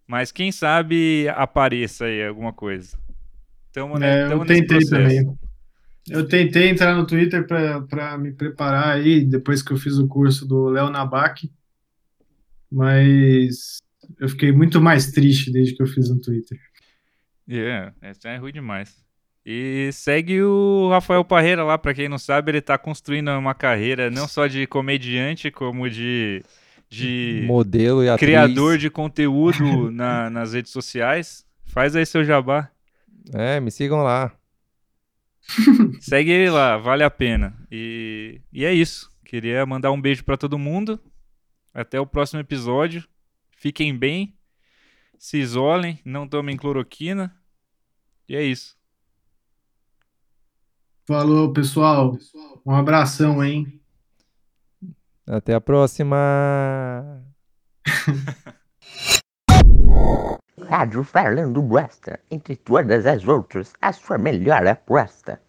Mas 0.05 0.31
quem 0.31 0.51
sabe 0.51 1.27
apareça 1.29 2.05
aí 2.05 2.23
alguma 2.23 2.53
coisa. 2.53 3.01
Tamo, 3.73 3.97
né, 3.97 4.21
É, 4.29 4.31
eu 4.31 4.45
tentei 4.45 4.85
também. 4.85 5.37
Eu 6.09 6.27
tentei 6.27 6.69
entrar 6.69 6.95
no 6.95 7.05
Twitter 7.07 7.47
para 7.47 8.17
me 8.17 8.31
preparar 8.33 8.95
aí, 8.97 9.23
depois 9.25 9.61
que 9.63 9.71
eu 9.71 9.77
fiz 9.77 9.97
o 9.97 10.07
curso 10.07 10.45
do 10.45 10.65
Léo 10.69 10.89
Nabak, 10.89 11.49
mas 12.71 13.77
eu 14.19 14.27
fiquei 14.29 14.51
muito 14.51 14.81
mais 14.81 15.11
triste 15.11 15.51
desde 15.51 15.75
que 15.75 15.81
eu 15.83 15.87
fiz 15.87 16.09
no 16.09 16.19
Twitter. 16.19 16.57
É, 17.49 17.91
essa 18.01 18.29
é 18.29 18.37
ruim 18.37 18.51
demais. 18.51 18.95
E 19.45 19.89
segue 19.91 20.41
o 20.41 20.89
Rafael 20.89 21.23
Parreira 21.25 21.63
lá, 21.63 21.77
pra 21.77 21.93
quem 21.93 22.07
não 22.07 22.17
sabe, 22.17 22.51
ele 22.51 22.61
tá 22.61 22.77
construindo 22.77 23.29
uma 23.31 23.53
carreira 23.53 24.09
não 24.09 24.27
só 24.27 24.47
de 24.47 24.65
comediante, 24.65 25.51
como 25.51 25.89
de, 25.89 26.43
de 26.89 27.43
modelo 27.45 28.03
e 28.03 28.09
atriz. 28.09 28.25
criador 28.29 28.77
de 28.77 28.89
conteúdo 28.89 29.91
na- 29.91 30.29
nas 30.29 30.53
redes 30.53 30.71
sociais. 30.71 31.45
Faz 31.65 31.95
aí 31.95 32.05
seu 32.05 32.23
jabá. 32.23 32.69
É, 33.31 33.59
me 33.59 33.71
sigam 33.71 34.01
lá. 34.03 34.35
Segue 36.01 36.31
ele 36.31 36.49
lá, 36.49 36.77
vale 36.77 37.03
a 37.03 37.11
pena. 37.11 37.55
E, 37.71 38.41
e 38.51 38.65
é 38.65 38.73
isso. 38.73 39.11
Queria 39.23 39.65
mandar 39.65 39.91
um 39.91 40.01
beijo 40.01 40.23
pra 40.23 40.37
todo 40.37 40.59
mundo. 40.59 40.99
Até 41.73 41.99
o 41.99 42.05
próximo 42.05 42.39
episódio. 42.39 43.07
Fiquem 43.51 43.97
bem. 43.97 44.35
Se 45.17 45.37
isolem, 45.37 45.99
não 46.03 46.27
tomem 46.27 46.57
cloroquina. 46.57 47.35
E 48.27 48.35
é 48.35 48.43
isso. 48.43 48.77
Falou, 51.05 51.51
pessoal. 51.51 52.17
Um 52.65 52.75
abração, 52.75 53.43
hein? 53.43 53.81
Até 55.25 55.53
a 55.53 55.61
próxima. 55.61 57.23
Rádio 60.57 61.03
Falando 61.03 61.61
Bosta, 61.61 62.19
entre 62.31 62.55
todas 62.55 63.05
as 63.05 63.27
outras, 63.27 63.73
a 63.81 63.91
sua 63.93 64.17
melhor 64.17 64.65
aposta. 64.65 65.42